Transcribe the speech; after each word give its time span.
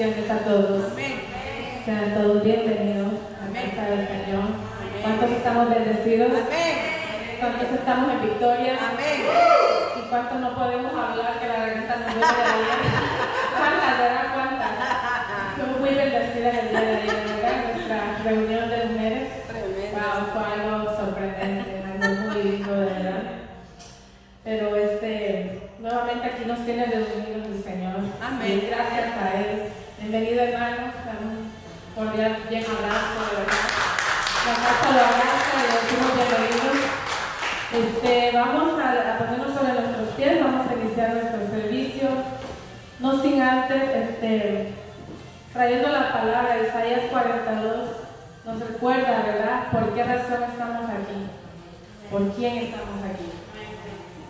Bendiciones 0.00 0.30
a 0.30 0.44
todos. 0.44 0.92
Amén. 0.92 1.20
Sean 1.84 2.14
todos 2.14 2.42
bienvenidos 2.42 3.12
a 3.36 3.52
casa 3.52 3.90
del 3.90 4.08
Señor. 4.08 4.48
¿Cuántos 5.02 5.30
estamos 5.30 5.68
bendecidos? 5.68 6.30
Amén. 6.30 7.36
¿Cuántos 7.38 7.68
estamos 7.68 8.10
en 8.10 8.22
victoria? 8.22 8.78
Amén. 8.80 9.20
¿Y 9.98 10.08
cuántos 10.08 10.40
no 10.40 10.54
podemos 10.54 10.92
hablar 10.94 11.38
que 11.38 11.48
la 11.48 11.52
garganta 11.52 11.96
nos 11.96 12.14
duele 12.14 12.32
de 12.32 12.48
ayer? 12.48 12.80
¿Cuántas, 13.58 13.98
verdad? 13.98 14.26
¿Cuántas? 14.32 15.80
Muy 15.80 15.90
bendecidas 15.90 16.54
el 16.54 16.68
día 16.70 16.80
de 16.80 16.96
ayer, 16.96 17.16
¿verdad? 17.36 17.74
Nuestra 17.74 18.00
reunión 18.24 18.70
de 18.70 18.84
mujeres. 18.86 19.28
Wow, 19.92 20.32
fue 20.32 20.62
algo 20.62 20.96
sorprendente, 20.96 21.84
algo 21.84 22.20
muy 22.22 22.42
lindo, 22.42 22.72
de 22.72 22.86
verdad. 22.86 23.22
Pero 24.44 24.76
este, 24.76 25.68
nuevamente 25.78 26.26
aquí 26.26 26.44
nos 26.46 26.64
tiene 26.64 26.86
reunidos 26.86 27.48
el 27.52 27.62
Señor. 27.62 27.96
Amén. 28.22 28.62
Y 28.64 28.66
gracias 28.66 29.12
a 29.18 29.40
Él. 29.40 29.69
Bienvenido 30.00 30.42
hermanos, 30.42 30.94
un 31.20 31.52
cordial 31.94 32.38
bien 32.48 32.64
abrazo, 32.64 33.20
de 33.20 33.36
verdad. 33.36 33.68
La 34.46 34.54
casa 34.56 34.88
lo 34.96 35.00
abraza 35.04 35.56
y 35.60 35.68
decimos 35.76 36.10
bienvenidos. 36.16 36.78
Este, 37.70 38.30
vamos 38.32 38.80
a, 38.80 39.14
a 39.14 39.18
ponernos 39.18 39.54
sobre 39.54 39.74
nuestros 39.74 40.08
pies, 40.16 40.42
vamos 40.42 40.66
a 40.66 40.72
iniciar 40.72 41.12
nuestro 41.12 41.40
servicio. 41.50 42.08
No 42.98 43.20
sin 43.20 43.42
antes, 43.42 43.82
este, 43.94 44.72
trayendo 45.52 45.88
la 45.90 46.12
palabra 46.14 46.56
de 46.56 46.68
Isaías 46.68 47.02
42, 47.10 47.88
nos 48.46 48.58
recuerda, 48.58 49.22
¿verdad?, 49.26 49.70
por 49.70 49.92
qué 49.92 50.02
razón 50.02 50.44
estamos 50.50 50.88
aquí, 50.88 51.28
por 52.10 52.32
quién 52.36 52.56
estamos 52.56 53.04
aquí. 53.04 53.28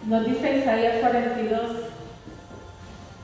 Nos 0.04 0.26
dice 0.26 0.58
Isaías 0.58 0.96
42, 1.00 1.60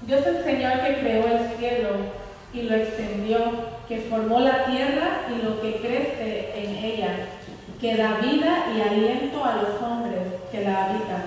Dios 0.03 0.27
el 0.27 0.45
Señor 0.45 0.81
que 0.85 1.01
creó 1.01 1.27
el 1.27 1.59
cielo 1.59 2.26
y 2.57 2.63
lo 2.63 2.75
extendió, 2.75 3.39
que 3.87 4.01
formó 4.09 4.41
la 4.41 4.65
tierra 4.65 5.27
y 5.31 5.45
lo 5.45 5.61
que 5.61 5.77
crece 5.77 6.53
en 6.57 6.85
ella, 6.85 7.29
que 7.81 7.97
da 7.97 8.19
vida 8.23 8.67
y 8.75 8.81
aliento 8.81 9.45
a 9.45 9.57
los 9.57 9.83
hombres 9.83 10.23
que 10.51 10.63
la 10.63 10.87
habitan. 10.87 11.25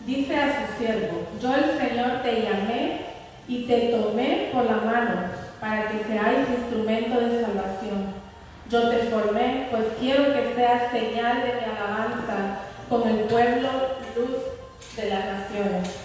Dice 0.00 0.36
a 0.36 0.66
su 0.66 0.78
siervo, 0.78 1.26
yo 1.40 1.54
el 1.54 1.78
Señor 1.78 2.22
te 2.22 2.42
llamé 2.42 3.00
y 3.48 3.64
te 3.64 3.88
tomé 3.88 4.50
por 4.52 4.64
la 4.64 4.76
mano 4.76 5.12
para 5.58 5.88
que 5.88 6.04
seáis 6.04 6.48
instrumento 6.48 7.20
de 7.20 7.42
salvación. 7.42 8.22
Yo 8.68 8.90
te 8.90 8.98
formé, 9.04 9.68
pues 9.70 9.84
quiero 10.00 10.24
que 10.34 10.54
seas 10.54 10.90
señal 10.90 11.42
de 11.42 11.54
mi 11.54 11.64
alabanza 11.64 12.58
con 12.88 13.08
el 13.08 13.24
pueblo 13.24 13.68
luz 14.16 14.96
de 14.96 15.08
las 15.08 15.24
naciones. 15.24 16.01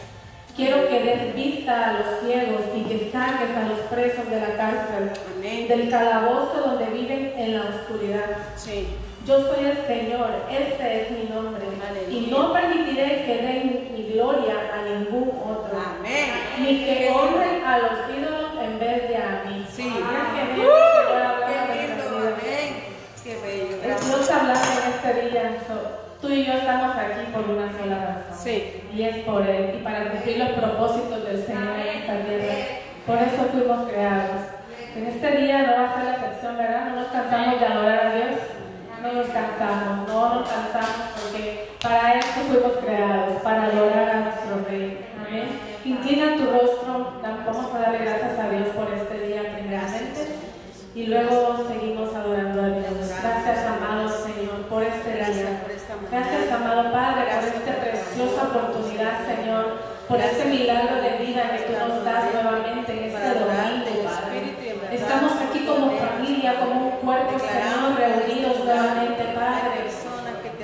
Quiero 0.57 0.87
que 0.89 0.99
des 1.03 1.35
vista 1.35 1.89
a 1.89 1.93
los 1.93 2.19
ciegos 2.25 2.61
y 2.75 2.81
que 2.85 3.11
saques 3.11 3.55
a 3.55 3.67
los 3.69 3.79
presos 3.91 4.27
de 4.27 4.39
la 4.39 4.57
cárcel, 4.57 5.11
Amén. 5.37 5.67
del 5.67 5.87
calabozo 5.91 6.61
donde 6.65 6.85
viven 6.87 7.31
en 7.37 7.53
la 7.59 7.65
oscuridad. 7.65 8.25
Sí. 8.55 8.87
Yo 9.27 9.39
soy 9.41 9.65
el 9.65 9.85
Señor, 9.85 10.29
ese 10.49 11.01
es 11.03 11.11
mi 11.11 11.29
nombre, 11.29 11.61
y 12.09 12.25
Aleluya. 12.25 12.31
no 12.31 12.53
permitiré 12.53 13.25
que 13.25 13.35
den 13.45 13.89
mi 13.93 14.13
gloria 14.13 14.55
a 14.73 14.81
ningún 14.81 15.29
otro, 15.45 15.77
Amén. 15.99 16.31
ni 16.57 16.83
que 16.85 17.11
honren 17.11 17.63
a 17.63 17.77
los 17.77 18.17
ídolos 18.17 18.51
en 18.59 18.79
vez 18.79 19.09
de 19.09 19.15
a 19.17 19.43
mí. 19.45 19.63
Sí. 19.71 19.83
Qué 19.83 20.55
Qué. 20.55 20.71
Amén. 22.17 22.73
Qué 23.23 23.35
bello. 23.43 23.75
Es 23.75 23.83
Gracias. 23.83 24.07
Dios 24.07 24.31
hablando 24.31 24.67
en 24.81 24.93
este 24.93 25.29
día. 25.29 25.57
Tú 26.27 26.33
y 26.33 26.43
yo 26.43 26.51
estamos 26.55 26.93
aquí 26.97 27.31
por 27.31 27.49
una 27.49 27.71
sola 27.71 28.03
razón. 28.03 28.37
Sí. 28.37 28.83
Y 28.93 29.01
es 29.03 29.19
por 29.19 29.47
Él. 29.47 29.77
Y 29.79 29.81
para 29.81 30.11
cumplir 30.11 30.39
los 30.39 30.49
propósitos 30.59 31.23
del 31.23 31.41
Señor 31.41 31.79
en 31.79 31.99
esta 31.99 32.19
tierra. 32.19 32.53
Por 33.05 33.15
eso 33.15 33.47
fuimos 33.53 33.87
creados. 33.87 34.41
En 34.93 35.05
este 35.07 35.37
día 35.37 35.59
no 35.63 35.71
va 35.71 35.85
a 35.85 35.95
ser 35.95 36.03
la 36.03 36.15
excepción, 36.15 36.57
¿verdad? 36.57 36.89
No 36.89 36.95
nos 36.97 37.07
cansamos 37.07 37.59
de 37.61 37.65
adorar 37.65 38.07
a 38.07 38.15
Dios. 38.15 38.39
No 39.01 39.13
nos 39.13 39.27
cansamos, 39.27 40.07
no 40.09 40.35
nos 40.35 40.49
cansamos 40.49 41.15
porque 41.15 41.69
para 41.81 42.19
esto 42.19 42.41
fuimos 42.49 42.73
creados, 42.83 43.41
para 43.41 43.63
adorar 43.63 44.09
a 44.09 44.19
nuestro 44.19 44.65
Rey. 44.69 44.97
Amén. 45.25 45.47
Inclina 45.85 46.35
tu 46.35 46.51
rostro, 46.51 47.21
vamos 47.23 47.73
a 47.73 47.79
darle 47.79 47.99
gracias 47.99 48.37
a 48.37 48.49
Dios 48.49 48.67
por 48.75 48.93
este 48.93 49.27
día 49.27 49.43
primeramente 49.55 50.47
y 50.97 51.05
luego 51.05 51.63
seguimos 51.67 52.09
adorando 52.15 52.59
a 52.59 52.69
Dios. 52.69 53.13
Gracias, 53.21 53.67
amado 53.67 54.09
Señor, 54.09 54.65
por 54.67 54.81
este 54.81 55.13
Gracias 55.13 55.37
día. 55.37 55.59
por 55.61 55.71
esta 55.71 55.95
mañana. 55.95 56.09
Gracias, 56.11 56.51
amado 56.51 56.91
Padre, 56.91 57.25
por 57.35 57.43
esta 57.43 57.81
preciosa 58.17 58.47
oportunidad, 58.49 59.27
Señor, 59.27 59.77
por 60.07 60.19
este 60.19 60.45
milagro 60.45 60.95
de 60.95 61.23
vida 61.23 61.51
que 61.53 61.69
tú 61.69 61.73
nos 61.77 62.03
das 62.03 62.33
nuevamente 62.33 62.91
en 62.91 63.03
este 63.13 63.29
domingo, 63.37 64.09
Padre. 64.09 64.55
Estamos 64.91 65.33
aquí 65.33 65.65
como 65.67 65.91
familia, 65.91 66.59
como 66.59 66.87
un 66.87 66.91
cuerpo, 66.97 67.37
Señor, 67.37 67.93
reunidos 67.95 68.65
nuevamente, 68.65 69.23
Padre, 69.35 69.85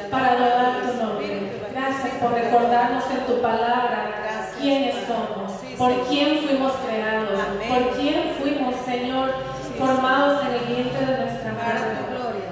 para 0.09 0.31
adorar 0.31 0.81
tu 0.81 0.97
nombre. 0.97 1.52
Gracias 1.72 2.13
por 2.19 2.34
recordarnos 2.34 3.03
en 3.12 3.25
tu 3.28 3.42
palabra 3.42 4.50
quiénes 4.59 4.96
somos, 5.06 5.52
por 5.78 6.08
quién 6.08 6.40
fuimos 6.40 6.72
creados, 6.88 7.40
por 7.69 7.90
quién 8.00 8.34
fuimos, 8.40 8.75
Señor, 8.84 9.30
formados 9.78 10.42
en 10.46 10.53
el 10.56 10.75
vientre 10.75 11.06
de 11.06 11.18
nuestra 11.19 11.52
madre. 11.53 12.03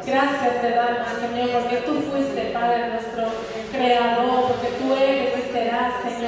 Gracias 0.06 0.62
te 0.62 0.72
damos, 0.72 1.08
Señor, 1.20 1.50
porque 1.52 1.78
tú 1.78 1.94
fuiste, 2.12 2.52
Padre, 2.54 2.90
nuestro 2.90 3.32
creador, 3.72 4.51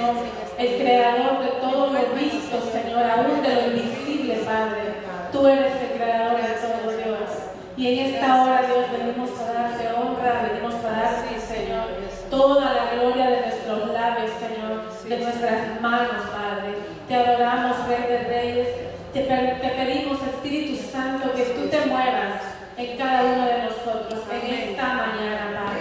Señor, 0.03 0.25
el 0.57 0.81
creador 0.81 1.43
de 1.43 1.51
todo 1.61 1.87
lo 1.87 1.99
visto, 2.15 2.59
Señor, 2.71 3.03
aún 3.03 3.41
de 3.41 3.55
lo 3.55 3.67
invisible, 3.67 4.35
Padre. 4.45 4.99
Tú 5.31 5.47
eres 5.47 5.71
el 5.81 5.97
creador 5.97 6.41
de 6.41 6.53
todo, 6.59 6.91
Dios. 6.91 7.29
Y 7.77 7.87
en 7.87 8.05
esta 8.07 8.43
hora, 8.43 8.61
Dios, 8.63 8.85
venimos 8.91 9.29
a 9.39 9.53
darte 9.53 9.87
honra, 9.93 10.49
venimos 10.51 10.75
a 10.83 10.91
darte, 10.91 11.39
Señor, 11.39 11.87
toda 12.29 12.73
la 12.73 12.95
gloria 12.95 13.29
de 13.29 13.41
nuestros 13.41 13.93
labios, 13.93 14.31
Señor, 14.39 15.07
de 15.07 15.23
nuestras 15.23 15.81
manos, 15.81 16.23
Padre. 16.31 16.75
Te 17.07 17.15
adoramos, 17.15 17.87
Rey 17.87 18.03
de 18.09 18.17
Reyes. 18.27 18.67
Te 19.13 19.21
pedimos, 19.21 20.19
Espíritu 20.21 20.83
Santo, 20.91 21.31
que 21.33 21.43
tú 21.43 21.67
te 21.69 21.85
muevas 21.85 22.41
en 22.75 22.97
cada 22.97 23.23
uno 23.23 23.45
de 23.45 23.63
nosotros 23.63 24.19
en 24.31 24.53
esta 24.53 24.83
mañana, 24.83 25.63
Padre. 25.65 25.72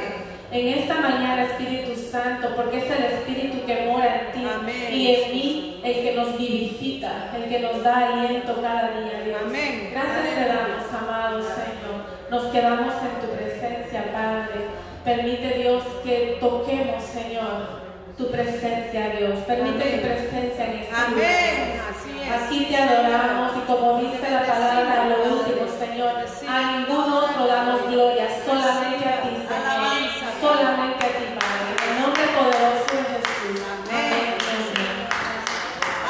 En 0.53 0.69
esta 0.69 0.97
mañana, 1.01 1.45
Espíritu 1.45 1.99
Santo, 1.99 2.49
porque 2.55 2.77
es 2.77 2.85
el 2.85 3.05
Espíritu 3.05 3.65
que 3.65 3.87
mora 3.87 4.21
en 4.21 4.33
ti 4.33 4.47
Amén. 4.47 4.93
y 4.93 5.15
en 5.15 5.33
mí 5.33 5.81
el 5.83 5.95
que 5.95 6.15
nos 6.15 6.37
vivifica, 6.37 7.31
el 7.35 7.49
que 7.49 7.61
nos 7.61 7.83
da 7.83 8.09
aliento 8.09 8.61
cada 8.61 8.91
día, 8.91 9.23
Dios. 9.25 9.41
Amén. 9.47 9.89
Gracias 9.93 10.35
te 10.35 10.45
damos, 10.45 10.93
amado 10.93 11.41
Señor. 11.41 12.05
Nos 12.29 12.53
quedamos 12.53 12.93
en 13.01 13.27
tu 13.27 13.35
presencia, 13.35 14.13
Padre. 14.13 14.69
Permite, 15.03 15.59
Dios, 15.59 15.83
que 16.05 16.37
toquemos, 16.39 17.03
Señor, 17.03 17.81
tu 18.19 18.31
presencia, 18.31 19.09
Dios. 19.19 19.39
Permite 19.47 19.83
Amén. 19.83 20.01
tu 20.01 20.07
presencia 20.07 20.67
en 20.67 20.81
este 20.81 20.95
Amén. 20.95 21.81
Así 21.89 22.11
es. 22.21 22.43
Aquí 22.43 22.67
te 22.67 22.77
adoramos 22.77 23.53
y 23.57 23.61
como 23.61 23.99
dice 24.01 24.31
la 24.31 24.43
palabra, 24.45 25.09
lo 25.09 25.35
último, 25.35 25.65
Señor, 25.81 26.13
a 26.47 26.73
ningún 26.77 27.11
otro 27.11 27.47
damos 27.47 27.89
gloria, 27.91 28.29
solamente 28.45 29.09
a 29.09 29.23
ti, 29.23 29.31
Señor. 29.49 29.67
Alabanza. 29.67 30.27
Solamente 30.43 31.07
a 31.07 31.09
ti, 31.09 31.25
Padre. 31.39 31.71
En 31.79 31.97
el 31.97 32.03
nombre 32.03 32.25
poderoso 32.35 32.91
de 32.97 33.03
Jesús. 33.15 33.63
Amén. 33.63 34.35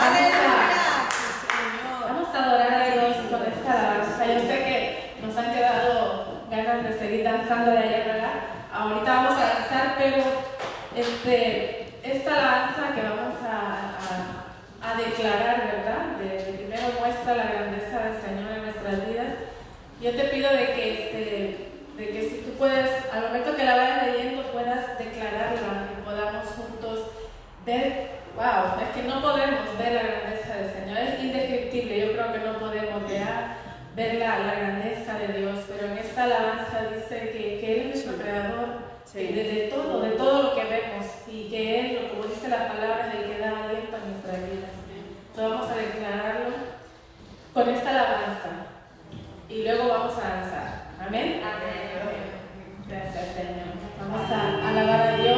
Amén. 0.01 0.33
Aleluya. 0.33 1.09
Sí, 1.13 1.25
Señor. 1.53 2.01
Vamos 2.09 2.29
a 2.35 2.45
adorar 2.45 2.73
a 2.73 2.91
Dios 2.93 3.17
con 3.31 3.43
esta 3.43 3.73
alabanza. 3.73 4.27
Yo 4.27 4.41
sé 4.41 4.57
que 4.65 5.27
nos 5.27 5.37
han 5.37 5.53
quedado 5.53 6.25
ganas 6.51 6.83
de 6.85 6.99
seguir 6.99 7.25
danzando 7.25 7.73
de 7.73 7.79
allá, 7.79 8.05
¿verdad? 8.07 8.33
Ahorita 8.73 9.15
vamos 9.15 9.35
a 9.35 9.45
danzar, 9.53 9.92
pero 10.03 10.23
este, 10.97 11.87
esta 12.03 12.33
alabanza 12.35 12.95
que 12.95 13.03
vamos 13.03 13.39
a, 13.43 13.95
a- 14.03 14.91
a 14.93 14.97
declarar, 14.97 15.63
¿verdad? 15.71 16.17
De, 16.19 16.53
primero 16.55 16.89
muestra 16.99 17.37
la 17.37 17.45
grandeza 17.45 17.99
del 18.03 18.21
Señor 18.21 18.51
en 18.53 18.63
nuestras 18.65 19.07
vidas. 19.09 19.35
Yo 20.01 20.11
te 20.11 20.25
pido 20.25 20.51
de 20.51 20.67
que, 20.75 20.93
este, 20.93 21.69
de 21.97 22.09
que 22.09 22.23
si 22.29 22.37
tú 22.45 22.59
puedes, 22.59 22.91
al 23.13 23.23
momento 23.29 23.55
que 23.55 23.63
la 23.65 23.77
vayas 23.77 24.07
leyendo, 24.09 24.43
puedas 24.51 24.99
declararla 24.99 25.87
y 25.97 26.05
podamos 26.05 26.47
juntos 26.47 27.07
ver, 27.65 28.09
wow, 28.35 28.83
es 28.83 28.89
que 28.97 29.09
no 29.09 29.23
podemos 29.23 29.79
ver 29.79 29.93
la 29.93 30.03
grandeza 30.03 30.57
del 30.57 30.73
Señor, 30.73 30.99
es 30.99 31.23
indescriptible, 31.23 32.01
yo 32.01 32.13
creo 32.13 32.33
que 32.33 32.39
no 32.41 32.59
podemos 32.59 33.09
ver, 33.09 33.23
ver 33.95 34.15
la, 34.17 34.39
la 34.41 34.55
grandeza 34.55 35.17
de 35.19 35.29
Dios, 35.39 35.59
pero 35.69 35.93
en 35.93 35.99
esta 35.99 36.25
alabanza 36.25 36.89
dice 36.93 37.31
que, 37.31 37.61
que 37.61 37.73
Él 37.73 37.81
es 37.83 38.05
nuestro 38.05 38.17
creador 38.21 38.82
Sí. 39.13 39.27
de, 39.27 39.45
de 39.45 39.61
todo, 39.69 40.01
de 40.01 40.11
todo 40.13 40.43
lo 40.43 40.55
que 40.55 40.65
vemos 40.65 41.07
y 41.29 41.49
que 41.51 41.81
Él, 41.81 42.09
como 42.11 42.25
dice 42.25 42.49
la 42.49 42.69
palabra, 42.69 43.09
es 43.09 43.15
el 43.21 43.31
que 43.31 43.39
da 43.39 43.65
aliento 43.65 43.97
a 43.97 44.09
nuestras 44.09 44.37
vidas. 44.51 44.71
Entonces 45.31 45.51
vamos 45.53 45.71
a 45.71 45.77
declararlo 45.77 46.51
con 47.53 47.69
esta 47.69 47.91
alabanza 47.91 48.51
y 49.49 49.63
luego 49.65 49.89
vamos 49.89 50.15
a 50.17 50.29
danzar. 50.29 50.83
Amén. 51.07 51.43
Gracias, 52.89 53.35
Señor. 53.35 53.73
Vamos 54.01 54.31
a 54.31 54.69
alabar 54.69 55.01
a 55.01 55.17
Dios, 55.17 55.32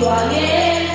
Doamne, 0.00 0.87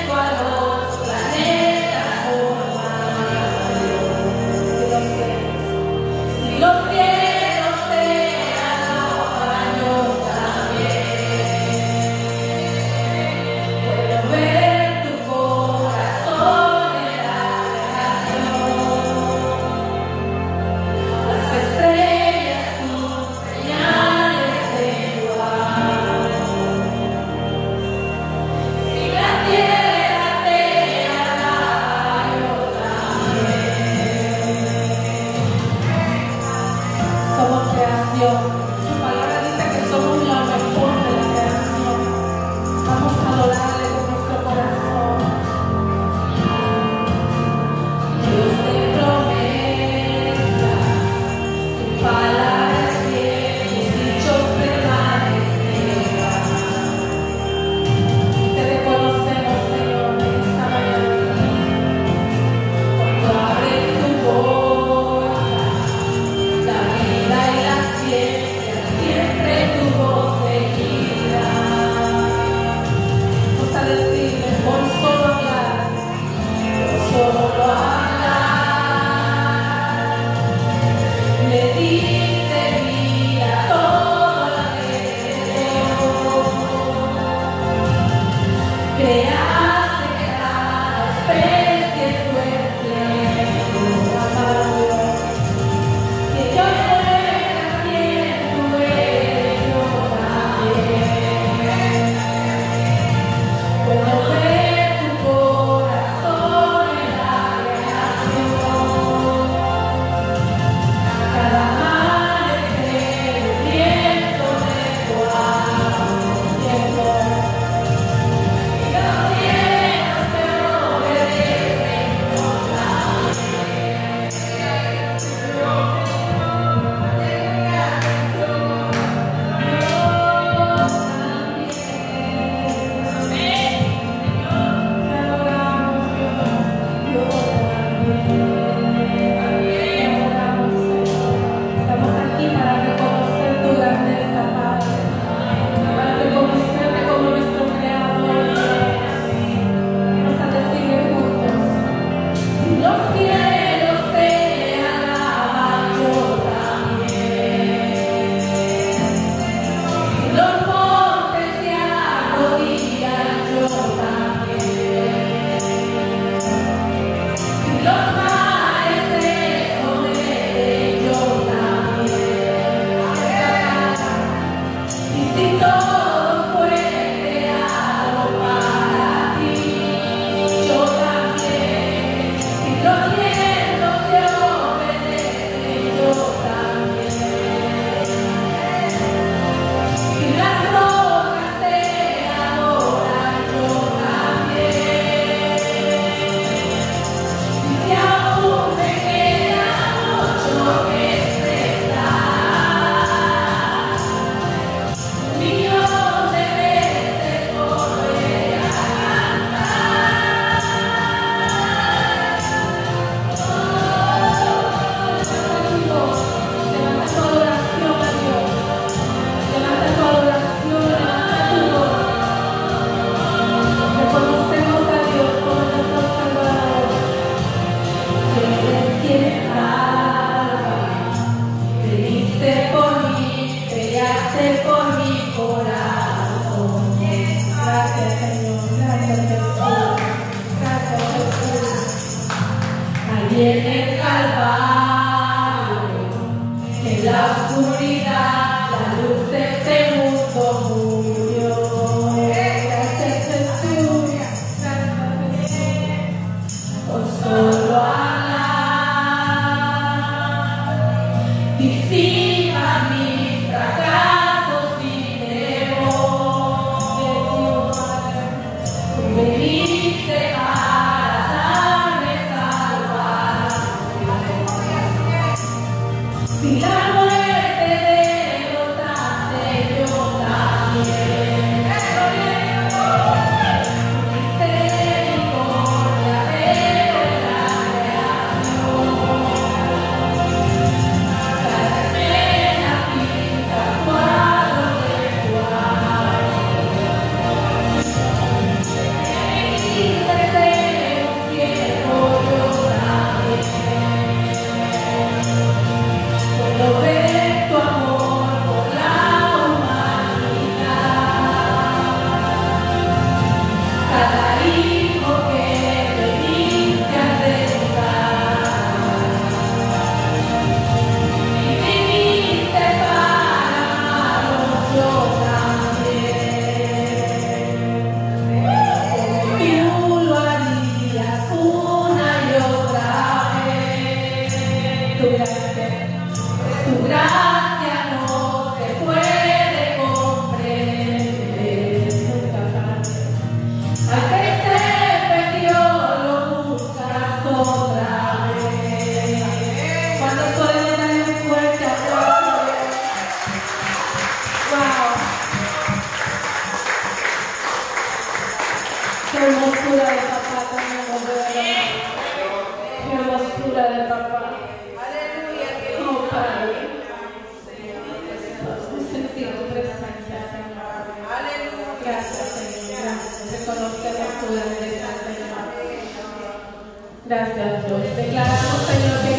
Declaramos, 378.14 378.62
Señor, 378.68 379.02
que 379.02 379.13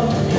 nosotros. 0.00 0.29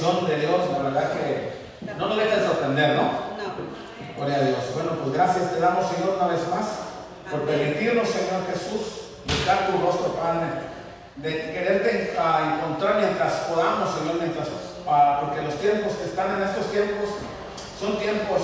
Manifestación 0.00 0.26
de 0.26 0.36
Dios, 0.40 0.60
la 0.72 0.78
verdad 0.78 1.12
que 1.12 1.94
no 1.96 2.08
nos 2.08 2.16
deja 2.16 2.36
de 2.36 2.46
sorprender, 2.46 2.96
¿no? 2.96 3.02
No. 3.02 4.16
Gloria 4.16 4.36
a 4.36 4.40
Dios. 4.40 4.58
Bueno, 4.74 4.90
pues 5.02 5.12
gracias 5.14 5.52
te 5.52 5.60
damos, 5.60 5.90
Señor, 5.90 6.16
una 6.16 6.26
vez 6.26 6.40
más, 6.48 6.66
por 7.30 7.42
permitirnos, 7.42 8.08
Señor 8.08 8.46
Jesús, 8.50 9.14
buscar 9.26 9.68
tu 9.68 9.78
rostro, 9.78 10.14
Padre, 10.14 10.46
de 11.16 11.52
quererte 11.52 12.16
ah, 12.18 12.58
encontrar 12.58 12.96
mientras 13.00 13.32
podamos, 13.48 13.94
Señor, 13.94 14.16
mientras, 14.20 14.48
ah, 14.86 15.20
porque 15.20 15.42
los 15.42 15.54
tiempos 15.56 15.92
que 15.94 16.04
están 16.04 16.36
en 16.36 16.48
estos 16.48 16.70
tiempos 16.70 17.10
son 17.78 17.98
tiempos 17.98 18.42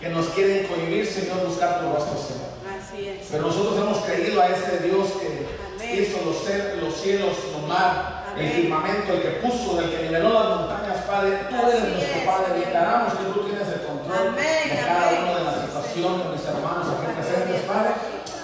que 0.00 0.08
nos 0.10 0.26
quieren 0.28 0.66
cohibir, 0.66 1.06
Señor, 1.06 1.46
buscar 1.46 1.80
tu 1.80 1.92
rostro, 1.92 2.16
Señor. 2.18 2.48
Así 2.68 3.08
es. 3.08 3.28
Pero 3.30 3.46
nosotros 3.46 3.76
hemos 3.78 3.98
creído 4.04 4.40
a 4.40 4.48
ese 4.48 4.78
Dios 4.84 5.08
que 5.20 5.46
Amén. 5.74 6.02
hizo 6.02 6.18
los, 6.24 6.82
los 6.82 6.94
cielos, 7.00 7.36
los 7.52 7.68
mar, 7.68 8.17
el 8.36 8.48
firmamento, 8.50 9.12
el 9.14 9.22
que 9.22 9.28
puso, 9.42 9.80
el 9.80 9.90
que 9.90 10.02
niveló 10.02 10.28
las 10.32 10.48
montañas, 10.58 10.98
Padre. 11.06 11.46
Tú 11.48 11.56
eres 11.56 11.82
Así 11.82 11.90
nuestro 11.92 12.18
es, 12.20 12.26
Padre. 12.26 12.60
Declaramos 12.60 13.12
que 13.14 13.24
tú 13.32 13.40
tienes 13.46 13.68
el 13.68 13.80
control 13.86 14.28
Amén, 14.28 14.64
de 14.68 14.76
cada 14.84 15.08
amén. 15.08 15.22
una 15.24 15.38
de 15.38 15.44
las 15.44 15.56
situaciones 15.64 16.18
de 16.24 16.30
mis 16.34 16.44
hermanos 16.46 16.86
aquí 16.92 17.06
presentes, 17.16 17.60
Padre. 17.64 17.90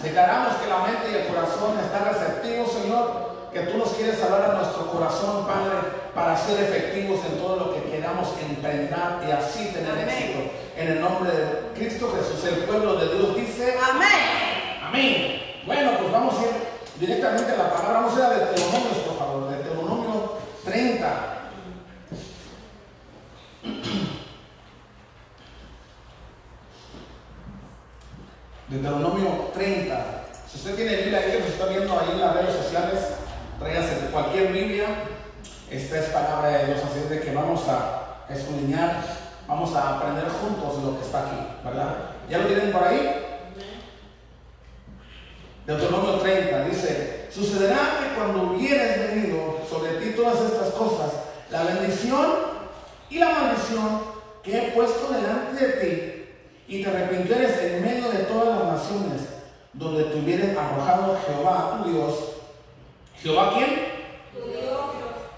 Declaramos 0.03 0.55
que 0.57 0.67
la 0.69 0.79
mente 0.85 1.05
y 1.11 1.15
el 1.21 1.27
corazón 1.29 1.71
están 1.81 2.05
receptivos, 2.13 2.73
Señor. 2.73 3.35
Que 3.55 3.61
tú 3.71 3.79
nos 3.79 3.91
quieres 3.95 4.21
hablar 4.21 4.51
a 4.51 4.55
nuestro 4.59 4.91
corazón, 4.91 5.47
Padre, 5.47 6.11
para 6.13 6.37
ser 6.37 6.59
efectivos 6.59 7.21
en 7.31 7.39
todo 7.39 7.55
lo 7.57 7.75
que 7.75 7.83
queramos 7.89 8.27
emprender 8.43 8.91
y 9.27 9.31
así 9.31 9.71
tener 9.73 9.93
Amén. 9.93 10.09
éxito. 10.11 10.51
En 10.77 10.89
el 10.91 11.01
nombre 11.01 11.31
de 11.31 11.47
Cristo 11.77 12.13
Jesús, 12.19 12.45
el 12.51 12.65
pueblo 12.65 12.97
de 12.97 13.15
Dios 13.15 13.37
dice. 13.37 13.77
Amén. 13.79 14.83
Amén. 14.83 15.41
Bueno, 15.67 15.93
pues 16.01 16.11
vamos 16.11 16.35
a 16.35 16.43
ir 16.43 16.51
directamente 16.99 17.53
a 17.53 17.57
la 17.57 17.71
palabra. 17.71 18.01
Vamos 18.01 18.17
a 18.17 18.19
ir 18.19 18.25
a 18.25 18.31
Deuteronomios, 18.31 18.99
por 19.07 19.19
favor. 19.19 19.49
Deuteronomio 20.65 20.71
30. 20.71 21.09
Deuteronomio 28.69 29.51
30. 29.53 30.05
Si 30.49 30.57
usted 30.57 30.77
tiene 30.77 30.97
Biblia 30.97 31.19
ahí 31.19 31.33
que 31.33 31.39
nos 31.41 31.49
está 31.49 31.67
viendo 31.67 31.99
ahí 31.99 32.13
en 32.13 32.21
las 32.21 32.35
redes 32.35 32.57
sociales, 32.57 33.01
tráigase 33.59 34.01
de 34.01 34.11
cualquier 34.11 34.53
Biblia. 34.53 34.87
Esta 35.71 35.99
es 35.99 36.07
palabra 36.07 36.49
de 36.49 36.67
Dios, 36.67 36.81
así 36.85 37.01
es 37.01 37.11
de 37.11 37.21
que 37.21 37.35
vamos 37.35 37.69
a 37.69 38.25
escudriñar, 38.31 39.03
vamos 39.47 39.75
a 39.75 39.97
aprender 39.97 40.29
juntos 40.29 40.83
lo 40.83 40.99
que 40.99 41.05
está 41.05 41.27
aquí, 41.27 41.37
¿verdad? 41.65 41.97
¿Ya 42.31 42.39
lo 42.39 42.47
tienen 42.47 42.73
por 42.73 42.85
ahí? 42.85 43.21
Deuteronomio 45.67 46.21
30 46.21 46.65
dice, 46.67 47.24
sucederá 47.35 47.99
que 47.99 48.15
cuando 48.15 48.55
hubieres 48.55 49.11
venido 49.11 49.59
sobre 49.69 49.95
ti 49.95 50.11
todas 50.11 50.41
estas 50.41 50.71
cosas, 50.75 51.11
la 51.51 51.65
bendición 51.65 52.27
y 53.11 53.19
la 53.19 53.31
maldición 53.31 54.03
que 54.43 54.59
he 54.59 54.71
puesto 54.71 55.13
delante 55.13 55.67
de 55.67 55.73
ti, 55.73 56.25
y 56.69 56.83
te 56.83 56.89
arrepintieres 56.89 57.59
en 57.59 57.83
medio 57.83 58.09
de 58.11 58.19
todas 58.21 58.59
las 58.59 58.81
naciones, 58.81 59.23
donde 59.73 60.05
te 60.05 60.19
hubieres 60.19 60.57
arrojado 60.57 61.19
Jehová 61.27 61.83
tu 61.83 61.91
Dios. 61.91 62.15
¿Jehová 63.21 63.53
quién? 63.55 63.95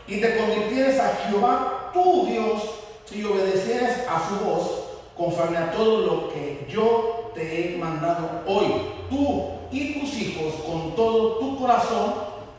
Y 0.07 0.21
te 0.21 0.37
convirtieres 0.37 1.01
a 1.01 1.17
Jehová 1.17 1.91
tu 1.93 2.27
Dios 2.27 2.63
y 3.11 3.25
obedecieres 3.25 4.07
a 4.09 4.29
su 4.29 4.45
voz 4.45 4.71
conforme 5.17 5.57
a 5.57 5.73
todo 5.73 6.01
lo 6.03 6.29
que 6.29 6.67
yo 6.69 7.33
te 7.35 7.75
he 7.75 7.79
mandado 7.79 8.43
hoy, 8.47 8.67
tú 9.09 9.56
y 9.71 10.01
tus 10.01 10.15
hijos, 10.15 10.55
con 10.67 10.95
todo 10.95 11.39
tu 11.39 11.59
corazón 11.59 12.15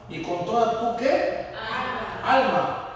y 0.10 0.22
con 0.22 0.46
toda 0.46 0.80
tu 0.80 0.98
qué? 0.98 1.48
Alma. 2.24 2.90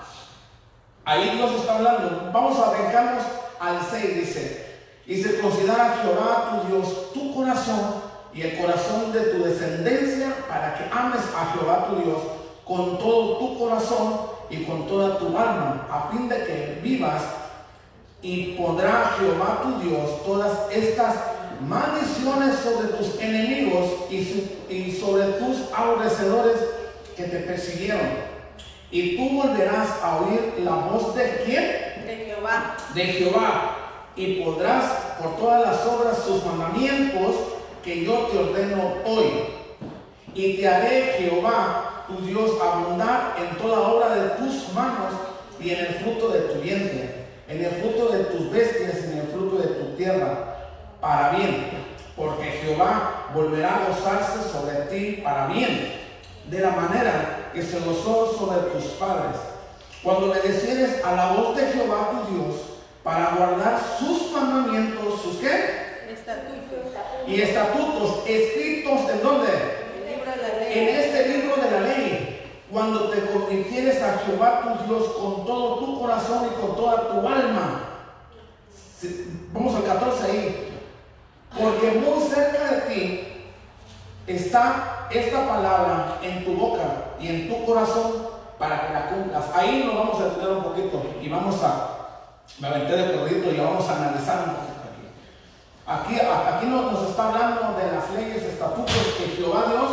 Ahí 1.05 1.31
Dios 1.35 1.51
está 1.51 1.77
hablando. 1.77 2.29
Vamos 2.31 2.59
a 2.59 2.71
brincarnos 2.71 3.23
al 3.59 3.79
6, 3.89 4.15
dice. 4.15 4.79
Y 5.07 5.21
se 5.21 5.39
considera 5.41 5.97
Jehová 6.01 6.61
tu 6.61 6.67
Dios 6.67 7.13
tu 7.13 7.33
corazón 7.33 8.01
y 8.33 8.41
el 8.41 8.57
corazón 8.59 9.11
de 9.11 9.21
tu 9.21 9.43
descendencia 9.43 10.33
para 10.47 10.75
que 10.75 10.83
ames 10.91 11.21
a 11.35 11.53
Jehová 11.53 11.87
tu 11.87 11.95
Dios 12.03 12.19
con 12.65 12.97
todo 12.99 13.37
tu 13.37 13.59
corazón 13.59 14.21
y 14.49 14.63
con 14.63 14.87
toda 14.87 15.17
tu 15.17 15.27
alma, 15.27 15.87
a 15.89 16.09
fin 16.11 16.29
de 16.29 16.45
que 16.45 16.79
vivas 16.83 17.21
y 18.21 18.53
pondrá 18.53 19.15
Jehová 19.17 19.61
tu 19.63 19.79
Dios 19.79 20.23
todas 20.25 20.71
estas 20.71 21.15
maldiciones 21.67 22.55
sobre 22.59 22.87
tus 22.89 23.19
enemigos 23.21 23.85
y, 24.09 24.23
su- 24.25 24.73
y 24.73 24.91
sobre 24.91 25.23
tus 25.33 25.57
aborrecedores 25.75 26.57
que 27.15 27.23
te 27.23 27.37
persiguieron. 27.39 28.31
Y 28.91 29.15
tú 29.15 29.29
volverás 29.41 29.87
a 30.03 30.17
oír 30.17 30.53
la 30.63 30.71
voz 30.71 31.15
de 31.15 31.43
quién? 31.45 31.63
De 32.05 32.25
Jehová. 32.25 32.75
de 32.93 33.03
Jehová 33.05 33.77
y 34.17 34.41
podrás 34.41 34.91
por 35.21 35.37
todas 35.37 35.61
las 35.65 35.85
obras 35.85 36.17
sus 36.25 36.43
mandamientos 36.45 37.35
que 37.83 38.03
yo 38.03 38.27
te 38.31 38.37
ordeno 38.37 38.93
hoy. 39.05 39.25
Y 40.33 40.57
te 40.57 40.67
haré 40.67 41.15
Jehová 41.19 42.05
tu 42.07 42.25
Dios 42.25 42.51
abundar 42.61 43.35
en 43.39 43.57
toda 43.57 43.79
obra 43.79 44.15
de 44.15 44.29
tus 44.31 44.73
manos 44.73 45.13
y 45.59 45.69
en 45.69 45.79
el 45.79 45.93
fruto 45.95 46.29
de 46.29 46.39
tu 46.41 46.59
vientre, 46.61 47.25
en 47.47 47.63
el 47.63 47.71
fruto 47.71 48.09
de 48.09 48.23
tus 48.25 48.51
bestias 48.51 48.95
y 49.07 49.11
en 49.13 49.17
el 49.19 49.27
fruto 49.27 49.57
de 49.57 49.67
tu 49.75 49.95
tierra, 49.95 50.50
para 51.01 51.31
bien, 51.31 51.71
porque 52.15 52.61
Jehová 52.63 53.25
volverá 53.33 53.75
a 53.75 53.87
gozarse 53.89 54.47
sobre 54.49 54.85
ti 54.85 55.21
para 55.23 55.47
bien, 55.47 55.99
de 56.45 56.59
la 56.59 56.69
manera 56.69 57.49
que 57.53 57.63
se 57.63 57.79
gozó 57.79 58.37
sobre 58.37 58.59
tus 58.69 58.91
padres. 58.93 59.37
Cuando 60.03 60.31
obedecieres 60.31 61.03
a 61.03 61.15
la 61.15 61.31
voz 61.33 61.55
de 61.57 61.65
Jehová 61.67 62.11
tu 62.11 62.35
Dios, 62.35 62.55
para 63.03 63.33
guardar 63.35 63.79
sus 63.97 64.31
mandamientos, 64.31 65.21
sus 65.21 65.37
qué? 65.37 66.05
Estatutos. 66.11 67.27
Y 67.27 67.41
estatutos 67.41 68.23
escritos 68.27 69.09
en 69.09 69.23
dónde? 69.23 69.47
En 70.69 70.87
este 70.87 71.27
libro 71.29 71.55
de 71.57 71.71
la 71.71 71.81
ley. 71.81 72.27
cuando 72.71 73.09
te 73.09 73.25
convirtieres 73.25 74.01
a 74.01 74.19
Jehová 74.19 74.61
tu 74.61 74.87
Dios 74.87 75.07
con 75.09 75.45
todo 75.45 75.79
tu 75.79 75.99
corazón 75.99 76.47
y 76.47 76.61
con 76.61 76.75
toda 76.77 77.09
tu 77.09 77.27
alma. 77.27 77.81
Vamos 79.51 79.75
al 79.75 79.83
14 79.83 80.31
ahí. 80.31 80.70
Porque 81.57 81.91
muy 81.91 82.27
cerca 82.29 82.71
de 82.71 82.81
ti 82.81 83.27
está 84.27 85.07
esta 85.09 85.47
palabra 85.47 86.17
en 86.21 86.45
tu 86.45 86.53
boca 86.53 86.83
y 87.19 87.27
en 87.27 87.49
tu 87.49 87.65
corazón 87.65 88.27
para 88.57 88.87
que 88.87 88.93
la 88.93 89.09
cumplas. 89.09 89.45
Ahí 89.53 89.83
nos 89.85 89.95
vamos 89.95 90.21
a 90.21 90.25
detener 90.25 90.49
un 90.51 90.63
poquito 90.63 91.03
y 91.21 91.29
vamos 91.29 91.61
a, 91.63 91.97
me 92.59 92.67
aventé 92.67 92.95
de 92.95 93.17
corrido 93.17 93.51
y 93.51 93.57
vamos 93.57 93.87
a 93.89 93.95
analizar 93.97 94.37
un 94.47 94.55
poquito 94.55 94.81
aquí. 95.85 96.19
Aquí, 96.19 96.65
nos, 96.67 97.09
está 97.09 97.29
hablando 97.29 97.77
de 97.77 97.91
las 97.91 98.09
leyes, 98.11 98.43
estatutos 98.43 98.95
que 99.17 99.35
Jehová 99.35 99.65
Dios 99.69 99.91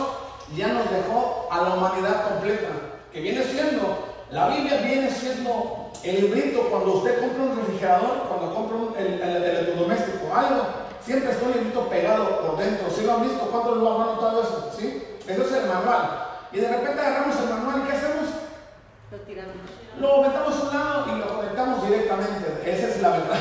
ya 0.56 0.68
nos 0.68 0.90
dejó 0.90 1.48
a 1.50 1.62
la 1.62 1.74
humanidad 1.74 2.28
completa. 2.28 2.68
Que 3.12 3.20
viene 3.20 3.42
siendo, 3.42 4.04
la 4.30 4.48
Biblia 4.48 4.80
viene 4.82 5.10
siendo 5.10 5.90
el 6.04 6.20
librito 6.20 6.60
cuando 6.70 6.92
usted 6.94 7.20
compra 7.20 7.42
un 7.42 7.56
refrigerador, 7.56 8.28
cuando 8.28 8.54
compra 8.54 8.76
un, 8.76 8.94
el 8.96 9.20
electrodoméstico, 9.20 10.34
algo, 10.34 10.66
siempre 11.08 11.30
está 11.32 11.46
un 11.46 11.52
librito 11.52 11.88
pegado 11.88 12.40
por 12.40 12.58
dentro. 12.58 12.86
¿Sí 12.94 13.00
lo 13.02 13.14
han 13.14 13.22
visto? 13.22 13.46
¿Cuántos 13.50 13.78
lo 13.78 13.90
han 14.00 14.06
notado 14.14 14.42
eso? 14.42 14.70
¿Sí? 14.78 15.02
Eso 15.26 15.42
es 15.42 15.52
el 15.52 15.66
manual. 15.66 16.26
Y 16.52 16.58
de 16.60 16.68
repente 16.68 17.00
agarramos 17.00 17.36
el 17.40 17.48
manual 17.48 17.82
y 17.82 17.88
¿qué 17.90 17.96
hacemos? 17.96 18.28
Lo 19.10 19.18
tiramos. 19.20 19.54
Lo 19.98 20.20
metamos 20.22 20.54
a 20.54 20.62
un 20.62 20.74
lado 20.78 21.04
y 21.16 21.18
lo 21.18 21.34
conectamos 21.34 21.82
directamente. 21.88 22.62
Esa 22.64 22.88
es 22.88 23.00
la 23.02 23.08
verdad. 23.10 23.38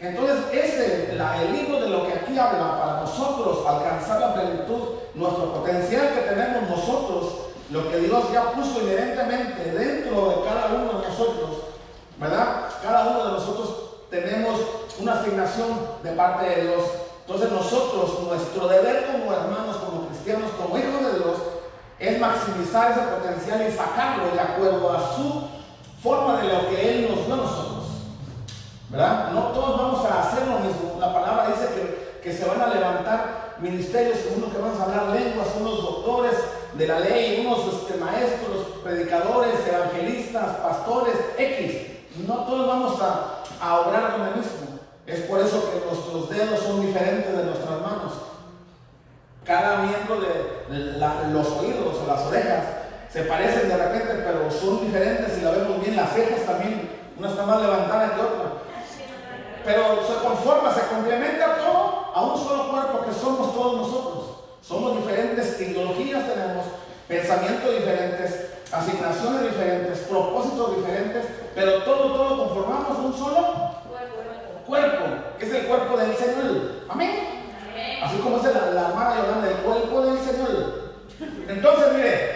Entonces, 0.00 0.36
ese, 0.52 1.14
la- 1.16 1.42
el 1.42 1.52
libro 1.52 1.80
de 1.80 1.88
lo 1.88 2.06
que 2.06 2.12
aquí 2.12 2.38
habla 2.38 2.78
para 2.78 3.00
nosotros 3.00 3.66
alcanzar 3.66 4.20
la 4.20 4.34
plenitud, 4.34 4.82
nuestro 5.14 5.54
potencial 5.54 6.14
que 6.14 6.20
tenemos 6.20 6.68
nosotros, 6.70 7.32
lo 7.70 7.90
que 7.90 7.98
Dios 7.98 8.30
ya 8.32 8.52
puso 8.52 8.80
inherentemente 8.82 9.72
dentro 9.72 10.28
de 10.28 10.36
cada 10.48 10.66
uno 10.66 11.00
de 11.00 11.08
nosotros, 11.08 11.50
¿verdad? 12.18 12.68
Cada 12.82 13.08
uno 13.08 13.24
de 13.26 13.32
nosotros 13.32 13.85
tenemos 14.22 14.60
una 14.98 15.20
asignación 15.20 15.68
de 16.02 16.12
parte 16.12 16.46
de 16.48 16.62
Dios. 16.62 16.84
Entonces 17.26 17.50
nosotros, 17.50 18.22
nuestro 18.22 18.68
deber 18.68 19.06
como 19.06 19.32
hermanos, 19.32 19.76
como 19.78 20.08
cristianos, 20.08 20.50
como 20.52 20.78
hijos 20.78 21.12
de 21.12 21.18
Dios, 21.18 21.36
es 21.98 22.20
maximizar 22.20 22.92
ese 22.92 23.00
potencial 23.00 23.66
y 23.66 23.72
sacarlo 23.72 24.30
de 24.32 24.40
acuerdo 24.40 24.92
a 24.92 25.16
su 25.16 25.48
forma 26.02 26.40
de 26.40 26.48
lo 26.52 26.68
que 26.68 26.88
Él 26.88 27.08
nos 27.08 27.26
dio 27.26 27.34
a 27.34 27.38
nosotros. 27.38 27.84
¿Verdad? 28.90 29.32
No 29.32 29.48
todos 29.48 29.78
vamos 29.78 30.06
a 30.06 30.22
hacer 30.22 30.46
lo 30.46 30.60
mismo. 30.60 30.96
La 31.00 31.12
palabra 31.12 31.48
dice 31.48 31.68
que, 31.74 32.20
que 32.22 32.36
se 32.36 32.44
van 32.44 32.60
a 32.60 32.68
levantar 32.68 33.56
ministerios, 33.60 34.18
unos 34.36 34.52
que 34.52 34.58
van 34.58 34.78
a 34.78 34.84
hablar 34.84 35.20
lenguas, 35.20 35.48
unos 35.58 35.82
doctores 35.82 36.34
de 36.74 36.86
la 36.86 37.00
ley, 37.00 37.44
unos 37.44 37.74
este, 37.74 37.96
maestros, 37.96 38.66
predicadores, 38.84 39.54
evangelistas, 39.66 40.56
pastores, 40.56 41.16
X. 41.38 41.86
No 42.26 42.44
todos 42.44 42.66
vamos 42.66 43.02
a, 43.02 43.42
a 43.60 43.80
obrar 43.80 44.12
con 44.12 44.26
el 44.28 44.36
mismo. 44.36 44.78
Es 45.06 45.20
por 45.20 45.40
eso 45.40 45.70
que 45.70 45.86
nuestros 45.86 46.28
dedos 46.30 46.60
son 46.60 46.80
diferentes 46.80 47.36
de 47.36 47.44
nuestras 47.44 47.80
manos. 47.80 48.12
Cada 49.44 49.78
miembro 49.78 50.20
de 50.20 50.98
los 51.32 51.46
oídos 51.52 51.96
o 52.02 52.06
las 52.06 52.22
orejas 52.22 52.64
se 53.12 53.22
parecen 53.22 53.68
de 53.68 53.76
repente, 53.76 54.24
pero 54.26 54.50
son 54.50 54.84
diferentes 54.84 55.38
y 55.38 55.42
la 55.42 55.52
vemos 55.52 55.80
bien. 55.80 55.96
Las 55.96 56.12
cejas 56.12 56.44
también, 56.44 56.90
una 57.16 57.28
está 57.28 57.46
más 57.46 57.62
levantada 57.62 58.14
que 58.14 58.20
otra. 58.20 58.52
Pero 59.64 60.06
se 60.06 60.14
conforma, 60.26 60.74
se 60.74 60.86
complementa 60.86 61.56
todo 61.56 62.12
a 62.12 62.22
un 62.22 62.38
solo 62.38 62.70
cuerpo 62.70 63.04
que 63.04 63.12
somos 63.12 63.54
todos 63.54 63.76
nosotros. 63.76 64.36
Somos 64.60 64.96
diferentes 64.96 65.60
ideologías 65.60 66.26
tenemos, 66.26 66.66
pensamientos 67.06 67.72
diferentes, 67.72 68.50
asignaciones 68.72 69.42
diferentes, 69.42 69.98
propósitos 70.00 70.76
diferentes, 70.76 71.24
pero 71.54 71.82
todo, 71.84 72.12
todo 72.14 72.46
conformamos 72.48 72.98
un 72.98 73.14
solo 73.16 73.76
cuerpo, 74.66 75.04
que 75.38 75.46
es 75.46 75.54
el 75.54 75.66
cuerpo 75.66 75.96
del 75.96 76.14
Señor. 76.16 76.82
Amén. 76.88 77.10
Así 78.02 78.16
como 78.18 78.38
dice 78.38 78.52
la, 78.52 78.70
la 78.72 78.88
hermana 78.88 79.16
Yolanda, 79.16 79.48
el 79.48 79.56
cuerpo 79.58 80.00
del 80.02 80.18
Señor. 80.18 80.92
Entonces, 81.48 81.86
mire, 81.94 82.30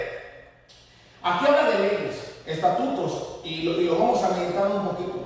aquí 1.22 1.44
habla 1.46 1.70
de 1.70 1.78
leyes, 1.80 2.32
estatutos, 2.46 3.40
y 3.44 3.62
lo, 3.62 3.80
y 3.80 3.84
lo 3.86 3.98
vamos 3.98 4.22
a 4.22 4.30
meditar 4.30 4.66
un 4.68 4.86
poquito. 4.88 5.24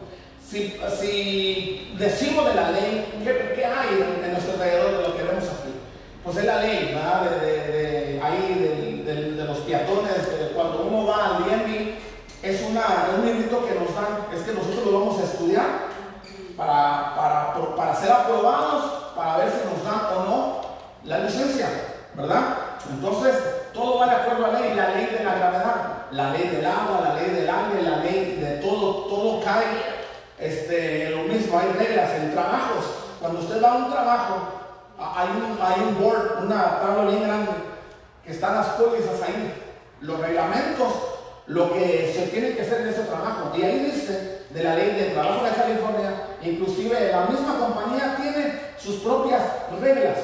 Si, 0.49 0.77
si 1.01 1.95
decimos 1.99 2.47
de 2.47 2.55
la 2.55 2.71
ley, 2.71 3.21
¿qué, 3.25 3.53
qué 3.55 3.65
hay 3.67 3.89
en, 3.95 4.25
en 4.25 4.33
nuestro 4.33 4.55
alrededor 4.55 4.97
de 5.03 5.09
lo 5.09 5.17
que 5.17 5.23
vemos 5.23 5.45
aquí? 5.45 5.73
Pues 6.23 6.37
es 6.39 6.45
la 6.45 6.61
ley, 6.63 6.93
¿verdad? 6.95 7.23
De, 7.31 7.47
de- 7.47 7.67
de- 8.15 8.21
ahí 8.23 9.03
del- 9.05 9.37
de 9.37 9.45
los 9.45 9.59
peatones, 9.59 10.39
de 10.39 10.49
cuando 10.55 10.85
uno 10.87 11.07
va 11.07 11.37
al 11.37 11.45
DMV, 11.45 11.95
es 12.43 12.63
es 13.09 13.19
un 13.19 13.27
librito 13.27 13.67
que 13.67 13.75
nos 13.75 13.95
dan, 13.95 14.27
es 14.33 14.43
que 14.43 14.53
nosotros 14.53 14.87
lo 14.87 15.01
vamos 15.01 15.21
a 15.21 15.25
estudiar 15.25 15.67
para, 16.57 17.15
para, 17.17 17.77
para 17.77 17.95
ser 17.97 18.13
aprobados, 18.13 18.85
para 19.17 19.37
ver 19.39 19.51
si 19.51 19.69
nos 19.69 19.85
dan 19.85 20.17
o 20.17 20.25
no 20.25 20.61
la 21.05 21.19
licencia, 21.19 21.69
¿verdad? 22.15 22.43
Entonces, 22.91 23.35
todo 23.73 23.99
va 23.99 24.07
de 24.07 24.17
acuerdo 24.17 24.47
a 24.47 24.49
la 24.53 24.61
ley, 24.61 24.75
la 24.75 24.89
ley 24.91 25.07
de 25.07 25.25
la 25.25 25.35
gravedad, 25.35 25.75
la 26.11 26.31
ley 26.31 26.49
del 26.49 26.65
agua, 26.65 27.01
la 27.03 27.15
ley 27.15 27.31
del 27.31 27.51
aire, 27.51 27.83
la 27.83 27.97
ley 27.99 28.39
de 28.41 28.57
todo, 28.63 29.07
todo 29.07 29.45
cae 29.45 29.65
este, 30.39 31.11
lo 31.11 31.25
mismo, 31.25 31.59
hay 31.59 31.73
reglas 31.73 32.11
en 32.13 32.33
trabajos. 32.33 32.85
Cuando 33.21 33.41
usted 33.41 33.63
va 33.63 33.73
a 33.73 33.77
un 33.77 33.91
trabajo, 33.91 34.35
hay 34.99 35.29
un, 35.29 35.59
hay 35.61 35.89
un 35.89 36.03
board, 36.03 36.45
una 36.45 36.81
tabla 36.81 37.11
bien 37.11 37.25
grande, 37.25 37.53
que 38.25 38.33
están 38.33 38.55
las 38.55 38.67
pólizas 38.69 39.23
ahí, 39.23 39.55
los 40.01 40.21
reglamentos, 40.21 41.14
lo 41.47 41.73
que 41.75 42.13
se 42.15 42.29
tiene 42.29 42.55
que 42.55 42.63
hacer 42.63 42.83
en 42.83 42.89
ese 42.89 43.03
trabajo. 43.03 43.53
Y 43.57 43.63
ahí 43.63 43.79
dice 43.91 44.43
de 44.51 44.63
la 44.65 44.75
ley 44.77 44.91
de 44.93 45.11
trabajo 45.11 45.45
de 45.45 45.51
California, 45.53 46.11
inclusive 46.43 47.11
la 47.11 47.27
misma 47.27 47.59
compañía 47.59 48.17
tiene 48.21 48.61
sus 48.79 48.97
propias 49.01 49.43
reglas. 49.81 50.19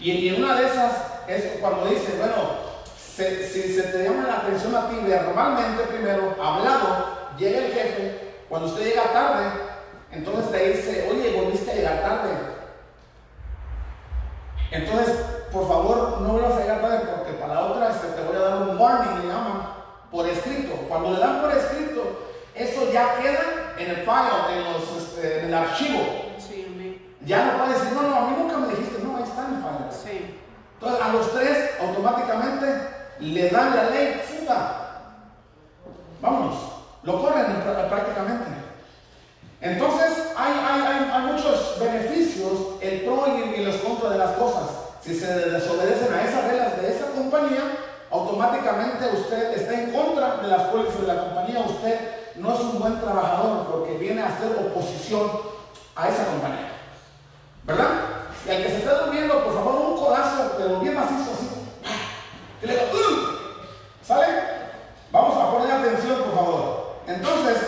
Y, 0.00 0.10
y 0.10 0.32
una 0.32 0.56
de 0.56 0.66
esas 0.66 0.92
es 1.28 1.58
cuando 1.60 1.86
dice, 1.86 2.16
bueno, 2.18 2.34
se- 2.98 3.48
si 3.48 3.74
se 3.74 3.82
te 3.84 4.04
llama 4.04 4.26
la 4.26 4.36
atención 4.38 4.74
a 4.74 4.88
ti 4.88 4.96
verbalmente 5.06 5.84
primero, 5.84 6.34
hablado, 6.42 7.28
llega 7.38 7.58
el 7.60 7.72
jefe, 7.72 8.18
cuando 8.48 8.68
usted 8.68 8.84
llega 8.86 9.12
tarde, 9.12 9.44
entonces 10.12 10.50
te 10.50 10.68
dice, 10.70 11.08
oye, 11.10 11.32
volviste 11.40 11.70
a 11.70 11.74
llegar 11.74 12.02
tarde. 12.02 12.30
Entonces, 14.70 15.14
por 15.54 15.68
favor, 15.68 16.20
no 16.20 16.28
vuelvas 16.32 16.54
a 16.54 16.60
llegar 16.60 16.80
tarde 16.82 16.98
porque 17.14 17.32
para 17.34 17.54
la 17.54 17.64
otra 17.66 17.90
este, 17.90 18.08
te 18.08 18.22
voy 18.22 18.36
a 18.36 18.40
dar 18.40 18.62
un 18.62 18.76
warning, 18.76 19.22
le 19.22 19.28
llaman, 19.32 19.62
por 20.10 20.28
escrito. 20.28 20.72
Cuando 20.88 21.12
le 21.12 21.20
dan 21.20 21.40
por 21.40 21.52
escrito, 21.52 22.02
eso 22.54 22.90
ya 22.92 23.14
queda 23.14 23.72
en 23.78 23.90
el 23.90 23.96
file, 23.98 24.58
en, 24.58 24.72
los, 24.72 24.82
este, 25.02 25.38
en 25.40 25.44
el 25.46 25.54
archivo. 25.54 26.00
Sí, 26.38 26.66
amén. 26.68 27.16
Ya 27.24 27.46
no 27.46 27.58
puede 27.58 27.78
decir, 27.78 27.92
no, 27.94 28.02
no, 28.02 28.16
a 28.16 28.20
mí 28.30 28.36
nunca 28.38 28.56
me 28.58 28.66
dijiste, 28.68 29.02
no, 29.02 29.16
ahí 29.16 29.22
está 29.22 29.46
en 29.46 29.54
el 29.54 29.62
file. 29.62 29.90
Sí. 30.02 30.40
Entonces, 30.74 31.02
a 31.02 31.08
los 31.12 31.32
tres 31.32 31.70
automáticamente 31.80 32.88
le 33.20 33.48
dan 33.50 33.76
la 33.76 33.90
ley 33.90 34.20
fuga. 34.26 34.80
Vámonos, 36.20 36.54
lo 37.04 37.20
corren 37.22 37.46
pr- 37.46 37.88
prácticamente. 37.88 38.50
Entonces, 39.60 40.32
hay, 40.36 40.52
hay, 40.52 40.80
hay, 40.82 41.10
hay 41.12 41.32
muchos 41.32 41.76
beneficios, 41.80 42.52
el 42.80 43.00
pro 43.02 43.24
y, 43.28 43.60
y 43.60 43.64
los 43.64 43.76
contras 43.76 44.12
de 44.12 44.18
las 44.18 44.32
cosas. 44.32 44.83
Si 45.04 45.14
se 45.18 45.26
desobedecen 45.50 46.14
a 46.14 46.22
esas 46.24 46.44
reglas 46.44 46.80
de 46.80 46.96
esa 46.96 47.06
compañía, 47.08 47.76
automáticamente 48.10 49.04
usted 49.12 49.52
está 49.58 49.74
en 49.74 49.92
contra 49.92 50.36
de 50.38 50.48
las 50.48 50.62
pólizas 50.68 51.00
de 51.02 51.06
la 51.06 51.20
compañía. 51.24 51.60
Usted 51.60 52.00
no 52.36 52.54
es 52.54 52.60
un 52.60 52.78
buen 52.80 53.00
trabajador 53.00 53.66
porque 53.66 53.98
viene 53.98 54.22
a 54.22 54.28
hacer 54.28 54.50
oposición 54.66 55.30
a 55.94 56.08
esa 56.08 56.24
compañía. 56.26 56.70
¿Verdad? 57.64 57.88
Y 58.46 58.50
al 58.50 58.62
que 58.62 58.68
se 58.68 58.76
está 58.78 59.04
durmiendo, 59.04 59.44
por 59.44 59.54
favor, 59.54 59.74
un 59.74 59.96
codazo, 59.98 60.52
pero 60.56 60.80
bien 60.80 60.94
macizo 60.94 61.32
así. 61.32 61.48
Que 62.60 62.66
le. 62.66 62.78
¿Sale? 64.02 64.26
Vamos 65.12 65.36
a 65.38 65.50
poner 65.50 65.70
atención, 65.72 66.22
por 66.24 66.34
favor. 66.34 66.94
Entonces, 67.06 67.58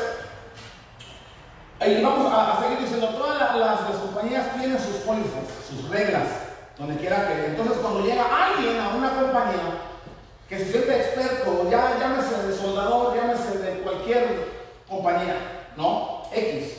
ahí 1.80 2.02
vamos 2.02 2.32
a, 2.32 2.60
seguir 2.62 2.78
diciendo, 2.80 3.08
todas 3.10 3.38
la- 3.38 3.56
las, 3.56 3.80
las 3.88 3.98
compañías 3.98 4.52
tienen 4.58 4.78
sus 4.78 4.96
pólizas, 4.96 5.44
sus 5.68 5.88
reglas, 5.90 6.24
donde 6.78 6.96
quiera 6.96 7.28
que. 7.28 7.46
Entonces, 7.46 7.76
cuando 7.80 8.00
llega 8.04 8.24
alguien 8.24 8.78
a 8.80 8.94
una 8.96 9.10
compañía 9.10 9.80
que 10.48 10.58
se 10.58 10.70
siente 10.70 10.96
experto, 10.96 11.68
ya 11.70 11.96
llámese 11.98 12.46
de 12.46 12.56
soldador, 12.56 13.14
llámese 13.16 13.58
de 13.58 13.80
cualquier 13.80 14.46
compañía, 14.88 15.36
¿no? 15.76 16.22
X, 16.32 16.72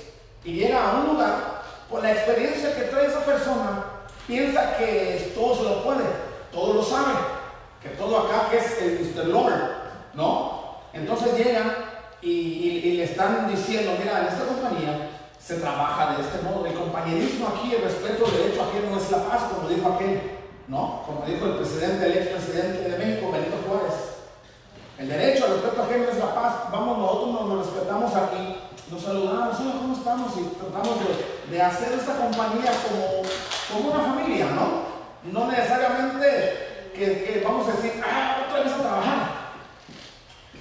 y 0.44 0.54
llega 0.54 0.92
a 0.92 0.96
un 1.00 1.08
lugar, 1.14 1.62
por 1.90 2.02
la 2.04 2.12
experiencia 2.12 2.76
que 2.76 2.84
trae 2.84 3.08
esa 3.08 3.26
persona, 3.26 3.84
piensa 4.28 4.78
que 4.78 5.32
todo 5.36 5.56
se 5.56 5.64
lo 5.64 5.84
puede, 5.84 6.04
todo 6.52 6.74
lo 6.76 6.84
sabe, 6.84 7.14
que 7.82 7.90
todo 7.90 8.20
acá 8.20 8.50
que 8.50 8.58
es 8.58 8.82
el 8.82 9.00
Mr. 9.16 9.26
Lord, 9.28 9.54
¿no? 10.14 10.78
Entonces 10.94 11.38
llegan 11.38 11.74
y, 12.22 12.30
y- 12.32 12.82
y 12.86 12.98
le 12.98 13.04
están 13.04 13.48
diciendo, 13.50 13.92
mira, 14.02 14.20
en 14.20 14.28
esta 14.28 14.46
compañía 14.46 15.07
se 15.48 15.56
trabaja 15.56 16.18
de 16.18 16.24
este 16.24 16.42
modo, 16.42 16.66
el 16.66 16.74
compañerismo 16.74 17.48
aquí, 17.48 17.74
el 17.74 17.82
respeto 17.82 18.26
del 18.26 18.36
derecho 18.36 18.64
ajeno 18.64 18.98
es 18.98 19.10
la 19.10 19.24
paz, 19.30 19.44
como 19.44 19.70
dijo 19.70 19.88
aquel, 19.94 20.20
¿no? 20.68 21.04
Como 21.06 21.26
dijo 21.26 21.46
el 21.46 21.56
presidente, 21.56 22.06
el 22.06 22.18
expresidente 22.18 22.90
de 22.90 22.98
México, 22.98 23.32
Benito 23.32 23.56
Juárez. 23.66 23.96
El 25.00 25.08
derecho 25.08 25.46
al 25.46 25.52
respeto 25.54 25.84
ajeno 25.84 26.04
es 26.12 26.18
la 26.18 26.36
paz. 26.36 26.54
Vamos, 26.70 26.98
nosotros 26.98 27.48
nos, 27.48 27.66
respetamos 27.66 28.14
aquí, 28.14 28.58
nos 28.92 29.02
saludamos, 29.02 29.56
¿cómo 29.56 29.96
estamos? 29.96 30.34
Y 30.36 30.44
tratamos 30.60 31.00
de, 31.00 31.56
de 31.56 31.62
hacer 31.62 31.94
esta 31.94 32.18
compañía 32.18 32.72
como, 32.84 33.24
como 33.72 33.96
una 33.96 34.04
familia, 34.04 34.48
¿no? 34.52 34.84
No 35.32 35.50
necesariamente 35.50 36.92
que 36.94 37.42
vamos 37.46 37.70
a 37.70 37.72
decir, 37.72 38.04
ah, 38.04 38.44
otra 38.50 38.64
vez 38.64 38.74
a 38.74 38.82
trabajar. 38.82 39.37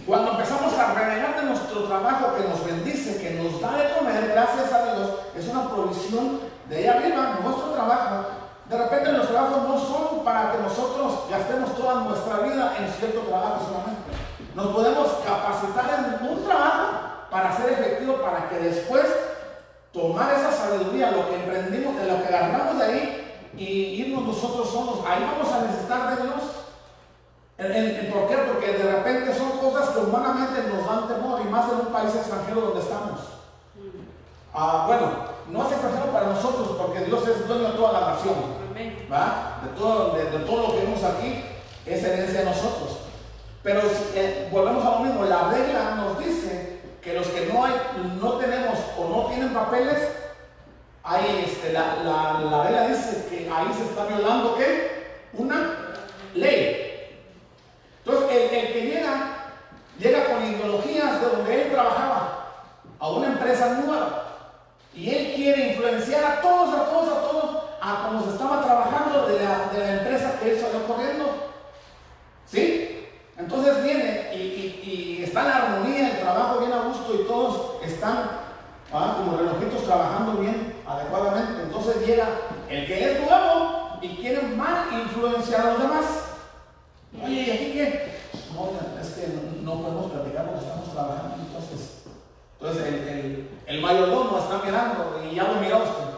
Cuando 0.07 0.31
empezamos 0.31 0.73
a 0.79 0.95
renegar 0.95 1.35
de 1.41 1.47
nuestro 1.49 1.83
trabajo 1.83 2.37
que 2.37 2.49
nos 2.49 2.65
bendice, 2.65 3.21
que 3.21 3.43
nos 3.43 3.61
da 3.61 3.73
de 3.77 3.93
comer, 3.93 4.29
gracias 4.29 4.73
a 4.73 4.85
Dios, 4.85 5.11
es 5.37 5.49
una 5.49 5.69
provisión 5.69 6.41
de 6.69 6.77
ahí 6.77 6.87
arriba, 6.87 7.41
nuestro 7.43 7.71
trabajo. 7.73 8.27
De 8.71 8.79
repente 8.79 9.11
los 9.11 9.27
trabajos 9.27 9.63
no 9.67 9.81
son 9.81 10.25
para 10.25 10.53
que 10.53 10.59
nosotros 10.59 11.29
gastemos 11.29 11.75
toda 11.75 12.05
nuestra 12.05 12.39
vida 12.39 12.77
en 12.79 12.89
cierto 12.93 13.21
trabajo 13.23 13.67
solamente. 13.67 14.13
Nos 14.55 14.69
podemos 14.69 15.09
capacitar 15.27 16.21
en 16.23 16.29
un 16.29 16.45
trabajo 16.45 16.87
para 17.29 17.57
ser 17.57 17.73
efectivo, 17.73 18.23
para 18.23 18.49
que 18.49 18.61
después 18.61 19.07
tomar 19.93 20.35
esa 20.35 20.53
sabiduría, 20.53 21.11
lo 21.11 21.29
que 21.29 21.35
emprendimos, 21.35 21.97
de 21.97 22.07
lo 22.07 22.23
que 22.23 22.29
agarramos 22.29 22.79
de 22.79 22.85
ahí 22.85 23.39
y 23.57 23.67
irnos 24.07 24.23
nosotros 24.23 24.71
solos. 24.71 25.01
Ahí 25.05 25.25
vamos 25.25 25.53
a 25.53 25.67
necesitar 25.67 26.17
de 26.17 26.23
Dios. 26.23 26.56
¿En- 27.59 27.73
en- 27.73 27.97
en 28.07 28.13
¿Por 28.13 28.29
qué? 28.29 28.37
Porque 28.37 28.73
de 28.73 28.93
repente 28.93 29.35
son 29.35 29.59
cosas 29.59 29.91
que 29.91 30.01
humanamente 30.01 30.63
nos 30.69 30.87
dan 30.87 31.09
temor 31.09 31.41
y 31.41 31.49
más 31.49 31.71
en 31.73 31.79
un 31.87 31.93
país 31.93 32.15
extranjero 32.15 32.61
donde 32.61 32.81
estamos. 32.81 33.21
Ah, 34.53 34.85
bueno, 34.87 35.11
no 35.49 35.67
es 35.67 35.73
extranjero 35.73 36.13
para 36.13 36.27
nosotros 36.29 36.77
porque 36.79 37.01
Dios 37.05 37.27
es 37.29 37.47
dueño 37.49 37.69
de 37.71 37.77
toda 37.77 37.93
la 38.01 38.13
nación. 38.13 38.35
¿va? 39.11 39.61
De 39.63 39.69
todo, 39.79 40.11
de, 40.17 40.25
de 40.31 40.39
todo 40.45 40.69
lo 40.69 40.73
que 40.75 40.81
vemos 40.85 41.03
aquí 41.03 41.45
es 41.87 42.03
herencia 42.05 42.41
de 42.41 42.45
nosotros. 42.47 42.99
Pero 43.63 43.81
eh, 44.15 44.49
volvemos 44.53 44.85
a 44.85 44.91
lo 44.91 44.99
mismo, 45.01 45.25
la 45.25 45.49
regla 45.51 45.95
nos 45.97 46.19
dice 46.19 46.81
que 47.03 47.15
los 47.15 47.27
que 47.29 47.47
no, 47.47 47.65
hay, 47.65 47.73
no 48.21 48.33
tenemos 48.35 48.79
o 48.99 49.09
no 49.09 49.27
tienen 49.29 49.53
papeles, 49.55 49.99
hay, 51.03 51.45
este, 51.47 51.73
la, 51.73 51.97
la, 52.05 52.41
la 52.51 52.63
regla 52.65 52.89
dice 52.89 53.27
que 53.31 53.51
ahí 53.51 53.69
se 53.77 53.85
está 53.85 54.05
violando 54.07 54.57
¿qué? 54.57 55.07
Una 55.35 55.95
ley. 56.35 56.83
Entonces, 58.07 58.53
el, 58.53 58.73
que 58.73 58.81
llega, 58.83 59.53
llega 59.99 60.27
con 60.27 60.45
ideologías 60.45 61.21
de 61.21 61.27
donde 61.27 61.63
él 61.63 61.73
trabajaba 61.73 62.47
a 63.01 63.09
una 63.11 63.27
empresa 63.27 63.81
nueva 63.85 64.23
y 64.95 65.11
él 65.11 65.33
quiere 65.35 65.71
influenciar 65.71 66.25
a 66.25 66.41
todos, 66.41 66.73
a 66.73 66.85
todos, 66.85 67.09
a 67.09 67.21
todos, 67.23 67.63
a 67.81 68.07
como 68.07 68.25
se 68.25 68.31
estaba 68.31 68.63
trabajando 68.65 69.27
de 69.27 69.43
la, 69.43 69.69
de 69.73 69.79
la 69.79 69.93
empresa 69.99 70.39
que 70.39 70.53
él 70.53 70.61
salió 70.61 70.87
corriendo. 70.87 71.25
¿Sí? 72.47 73.09
Entonces 73.37 73.83
viene 73.83 74.31
y 74.35 75.23
está 75.25 75.43
en 75.43 75.51
armonía, 75.51 76.11
el 76.11 76.21
trabajo 76.21 76.61
bien 76.61 76.73
a 76.73 76.83
gusto 76.83 77.13
y 77.13 77.27
todos 77.27 77.83
están 77.83 78.31
ah, 78.93 79.17
como 79.19 79.37
relojitos 79.37 79.85
trabajando 79.85 80.41
bien, 80.41 80.75
adecuadamente. 80.87 81.63
Entonces 81.63 82.07
llega 82.07 82.29
el 82.69 82.87
que 82.87 83.13
es 83.13 83.21
nuevo 83.21 83.99
y 84.01 84.17
quiere 84.17 84.43
mal 84.43 84.93
influenciar 84.93 85.61
a 85.61 85.73
los 85.73 85.83
demás. 85.83 86.26
Oye, 87.25 87.43
¿y 87.43 87.51
aquí 87.51 87.73
qué? 87.73 88.17
No, 88.55 88.71
es 89.01 89.09
que 89.11 89.27
no, 89.63 89.83
podemos 89.83 90.13
platicar 90.13 90.47
porque 90.47 90.65
estamos 90.65 90.93
trabajando, 90.93 91.37
entonces. 91.47 92.03
Entonces 92.59 92.87
el, 92.87 93.09
el, 93.09 93.51
el 93.67 93.81
mayordomo 93.81 94.39
está 94.39 94.63
mirando 94.65 95.21
y 95.25 95.35
ya 95.35 95.45
lo 95.45 95.61
miró 95.61 95.79
usted. 95.79 96.17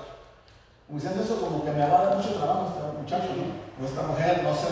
Como 0.87 1.01
diciendo 1.01 1.23
eso, 1.23 1.41
como 1.41 1.65
que 1.65 1.71
me 1.71 1.87
va 1.87 1.99
a 1.99 2.05
dar 2.05 2.17
mucho 2.17 2.35
trabajo 2.35 2.73
este 2.73 2.99
muchacho, 2.99 3.35
¿no? 3.37 3.85
O 3.85 3.89
esta 3.89 4.03
mujer, 4.03 4.43
no 4.43 4.55
sé. 4.55 4.69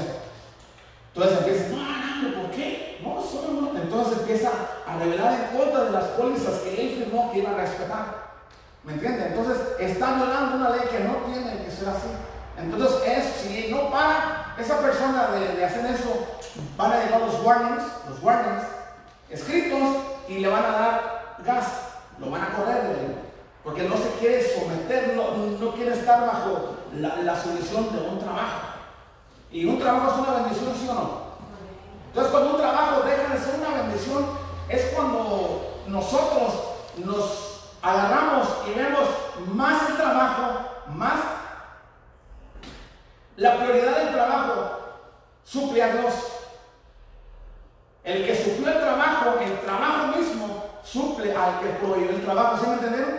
Entonces 1.15 1.39
empieza, 1.39 1.69
no, 1.71 2.29
no, 2.29 2.43
¿por 2.43 2.51
qué? 2.53 3.01
No, 3.03 3.23
solo 3.23 3.61
no. 3.61 3.79
Entonces 3.79 4.19
empieza 4.21 4.51
a 4.87 4.99
revelar 4.99 5.33
en 5.35 5.59
contra 5.59 5.85
de 5.85 5.91
las 5.91 6.05
pólizas 6.17 6.61
que 6.61 6.81
él 6.81 6.99
firmó 6.99 7.33
que 7.33 7.39
iba 7.39 7.51
a 7.51 7.57
respetar. 7.57 8.27
¿Me 8.85 8.93
entiende? 8.95 9.27
Entonces 9.27 9.57
está 9.81 10.15
violando 10.15 10.57
una 10.57 10.71
ley 10.71 10.87
que 10.91 11.01
no 11.01 11.17
tiene 11.27 11.65
que 11.65 11.71
ser 11.71 11.89
así. 11.89 12.09
Entonces 12.59 13.03
es, 13.07 13.25
si 13.43 13.71
no 13.71 13.91
para 13.91 14.55
esa 14.59 14.81
persona 14.81 15.29
de, 15.29 15.57
de 15.57 15.65
hacer 15.65 15.87
eso, 15.87 16.27
van 16.77 16.93
a 16.93 17.05
llegar 17.05 17.21
los 17.21 17.45
warnings, 17.45 17.83
los 18.09 18.23
warnings 18.23 18.63
escritos 19.29 19.97
y 20.29 20.39
le 20.39 20.49
van 20.49 20.65
a 20.65 20.73
dar 20.73 21.37
gas, 21.45 21.67
lo 22.19 22.31
van 22.31 22.43
a 22.43 22.53
correr 22.55 22.83
de. 22.83 23.27
Porque 23.63 23.83
no 23.83 23.97
se 23.97 24.11
quiere 24.21 24.43
someter, 24.43 25.15
no, 25.17 25.37
no 25.37 25.75
quiere 25.75 25.93
estar 25.93 26.21
bajo 26.25 26.77
la, 26.95 27.17
la 27.17 27.35
de 27.35 28.09
un 28.09 28.19
trabajo. 28.21 28.61
Y 29.51 29.65
un 29.65 29.79
trabajo 29.79 30.13
es 30.13 30.29
una 30.29 30.39
bendición, 30.43 30.75
¿sí 30.79 30.89
o 30.89 30.95
no? 30.95 31.27
Entonces, 32.09 32.33
cuando 32.33 32.51
un 32.53 32.57
trabajo 32.59 33.03
deja 33.03 33.35
de 33.35 33.41
ser 33.41 33.61
una 33.61 33.83
bendición, 33.83 34.27
es 34.69 34.93
cuando 34.95 35.83
nosotros 35.89 36.55
nos 37.05 37.61
agarramos 37.83 38.49
y 38.69 38.79
vemos 38.79 39.03
más 39.53 39.91
el 39.91 39.97
trabajo, 39.97 40.61
más 40.95 41.21
la 43.37 43.59
prioridad 43.59 43.99
del 43.99 44.13
trabajo 44.15 44.79
suple 45.45 45.83
a 45.83 45.97
Dios. 45.97 46.15
El 48.05 48.25
que 48.25 48.37
suplió 48.37 48.69
el 48.69 48.81
trabajo, 48.81 49.39
el 49.41 49.61
trabajo 49.61 50.17
mismo, 50.17 50.65
suple 50.83 51.35
al 51.35 51.61
que 51.61 51.67
proveyó 51.81 52.11
el 52.11 52.25
trabajo. 52.25 52.57
¿Sí 52.59 52.67
me 52.67 52.75
entendieron? 52.75 53.15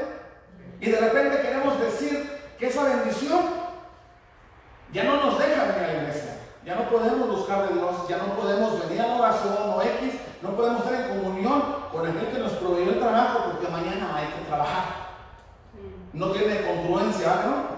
Y 0.80 0.90
de 0.90 1.00
repente 1.00 1.42
queremos 1.42 1.80
decir 1.80 2.40
que 2.58 2.68
esa 2.68 2.84
bendición 2.84 3.42
ya 4.92 5.04
no 5.04 5.18
nos 5.18 5.38
deja 5.38 5.66
venir 5.66 5.84
a 5.84 5.94
la 5.94 6.02
iglesia. 6.02 6.40
Ya 6.66 6.76
no 6.76 6.90
podemos 6.90 7.30
buscar 7.30 7.68
de 7.68 7.76
Dios, 7.76 8.08
ya 8.10 8.18
no 8.18 8.36
podemos 8.36 8.80
venir 8.88 9.02
a 9.02 9.08
la 9.08 9.16
oración 9.16 9.56
o 9.74 9.82
X, 9.82 10.14
no 10.42 10.50
podemos 10.52 10.84
estar 10.84 11.02
en 11.02 11.20
comunión 11.20 11.64
con 11.92 12.08
aquel 12.08 12.28
que 12.28 12.40
nos 12.40 12.52
proveyó 12.54 12.92
el 12.92 13.00
trabajo 13.00 13.52
porque 13.52 13.70
mañana 13.70 14.16
hay 14.16 14.28
que 14.28 14.46
trabajar. 14.48 14.84
No 16.14 16.32
tiene 16.32 16.66
congruencia, 16.66 17.36
¿no? 17.46 17.77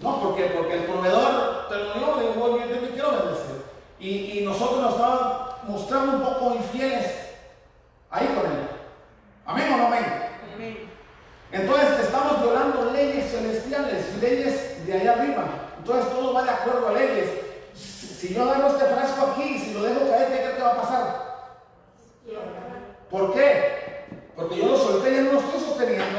No, 0.00 0.20
porque, 0.20 0.44
porque 0.46 0.74
el 0.74 0.84
proveedor 0.84 1.68
te 1.68 1.74
lo 1.76 1.94
dio, 1.94 2.16
le 2.20 2.28
digo, 2.28 2.44
"Oye, 2.44 2.68
yo 2.74 2.80
me 2.82 2.88
quiero 2.88 3.10
bendecir. 3.12 3.64
Y, 4.00 4.38
y 4.38 4.44
nosotros 4.44 4.80
nos 4.80 4.92
estábamos 4.94 5.44
mostrando 5.68 6.16
un 6.16 6.22
poco 6.22 6.54
infieles 6.56 7.06
ahí 8.10 8.26
con 8.28 8.46
él. 8.46 8.68
Amén 9.46 9.72
o 9.72 9.76
no 9.76 9.86
amén. 9.86 10.04
Amén. 10.54 10.78
Entonces 11.52 12.00
estamos 12.00 12.42
violando 12.42 12.90
leyes 12.92 13.30
celestiales, 13.30 14.16
leyes 14.20 14.86
de 14.86 14.92
allá 14.92 15.12
arriba. 15.12 15.44
Entonces 15.78 16.10
todo 16.12 16.34
va 16.34 16.42
de 16.42 16.50
acuerdo 16.50 16.88
a 16.88 16.92
leyes. 16.92 17.30
Si, 17.74 18.06
si 18.06 18.34
yo 18.34 18.42
agarro 18.42 18.68
este 18.68 18.84
frasco 18.86 19.26
aquí, 19.32 19.58
si 19.58 19.74
lo 19.74 19.82
dejo 19.82 20.08
caer, 20.10 20.28
¿qué 20.28 20.56
que 20.56 20.62
va 20.62 20.72
a 20.72 20.80
pasar? 20.80 21.24
¿Por 23.10 23.32
qué? 23.32 24.04
Porque 24.34 24.56
yo 24.56 24.66
lo 24.66 24.76
solté, 24.76 25.14
ya 25.14 25.22
no 25.22 25.32
lo 25.34 25.38
estoy 25.40 25.60
sosteniendo, 25.60 26.18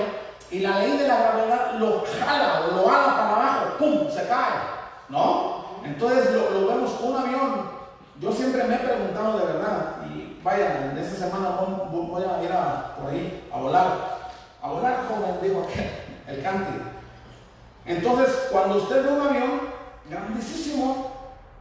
y 0.52 0.60
la 0.60 0.80
ley 0.80 0.98
de 0.98 1.08
la 1.08 1.18
gravedad 1.18 1.74
lo 1.80 2.04
jala 2.20 2.62
o 2.62 2.76
lo 2.76 2.88
jala 2.88 3.16
para 3.16 3.36
abajo, 3.36 3.78
¡pum! 3.80 4.10
se 4.10 4.28
cae. 4.28 4.76
¿No? 5.10 5.66
Entonces 5.84 6.34
lo, 6.34 6.68
vemos 6.68 6.92
con 6.92 7.10
un 7.10 7.18
avión. 7.18 7.76
Yo 8.20 8.32
siempre 8.32 8.64
me 8.64 8.76
he 8.76 8.80
preguntado 8.80 9.40
de 9.40 9.46
verdad, 9.46 9.96
y 10.10 10.40
vaya, 10.44 10.92
en 10.92 10.98
esta 10.98 11.26
semana 11.28 11.58
voy, 11.92 12.24
a 12.24 12.44
ir 12.44 12.52
a, 12.52 12.96
por 12.96 13.12
ahí 13.12 13.48
a 13.54 13.58
volar. 13.58 13.88
A 14.62 14.70
volar, 14.70 15.06
joven, 15.08 15.38
digo 15.42 15.68
el 16.28 16.42
canti. 16.42 16.82
Entonces, 17.86 18.48
cuando 18.52 18.78
usted 18.78 19.04
ve 19.04 19.12
un 19.12 19.28
avión 19.28 19.62
grandísimo, 20.10 21.12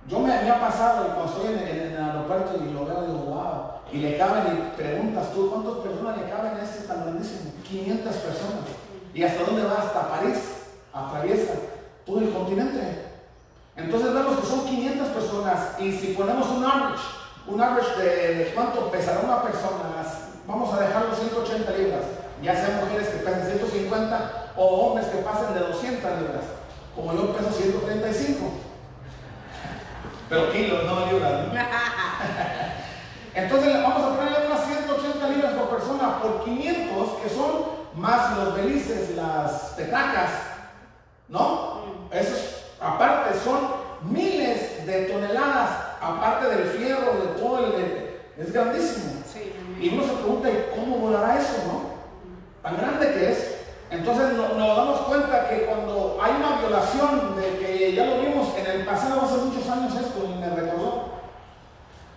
yo 0.07 0.20
me, 0.20 0.28
me 0.43 0.51
ha 0.51 0.61
pasado 0.61 1.07
y 1.07 1.11
cuando 1.11 1.32
estoy 1.32 1.53
en, 1.53 1.68
en 1.68 1.93
el 1.93 2.03
aeropuerto 2.03 2.62
y 2.62 2.72
lo 2.72 2.87
veo, 2.87 3.03
digo, 3.03 3.18
wow. 3.18 3.74
Y 3.95 3.99
le 3.99 4.18
caben 4.18 4.42
y 4.59 4.76
preguntas 4.76 5.32
tú, 5.32 5.49
¿cuántas 5.51 5.74
personas 5.74 6.16
le 6.18 6.28
caben 6.28 6.57
a 6.57 6.62
este 6.64 6.88
tan 6.88 7.05
grandísimo? 7.05 7.53
500 7.62 8.16
personas. 8.16 8.66
¿Y 9.14 9.22
hasta 9.22 9.45
dónde 9.45 9.62
va? 9.62 9.82
Hasta 9.82 10.09
París. 10.09 10.38
Atraviesa 10.92 11.55
todo 12.05 12.18
el 12.18 12.32
continente. 12.32 13.05
Entonces 13.76 14.12
vemos 14.12 14.40
que 14.40 14.47
son 14.47 14.66
500 14.66 15.09
personas 15.09 15.59
y 15.78 15.92
si 15.92 16.09
ponemos 16.09 16.49
un 16.49 16.64
average, 16.64 17.05
un 17.47 17.62
average 17.62 18.03
de, 18.03 18.53
cuánto 18.53 18.90
pesará 18.90 19.20
una 19.20 19.42
persona, 19.42 20.03
vamos 20.47 20.74
a 20.74 20.80
dejarlo 20.80 21.14
180 21.14 21.70
libras, 21.72 22.03
ya 22.42 22.55
sean 22.55 22.84
mujeres 22.84 23.09
que 23.09 23.18
pesen 23.18 23.47
150 23.47 24.53
o 24.57 24.64
hombres 24.64 25.07
que 25.07 25.18
pasen 25.18 25.55
de 25.55 25.61
200 25.61 26.20
libras, 26.20 26.45
como 26.97 27.12
yo 27.14 27.32
peso 27.36 27.51
135. 27.51 28.45
Pero 30.28 30.53
kilos, 30.53 30.84
no 30.84 31.12
libras. 31.12 31.47
¿no? 31.47 31.55
Entonces 33.35 33.74
le 33.74 33.82
vamos 33.82 34.03
a 34.03 34.16
ponerle 34.16 34.47
unas 34.47 34.64
180 34.66 35.28
libras 35.28 35.53
por 35.55 35.68
persona 35.70 36.18
por 36.22 36.45
500, 36.45 37.09
que 37.22 37.28
son 37.28 37.51
más 37.97 38.37
los 38.39 38.55
belices, 38.55 39.14
las 39.16 39.51
petacas, 39.76 40.30
¿no? 41.28 41.82
Esos, 42.12 42.64
aparte, 42.80 43.39
son 43.43 43.59
miles 44.03 44.87
de 44.87 45.03
toneladas, 45.07 45.70
aparte 46.01 46.47
del 46.49 46.68
fierro, 46.68 47.12
de 47.14 47.41
todo 47.41 47.59
el... 47.76 48.05
Es 48.37 48.53
grandísimo. 48.53 49.22
Sí, 49.32 49.53
Y 49.80 49.89
uno 49.97 50.03
se 50.05 50.12
pregunta, 50.14 50.49
¿y 50.51 50.66
cómo 50.74 50.97
volará 50.99 51.39
eso, 51.39 51.55
no? 51.66 51.95
Tan 52.62 52.76
grande 52.76 53.12
que 53.12 53.30
es. 53.32 53.55
Entonces 53.91 54.32
no- 54.35 54.55
nos 54.59 54.76
damos 54.76 55.01
cuenta 55.03 55.49
que 55.49 55.66
cuando 55.66 56.18
hay 56.20 56.32
una 56.37 56.59
violación, 56.61 57.37
de 57.37 57.59
que 57.59 57.95
ya 57.95 58.07
lo 58.07 58.20
vimos 58.20 58.49
en 58.59 58.66
el 58.66 58.85
pasado 58.87 59.20
hace 59.22 59.37
muchos 59.37 59.68
años 59.70 59.95
esto, 59.95 60.24
y 60.24 60.39
me 60.39 60.49
recordó. 60.51 60.93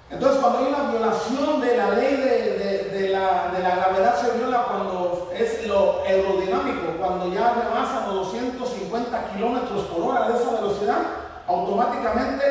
Entonces 0.09 0.39
cuando 0.39 0.59
hay 0.59 0.65
una 0.67 0.91
violación 0.91 1.59
de 1.59 1.77
la 1.77 1.89
ley 1.91 2.15
de, 2.15 3.09
la, 3.09 3.51
la 3.51 3.75
gravedad, 3.75 4.15
se 4.15 4.37
viola 4.37 4.63
cuando 4.63 5.29
es 5.33 5.67
lo 5.67 6.01
aerodinámico, 6.05 6.93
cuando 6.97 7.33
ya 7.33 7.53
rebasan 7.53 8.15
los 8.15 8.31
250 8.31 9.33
kilómetros 9.33 9.83
por 9.83 10.03
hora 10.03 10.29
de 10.29 10.41
esa 10.41 10.51
velocidad, 10.51 10.97
automáticamente, 11.45 12.45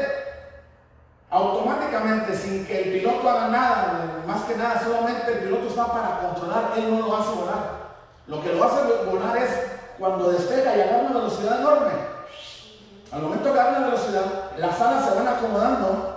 automáticamente, 1.30 2.36
sin 2.36 2.66
que 2.66 2.82
el 2.82 2.92
piloto 2.92 3.28
haga 3.28 3.48
nada, 3.48 4.22
más 4.26 4.42
que 4.42 4.56
nada, 4.56 4.82
solamente 4.84 5.32
el 5.32 5.38
piloto 5.38 5.68
está 5.68 5.86
para 5.86 6.20
controlar, 6.20 6.72
él 6.76 6.90
no 6.90 7.06
lo 7.06 7.16
hace 7.16 7.30
volar. 7.30 7.86
Lo 8.26 8.42
que 8.42 8.52
lo 8.52 8.64
hace 8.64 8.80
volar 9.10 9.36
es 9.38 9.50
cuando 9.98 10.30
despega 10.30 10.76
y 10.76 10.80
agarra 10.82 11.06
una 11.08 11.20
velocidad 11.20 11.60
enorme. 11.60 11.92
Al 13.12 13.22
momento 13.22 13.52
que 13.52 13.58
agarra 13.58 13.78
una 13.78 13.86
velocidad, 13.86 14.24
las 14.58 14.80
alas 14.80 15.08
se 15.08 15.14
van 15.14 15.28
acomodando 15.28 16.15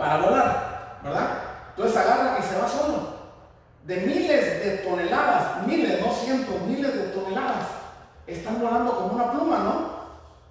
para 0.00 0.16
volar, 0.16 0.98
¿verdad? 1.04 1.28
Entonces 1.76 1.94
agarra 1.98 2.38
y 2.38 2.42
se 2.42 2.58
va 2.58 2.66
solo. 2.66 3.20
De 3.84 3.96
miles 3.96 4.64
de 4.64 4.78
toneladas, 4.78 5.66
miles, 5.66 6.00
no 6.00 6.10
cientos, 6.14 6.58
miles 6.62 6.94
de 6.94 7.02
toneladas, 7.08 7.66
están 8.26 8.62
volando 8.62 8.92
como 8.92 9.14
una 9.14 9.30
pluma, 9.30 9.58
¿no? 9.58 10.00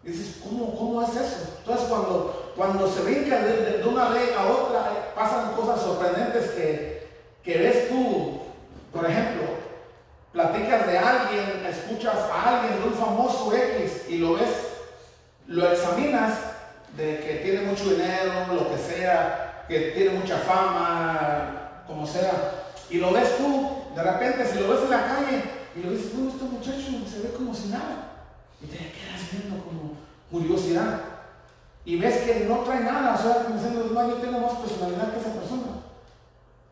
Y 0.03 0.11
dices, 0.11 0.39
¿cómo, 0.43 0.77
cómo 0.77 1.01
es 1.01 1.15
eso? 1.15 1.55
Entonces 1.57 1.87
cuando, 1.89 2.53
cuando 2.55 2.87
se 2.87 3.01
brinca 3.01 3.39
de, 3.39 3.83
una 3.87 4.11
ley 4.11 4.35
a 4.37 4.45
otra, 4.45 4.91
eh, 4.91 5.11
pasan 5.15 5.53
cosas 5.53 5.81
sorprendentes 5.81 6.51
que, 6.51 7.07
que 7.43 7.57
ves 7.57 7.89
tú, 7.89 8.41
por 8.93 9.09
ejemplo, 9.09 9.47
platicas 10.31 10.85
de 10.85 10.97
alguien, 10.99 11.65
escuchas 11.65 12.17
a 12.31 12.59
alguien, 12.59 12.83
de 12.83 12.87
un 12.87 12.93
famoso 12.93 13.51
X, 13.51 14.09
y 14.09 14.19
lo 14.19 14.35
ves, 14.35 14.73
lo 15.47 15.71
examinas, 15.71 16.48
que 16.99 17.41
tiene 17.43 17.61
mucho 17.61 17.91
dinero, 17.91 18.53
lo 18.53 18.69
que 18.69 18.77
sea, 18.77 19.65
que 19.67 19.91
tiene 19.91 20.19
mucha 20.19 20.37
fama, 20.37 21.83
como 21.87 22.05
sea, 22.05 22.31
y 22.89 22.97
lo 22.97 23.11
ves 23.13 23.37
tú, 23.37 23.77
de 23.95 24.03
repente, 24.03 24.45
si 24.45 24.59
lo 24.59 24.69
ves 24.69 24.83
en 24.83 24.89
la 24.89 25.05
calle, 25.05 25.43
y 25.75 25.83
lo 25.83 25.91
dices, 25.91 26.13
bueno, 26.13 26.31
este 26.31 26.43
muchacho 26.45 27.07
se 27.07 27.21
ve 27.21 27.33
como 27.35 27.53
si 27.53 27.69
nada, 27.69 28.25
y 28.61 28.67
te 28.67 28.77
quedas 28.77 29.31
viendo 29.31 29.63
como 29.63 29.93
curiosidad, 30.29 30.99
y 31.85 31.97
ves 31.97 32.17
que 32.17 32.45
no 32.45 32.59
trae 32.59 32.81
nada, 32.81 33.15
o 33.15 33.21
sea, 33.21 33.45
diciendo, 33.53 33.89
no, 33.93 34.09
yo 34.09 34.15
tengo 34.15 34.39
más 34.39 34.59
personalidad 34.59 35.13
que 35.13 35.19
esa 35.19 35.33
persona. 35.33 35.63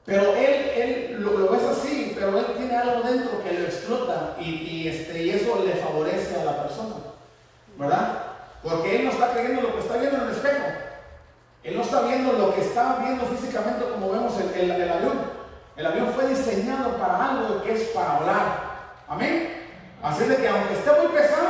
Pero 0.05 0.35
él, 0.35 0.71
él 0.75 1.17
lo, 1.19 1.37
lo 1.37 1.51
ves 1.51 1.63
así, 1.63 2.13
pero 2.15 2.37
él 2.37 2.45
tiene 2.57 2.75
algo 2.75 3.01
dentro 3.07 3.43
que 3.43 3.59
lo 3.59 3.65
explota 3.65 4.35
y, 4.39 4.43
y, 4.43 4.87
este, 4.87 5.23
y 5.23 5.29
eso 5.31 5.63
le 5.65 5.73
favorece 5.73 6.39
a 6.39 6.45
la 6.45 6.63
persona, 6.63 6.95
¿verdad? 7.77 8.36
Porque 8.69 8.95
él 8.97 9.05
no 9.05 9.11
está 9.11 9.31
creyendo 9.31 9.61
lo 9.61 9.73
que 9.73 9.79
está 9.79 9.97
viendo 9.97 10.17
en 10.17 10.23
el 10.23 10.29
espejo. 10.31 10.65
Él 11.63 11.75
no 11.77 11.81
está 11.83 12.01
viendo 12.01 12.33
lo 12.33 12.53
que 12.55 12.61
está 12.61 12.97
viendo 13.01 13.25
físicamente 13.25 13.85
como 13.89 14.11
vemos 14.11 14.33
el, 14.55 14.71
avión. 14.71 15.19
El 15.75 15.85
avión 15.85 16.07
fue 16.15 16.27
diseñado 16.27 16.97
para 16.97 17.29
algo 17.29 17.61
que 17.63 17.73
es 17.73 17.83
para 17.89 18.19
volar. 18.19 18.43
Amén. 19.07 19.53
Así 20.03 20.25
de 20.25 20.35
que 20.37 20.47
aunque 20.47 20.73
esté 20.73 20.91
muy 20.91 21.07
pesado, 21.07 21.49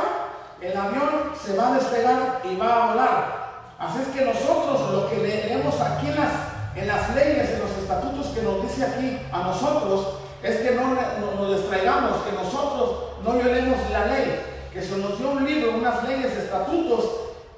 el 0.60 0.76
avión 0.76 1.32
se 1.44 1.56
va 1.56 1.68
a 1.68 1.74
despegar 1.74 2.40
y 2.44 2.56
va 2.56 2.66
a 2.84 2.86
volar. 2.88 3.38
Así 3.78 3.98
es 4.02 4.08
que 4.08 4.24
nosotros 4.24 4.90
lo 4.92 5.08
que 5.10 5.16
leemos 5.16 5.80
aquí 5.80 6.08
en 6.08 6.16
las, 6.16 6.32
en 6.74 6.88
las 6.88 7.14
leyes, 7.14 7.50
en 7.50 7.60
los 7.60 7.70
estatutos 7.78 8.26
que 8.28 8.42
nos 8.42 8.62
dice 8.62 8.84
aquí 8.84 9.20
a 9.32 9.38
nosotros, 9.42 10.18
es 10.42 10.56
que 10.56 10.70
no- 10.72 10.94
nos 11.36 11.56
distraigamos, 11.60 12.22
que 12.22 12.32
nosotros 12.32 13.12
no 13.24 13.32
violemos 13.32 13.78
la 13.92 14.06
ley, 14.06 14.42
que 14.72 14.82
se 14.82 14.96
nos 14.96 15.18
dio 15.18 15.30
un 15.30 15.44
libro, 15.44 15.76
unas 15.76 16.06
leyes, 16.08 16.32
estatutos, 16.36 17.04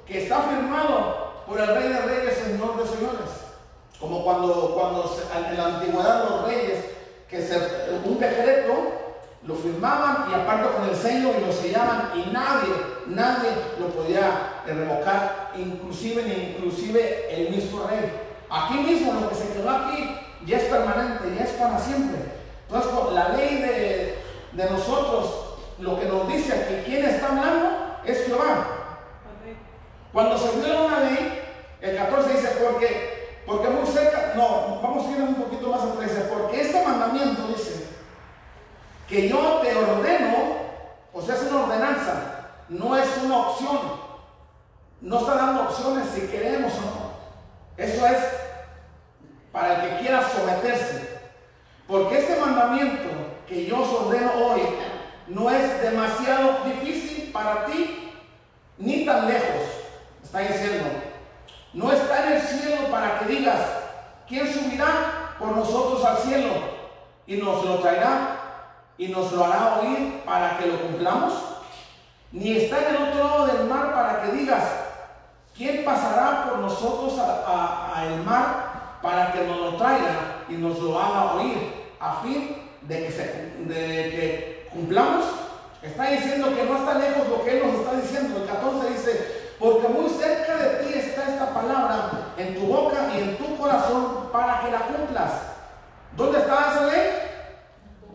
que 0.05 0.23
está 0.23 0.41
firmado 0.41 1.43
por 1.47 1.59
el 1.59 1.67
Rey 1.67 1.89
de 1.89 2.01
Reyes, 2.01 2.37
Señor 2.37 2.77
de 2.77 2.87
Señores. 2.87 3.29
Como 3.99 4.23
cuando, 4.23 4.73
cuando 4.73 5.15
en 5.35 5.57
la 5.57 5.65
antigüedad 5.65 6.29
los 6.29 6.47
reyes, 6.47 6.85
que 7.29 7.41
se, 7.41 7.57
un 8.05 8.19
decreto, 8.19 8.73
lo 9.43 9.55
firmaban 9.55 10.29
y 10.29 10.33
aparte 10.33 10.69
con 10.75 10.89
el 10.89 10.95
sello 10.95 11.31
y 11.37 11.45
lo 11.45 11.51
sellaban 11.51 12.11
y 12.15 12.31
nadie, 12.31 12.73
nadie 13.07 13.49
lo 13.79 13.87
podía 13.87 14.61
revocar, 14.65 15.51
inclusive 15.55 16.21
inclusive 16.57 17.27
el 17.33 17.49
mismo 17.49 17.87
rey. 17.87 18.11
Aquí 18.49 18.75
mismo 18.79 19.13
lo 19.13 19.29
que 19.29 19.35
se 19.35 19.53
quedó 19.53 19.69
aquí 19.69 20.17
ya 20.45 20.57
es 20.57 20.63
permanente, 20.65 21.35
ya 21.37 21.43
es 21.45 21.51
para 21.51 21.79
siempre. 21.79 22.19
Entonces 22.67 22.91
la 23.13 23.29
ley 23.29 23.57
de, 23.57 24.17
de 24.53 24.69
nosotros, 24.69 25.50
lo 25.81 25.99
que 25.99 26.05
nos 26.05 26.27
dice 26.27 26.53
aquí, 26.53 26.83
¿quién 26.85 27.05
está 27.05 27.27
hablando? 27.29 27.97
Es 28.05 28.25
Jehová. 28.25 28.67
Cuando 30.13 30.37
se 30.37 30.51
viola 30.59 30.81
una 30.81 30.99
ley, 30.99 31.41
el 31.81 31.97
14 31.97 32.33
dice, 32.33 32.47
porque, 32.63 33.41
porque 33.45 33.69
muy 33.69 33.87
cerca, 33.87 34.33
no, 34.35 34.79
vamos 34.81 35.07
a 35.07 35.11
ir 35.11 35.21
un 35.21 35.35
poquito 35.35 35.69
más 35.69 35.81
atrás, 35.81 36.09
dice, 36.09 36.21
porque 36.31 36.61
este 36.61 36.85
mandamiento 36.85 37.47
dice, 37.47 37.87
que 39.07 39.27
yo 39.27 39.59
te 39.61 39.75
ordeno, 39.75 40.35
o 41.13 41.21
sea, 41.21 41.35
es 41.35 41.43
una 41.43 41.63
ordenanza, 41.63 42.13
no 42.69 42.95
es 42.97 43.07
una 43.23 43.37
opción. 43.37 44.01
No 45.01 45.19
está 45.19 45.35
dando 45.35 45.63
opciones 45.63 46.07
si 46.13 46.27
queremos 46.27 46.71
o 46.73 46.81
no. 46.81 47.11
Eso 47.75 48.05
es 48.05 48.17
para 49.51 49.75
el 49.75 49.89
que 49.89 49.97
quiera 50.01 50.21
someterse. 50.29 51.19
Porque 51.87 52.19
este 52.19 52.39
mandamiento 52.39 53.09
que 53.47 53.65
yo 53.65 53.81
os 53.81 53.89
ordeno 53.89 54.31
hoy 54.35 54.61
no 55.27 55.49
es 55.49 55.81
demasiado 55.81 56.59
difícil 56.65 57.31
para 57.31 57.65
ti 57.65 58.11
ni 58.77 59.05
tan 59.05 59.27
lejos. 59.27 59.63
Está 60.23 60.39
diciendo, 60.39 60.85
no 61.73 61.91
está 61.91 62.25
en 62.27 62.33
el 62.33 62.41
cielo 62.41 62.87
para 62.91 63.19
que 63.19 63.25
digas, 63.25 63.59
¿quién 64.27 64.51
subirá 64.51 65.35
por 65.39 65.55
nosotros 65.55 66.03
al 66.05 66.17
cielo? 66.17 66.53
Y 67.27 67.37
nos 67.37 67.63
lo 67.65 67.75
traerá 67.79 68.37
y 68.97 69.07
nos 69.07 69.31
lo 69.31 69.45
hará 69.45 69.79
oír 69.81 70.21
para 70.25 70.57
que 70.57 70.65
lo 70.67 70.79
cumplamos. 70.81 71.33
Ni 72.31 72.55
está 72.57 72.79
en 72.79 72.95
el 72.95 73.03
otro 73.09 73.23
lado 73.23 73.47
del 73.47 73.65
mar 73.67 73.93
para 73.93 74.21
que 74.21 74.31
digas, 74.37 74.63
¿quién 75.55 75.83
pasará 75.83 76.45
por 76.45 76.59
nosotros 76.59 77.17
a- 77.19 77.43
a- 77.45 77.99
a 77.99 78.05
el 78.05 78.23
mar 78.23 78.99
para 79.01 79.31
que 79.33 79.43
nos 79.43 79.57
lo 79.57 79.75
traiga 79.75 80.43
y 80.49 80.53
nos 80.53 80.79
lo 80.79 80.99
haga 80.99 81.33
oír 81.33 81.73
a 81.99 82.21
fin 82.21 82.57
de 82.81 83.03
que, 83.05 83.11
se- 83.11 83.53
de 83.65 83.75
que 84.11 84.60
cumplamos? 84.71 85.25
Está 85.81 86.11
diciendo 86.11 86.55
que 86.55 86.63
no 86.63 86.77
está 86.77 86.93
lejos 86.95 87.27
lo 87.27 87.43
que 87.43 87.57
Él 87.57 87.63
nos 87.65 87.81
está 87.81 87.99
diciendo. 87.99 88.41
El 88.41 88.47
14 88.47 88.89
dice, 88.89 89.41
porque 89.59 89.87
muy 89.87 90.09
cerca 90.09 90.57
de 90.57 90.69
ti 90.83 90.99
está 90.99 91.29
esta 91.29 91.53
palabra 91.53 92.33
en 92.37 92.55
tu 92.55 92.61
boca 92.61 93.09
y 93.15 93.19
en 93.19 93.37
tu 93.37 93.57
corazón 93.57 94.29
para 94.31 94.61
que 94.61 94.71
la 94.71 94.79
cumplas. 94.79 95.31
¿Dónde 96.15 96.39
está 96.39 96.71
esa 96.71 96.85
ley? 96.87 97.09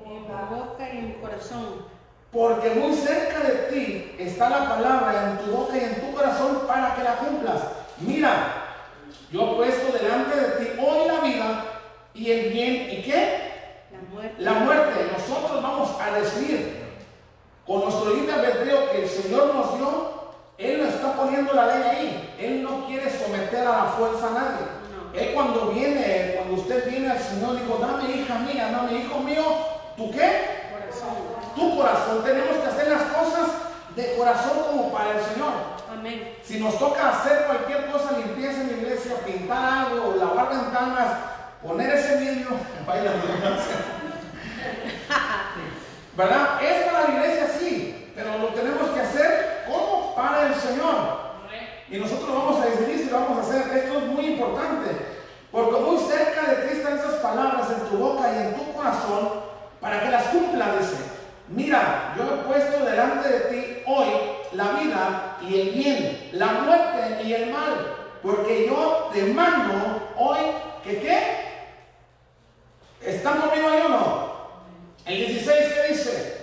En 0.04 0.32
la 0.32 0.42
boca 0.42 0.88
y 0.92 0.98
en 0.98 1.08
mi 1.08 1.14
corazón. 1.14 1.86
Porque 2.30 2.70
muy 2.70 2.94
cerca 2.94 3.40
de 3.40 3.52
ti 3.70 4.16
está 4.18 4.50
la 4.50 4.68
palabra 4.68 5.30
en 5.30 5.38
tu 5.38 5.56
boca 5.56 5.76
y 5.76 5.84
en 5.84 6.00
tu 6.00 6.12
corazón 6.14 6.62
para 6.66 6.94
que 6.94 7.02
la 7.02 7.16
cumplas. 7.16 7.62
Mira, 7.98 8.64
yo 9.32 9.42
he 9.42 9.56
puesto 9.56 9.92
delante 9.92 10.36
de 10.36 10.48
ti 10.64 10.80
hoy 10.80 11.08
la 11.08 11.20
vida 11.20 11.64
y 12.14 12.30
el 12.30 12.52
bien. 12.52 12.90
¿Y 12.90 13.02
qué? 13.02 13.55
La 14.16 14.22
muerte. 14.22 14.42
La 14.42 14.52
muerte. 14.52 15.10
Nosotros 15.12 15.62
vamos 15.62 15.90
a 16.00 16.18
decidir 16.18 16.86
con 17.66 17.80
nuestro 17.80 18.14
libre 18.14 18.32
albedrío 18.32 18.90
que 18.90 19.02
el 19.02 19.08
Señor 19.08 19.54
nos 19.54 19.76
dio. 19.76 20.16
Él 20.56 20.78
no 20.80 20.88
está 20.88 21.12
poniendo 21.12 21.52
la 21.52 21.66
ley 21.66 21.82
ahí. 21.82 22.34
Él 22.40 22.62
no 22.62 22.86
quiere 22.86 23.10
someter 23.10 23.66
a 23.66 23.76
la 23.76 23.84
fuerza 23.84 24.28
a 24.28 24.30
nadie. 24.30 24.66
No. 25.12 25.20
Él 25.20 25.34
cuando 25.34 25.68
viene, 25.68 26.34
cuando 26.36 26.62
usted 26.62 26.90
viene 26.90 27.10
al 27.10 27.18
Señor, 27.18 27.60
dijo, 27.60 27.76
dame 27.78 28.16
hija 28.16 28.38
mía, 28.38 28.70
dame 28.72 29.00
hijo 29.00 29.18
mío, 29.18 29.44
¿tú 29.98 30.10
qué? 30.10 30.64
Corazón. 30.72 31.54
tu 31.54 31.76
corazón. 31.76 32.24
Tenemos 32.24 32.56
que 32.56 32.66
hacer 32.68 32.88
las 32.88 33.02
cosas 33.02 33.50
de 33.94 34.16
corazón 34.16 34.62
como 34.66 34.92
para 34.92 35.10
el 35.10 35.24
Señor. 35.26 35.52
Amén. 35.92 36.36
Si 36.42 36.58
nos 36.58 36.78
toca 36.78 37.10
hacer 37.10 37.44
cualquier 37.44 37.90
cosa, 37.90 38.16
limpieza 38.16 38.62
en 38.62 38.68
la 38.68 38.72
iglesia, 38.78 39.16
pintar 39.26 39.88
algo, 39.88 40.14
lavar 40.16 40.48
ventanas, 40.48 41.18
poner 41.62 41.90
ese 41.90 42.16
redundancia. 42.86 43.76
¿verdad? 46.16 46.62
Es 46.62 46.84
para 46.84 47.08
la 47.08 47.14
iglesia 47.14 47.48
sí, 47.58 48.12
pero 48.14 48.38
lo 48.38 48.48
tenemos 48.48 48.90
que 48.90 49.00
hacer 49.00 49.64
como 49.66 50.14
para 50.14 50.46
el 50.46 50.54
Señor. 50.54 51.26
Y 51.88 51.98
nosotros 51.98 52.28
vamos 52.28 52.60
a 52.60 52.66
decidir 52.66 53.04
si 53.04 53.10
lo 53.10 53.20
vamos 53.20 53.38
a 53.38 53.48
hacer. 53.48 53.76
Esto 53.76 53.98
es 53.98 54.06
muy 54.06 54.26
importante. 54.26 55.16
Porque 55.52 55.80
muy 55.80 55.98
cerca 55.98 56.42
de 56.50 56.56
ti 56.66 56.76
están 56.78 56.98
esas 56.98 57.14
palabras 57.14 57.70
en 57.70 57.88
tu 57.88 57.96
boca 57.96 58.28
y 58.32 58.38
en 58.38 58.54
tu 58.54 58.72
corazón 58.72 59.40
para 59.80 60.00
que 60.00 60.10
las 60.10 60.24
cumplas, 60.24 60.80
dice. 60.80 60.96
Mira, 61.48 62.14
yo 62.16 62.24
he 62.24 62.38
puesto 62.38 62.84
delante 62.84 63.28
de 63.28 63.40
ti 63.40 63.82
hoy 63.86 64.06
la 64.52 64.64
vida 64.72 65.36
y 65.42 65.60
el 65.60 65.70
bien, 65.70 66.30
la 66.32 66.46
muerte 66.46 67.22
y 67.22 67.32
el 67.32 67.52
mal. 67.52 67.94
Porque 68.22 68.66
yo 68.66 69.10
te 69.12 69.22
mando 69.32 70.12
hoy 70.18 70.38
que 70.82 71.00
qué? 71.00 71.46
¿Están 73.00 73.40
conmigo 73.40 73.68
ahí 73.68 73.82
o 73.86 73.88
no? 73.88 74.35
El 75.06 75.18
16, 75.18 75.46
¿qué 75.46 75.94
dice? 75.94 76.36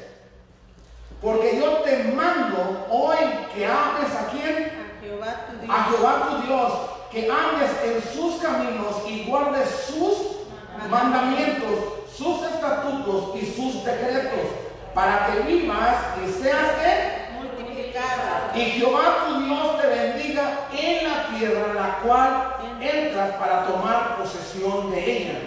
Porque 1.22 1.60
yo 1.60 1.80
te 1.80 2.02
mando 2.16 2.88
hoy 2.90 3.18
que 3.54 3.66
ames 3.66 4.16
a 4.16 4.30
quién? 4.32 4.72
A 4.72 5.04
Jehová 5.04 5.48
tu 5.50 5.58
Dios. 5.60 5.70
A 5.70 5.84
Jehová 5.84 6.30
tu 6.30 6.48
Dios, 6.48 6.74
que 7.12 7.30
andes 7.30 7.72
en 7.84 8.14
sus 8.16 8.42
caminos 8.42 8.96
y 9.06 9.26
guardes 9.26 9.70
sus 9.86 10.48
mandamientos, 10.90 11.78
sus 12.16 12.42
estatutos 12.44 13.36
y 13.36 13.46
sus 13.54 13.84
decretos, 13.84 14.50
para 14.94 15.26
que 15.28 15.42
vivas 15.42 15.98
y 16.24 16.42
seas 16.42 16.72
que 16.82 17.34
multiplicada. 17.34 18.54
y 18.56 18.62
Jehová 18.62 19.26
tu 19.28 19.44
Dios 19.44 19.82
te 19.82 19.88
bendiga 19.88 20.68
en 20.72 21.04
la 21.04 21.38
tierra 21.38 21.66
en 21.70 21.76
la 21.76 22.00
cual 22.02 22.56
entras 22.80 23.36
para 23.36 23.66
tomar 23.66 24.18
posesión 24.18 24.90
de 24.92 25.18
ella. 25.18 25.40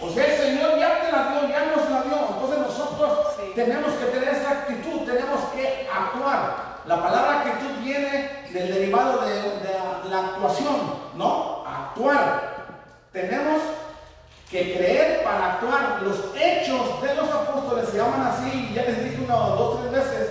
O 0.00 0.10
sea, 0.10 0.26
el 0.26 0.36
Señor 0.36 0.78
ya 0.80 1.00
te 1.00 1.12
la 1.12 1.28
dio, 1.28 1.48
ya 1.48 1.72
nos 1.76 1.91
Sí. 3.36 3.52
tenemos 3.54 3.92
que 3.94 4.04
tener 4.06 4.28
esa 4.28 4.50
actitud, 4.50 5.00
tenemos 5.06 5.40
que 5.54 5.88
actuar. 5.92 6.72
La 6.86 7.02
palabra 7.02 7.40
actitud 7.40 7.82
viene 7.82 8.46
del 8.52 8.74
derivado 8.74 9.20
de, 9.22 9.34
de 9.34 10.10
la 10.10 10.18
actuación, 10.18 10.76
¿no? 11.16 11.64
Actuar. 11.66 12.52
Tenemos 13.12 13.60
que 14.50 14.74
creer 14.76 15.24
para 15.24 15.54
actuar. 15.54 16.02
Los 16.02 16.16
hechos 16.36 17.02
de 17.02 17.14
los 17.14 17.30
apóstoles 17.30 17.88
se 17.88 17.96
llaman 17.98 18.22
así, 18.22 18.72
ya 18.74 18.82
les 18.82 19.04
dije 19.04 19.24
una 19.24 19.36
o 19.36 19.56
dos, 19.56 19.80
tres 19.80 19.92
veces, 19.92 20.30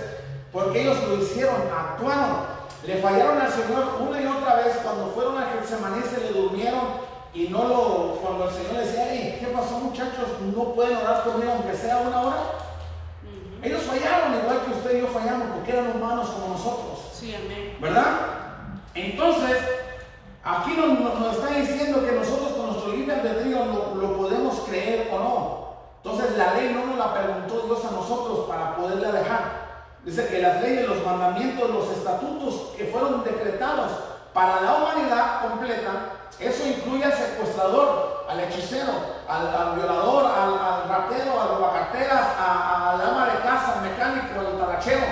porque 0.52 0.82
ellos 0.82 0.96
lo 1.08 1.16
hicieron, 1.22 1.56
actuaron. 1.76 2.52
Le 2.86 2.96
fallaron 2.96 3.40
al 3.40 3.52
Señor 3.52 3.96
una 4.00 4.20
y 4.20 4.26
otra 4.26 4.56
vez 4.56 4.76
cuando 4.82 5.12
fueron 5.14 5.38
a 5.38 5.46
Getsemaní, 5.52 6.02
se 6.02 6.20
le 6.20 6.32
durmieron 6.32 7.11
y 7.34 7.48
no 7.48 7.64
lo, 7.64 8.16
cuando 8.22 8.44
el 8.48 8.50
Señor 8.54 8.84
decía, 8.84 9.12
"Ey, 9.12 9.38
¿qué 9.40 9.46
pasó 9.46 9.78
muchachos? 9.78 10.28
¿No 10.54 10.64
pueden 10.74 10.96
orar 10.98 11.24
conmigo 11.24 11.52
aunque 11.52 11.74
sea 11.76 11.98
una 11.98 12.20
hora? 12.20 12.36
Ellos 13.62 13.82
fallaron 13.82 14.34
igual 14.42 14.60
que 14.64 14.72
usted 14.72 14.96
y 14.96 15.00
yo 15.00 15.06
fallamos 15.08 15.46
porque 15.54 15.72
eran 15.72 15.92
humanos 15.96 16.28
como 16.30 16.48
nosotros. 16.54 16.98
Sí, 17.12 17.34
amén. 17.34 17.76
¿Verdad? 17.80 18.04
Entonces, 18.94 19.56
aquí 20.44 20.72
nos, 20.76 20.98
nos- 20.98 21.20
nos 21.20 21.36
está 21.36 21.54
diciendo 21.58 22.04
que 22.04 22.12
nosotros 22.12 22.52
con 22.52 22.66
nuestro 22.72 22.92
libre 22.92 23.14
albedrío 23.14 23.64
lo, 23.64 23.94
lo 23.94 24.16
podemos 24.16 24.60
creer 24.68 25.08
o 25.12 25.18
no. 25.18 25.62
Entonces, 26.04 26.36
la 26.36 26.54
ley 26.54 26.72
no 26.74 26.86
nos 26.86 26.98
la 26.98 27.14
preguntó 27.14 27.66
Dios 27.66 27.84
a 27.84 27.92
nosotros 27.92 28.46
para 28.48 28.74
poderla 28.76 29.12
dejar. 29.12 29.62
Dice 30.04 30.26
que 30.26 30.42
las 30.42 30.60
leyes, 30.60 30.88
los 30.88 31.04
mandamientos, 31.06 31.70
los 31.70 31.88
estatutos 31.90 32.72
que 32.76 32.86
fueron 32.86 33.22
decretados 33.22 33.92
para 34.34 34.60
la 34.62 34.74
humanidad 34.74 35.42
completa, 35.48 36.11
eso 36.40 36.66
incluye 36.66 37.04
al 37.04 37.12
secuestrador, 37.12 38.26
al 38.28 38.40
hechicero, 38.40 38.92
al, 39.28 39.46
al 39.54 39.76
violador, 39.76 40.24
al, 40.26 40.54
al 40.58 40.88
ratero, 40.88 41.40
a 41.40 41.44
los 41.46 41.60
vacateras, 41.60 42.26
a- 42.38 42.90
al 42.94 43.00
ama 43.00 43.26
de 43.26 43.38
casa, 43.40 43.74
al 43.78 43.82
mecánico, 43.82 44.40
al 44.40 44.58
talachero, 44.58 45.04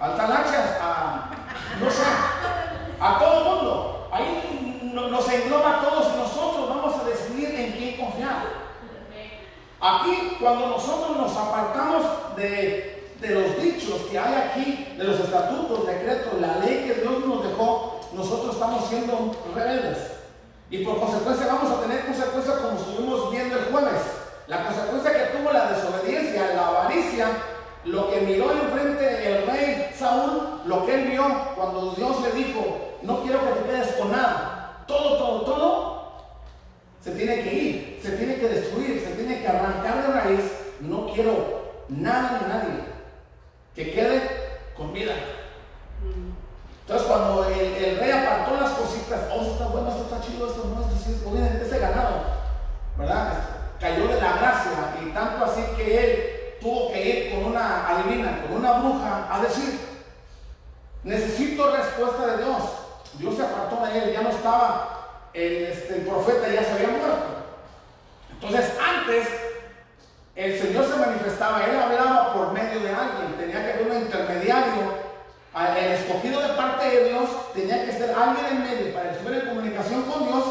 al 0.00 0.16
talachas, 0.16 0.78
a 0.82 1.30
no 1.80 1.90
sé, 1.90 2.02
a 3.00 3.18
todo 3.18 3.38
el 3.38 3.44
mundo. 3.44 4.08
Ahí 4.12 4.90
no- 4.92 5.08
nos 5.08 5.28
engloba 5.28 5.78
a 5.78 5.80
todos 5.82 6.14
nosotros 6.16 6.68
vamos 6.68 6.94
a 7.00 7.04
decidir 7.04 7.54
en 7.58 7.72
quién 7.72 7.96
confiar. 7.96 8.64
Aquí, 9.80 10.36
cuando 10.40 10.68
nosotros 10.68 11.16
nos 11.16 11.36
apartamos 11.36 12.02
de, 12.36 13.12
de 13.20 13.28
los 13.30 13.60
dichos 13.62 14.00
que 14.10 14.18
hay 14.18 14.34
aquí, 14.34 14.94
de 14.96 15.04
los 15.04 15.20
estatutos, 15.20 15.86
decretos, 15.86 16.40
la 16.40 16.56
ley 16.64 16.84
que 16.86 17.00
Dios 17.02 17.26
nos 17.26 17.44
dejó, 17.44 18.00
nosotros 18.12 18.54
estamos 18.54 18.88
siendo 18.88 19.32
rebeldes. 19.54 20.12
Y 20.70 20.84
por 20.84 20.98
consecuencia 20.98 21.46
vamos 21.46 21.70
a 21.70 21.82
tener 21.82 22.06
consecuencias 22.06 22.56
como 22.56 22.78
estuvimos 22.78 23.30
viendo 23.30 23.56
el 23.58 23.64
jueves. 23.66 24.00
La 24.46 24.64
consecuencia 24.64 25.12
que 25.12 25.38
tuvo 25.38 25.52
la 25.52 25.72
desobediencia, 25.72 26.54
la 26.54 26.68
avaricia, 26.68 27.28
lo 27.84 28.10
que 28.10 28.20
miró 28.22 28.50
enfrente 28.50 29.26
el 29.26 29.46
rey 29.46 29.90
Saúl, 29.96 30.60
lo 30.66 30.86
que 30.86 30.94
él 30.94 31.10
vio 31.10 31.24
cuando 31.54 31.92
Dios 31.92 32.20
le 32.22 32.32
dijo, 32.32 32.96
no 33.02 33.22
quiero 33.22 33.40
que 33.40 33.60
te 33.60 33.70
quedes 33.70 33.92
con 33.94 34.10
nada. 34.10 34.84
Todo, 34.86 35.18
todo, 35.18 35.40
todo 35.42 35.94
se 37.00 37.12
tiene 37.12 37.42
que 37.42 37.54
ir, 37.54 38.00
se 38.02 38.12
tiene 38.12 38.36
que 38.36 38.48
destruir, 38.48 39.00
se 39.00 39.14
tiene 39.14 39.40
que 39.40 39.48
arrancar 39.48 40.06
de 40.06 40.12
raíz. 40.12 40.52
No 40.80 41.06
quiero 41.12 41.84
nada 41.88 42.40
ni 42.40 42.48
nadie 42.48 42.84
que 43.74 43.92
quede 43.92 44.22
con 44.76 44.92
vida. 44.92 45.14
Entonces 46.86 47.08
cuando 47.08 47.44
el, 47.46 47.98
rey 47.98 48.10
apartó 48.10 48.60
las 48.60 48.72
cositas, 48.72 49.20
oh, 49.32 49.40
esto 49.40 49.52
está 49.52 49.66
bueno, 49.68 49.88
esto 49.88 50.02
está 50.02 50.20
chido, 50.20 50.46
esto 50.46 50.70
no, 50.74 50.82
esto 50.82 51.02
sí 51.02 51.12
es 51.12 51.24
bueno, 51.24 51.46
ese 51.46 51.78
ganado, 51.78 52.24
¿verdad? 52.98 53.32
Cayó 53.80 54.06
de 54.06 54.20
la 54.20 54.32
gracia 54.36 54.70
y 55.02 55.10
tanto 55.10 55.44
así 55.46 55.62
que 55.76 56.04
él 56.04 56.58
tuvo 56.60 56.92
que 56.92 57.02
ir 57.02 57.34
con 57.34 57.52
una 57.52 57.88
adivina, 57.88 58.42
con 58.42 58.58
una 58.58 58.80
bruja 58.80 59.28
a 59.30 59.40
decir, 59.40 59.80
necesito 61.04 61.74
respuesta 61.74 62.26
de 62.26 62.44
Dios. 62.44 62.62
Dios 63.14 63.34
se 63.34 63.42
apartó 63.42 63.86
de 63.86 63.98
él, 63.98 64.12
ya 64.12 64.20
no 64.20 64.28
estaba, 64.28 65.30
el, 65.32 65.64
este, 65.64 65.96
el 65.96 66.02
profeta 66.02 66.48
ya 66.48 66.64
se 66.64 66.72
había 66.72 66.88
muerto. 66.88 67.34
Entonces 68.30 68.74
antes 68.78 69.28
el 70.36 70.60
Señor 70.60 70.84
se 70.86 70.96
manifestaba, 70.96 71.64
Él 71.64 71.76
hablaba 71.76 72.34
por 72.34 72.52
medio 72.52 72.80
de 72.80 72.90
alguien, 72.90 73.36
tenía 73.38 73.64
que 73.64 73.72
haber 73.72 73.90
un 73.90 74.02
intermediario. 74.02 75.03
A- 75.54 75.78
El 75.78 75.92
escogido 75.92 76.40
de 76.40 76.48
parte 76.54 76.88
de 76.88 77.08
Dios 77.10 77.28
tenía 77.54 77.84
que 77.84 77.92
ser 77.92 78.14
alguien 78.14 78.46
en 78.46 78.62
medio 78.62 78.94
para 78.94 79.10
que 79.10 79.16
estuviera 79.16 79.42
en 79.44 79.48
comunicación 79.50 80.02
con 80.02 80.26
Dios 80.26 80.44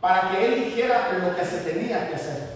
para 0.00 0.30
que 0.30 0.46
Él 0.46 0.64
dijera 0.64 1.10
lo 1.22 1.36
que 1.36 1.44
se 1.44 1.58
tenía 1.58 2.08
que 2.08 2.14
hacer. 2.14 2.50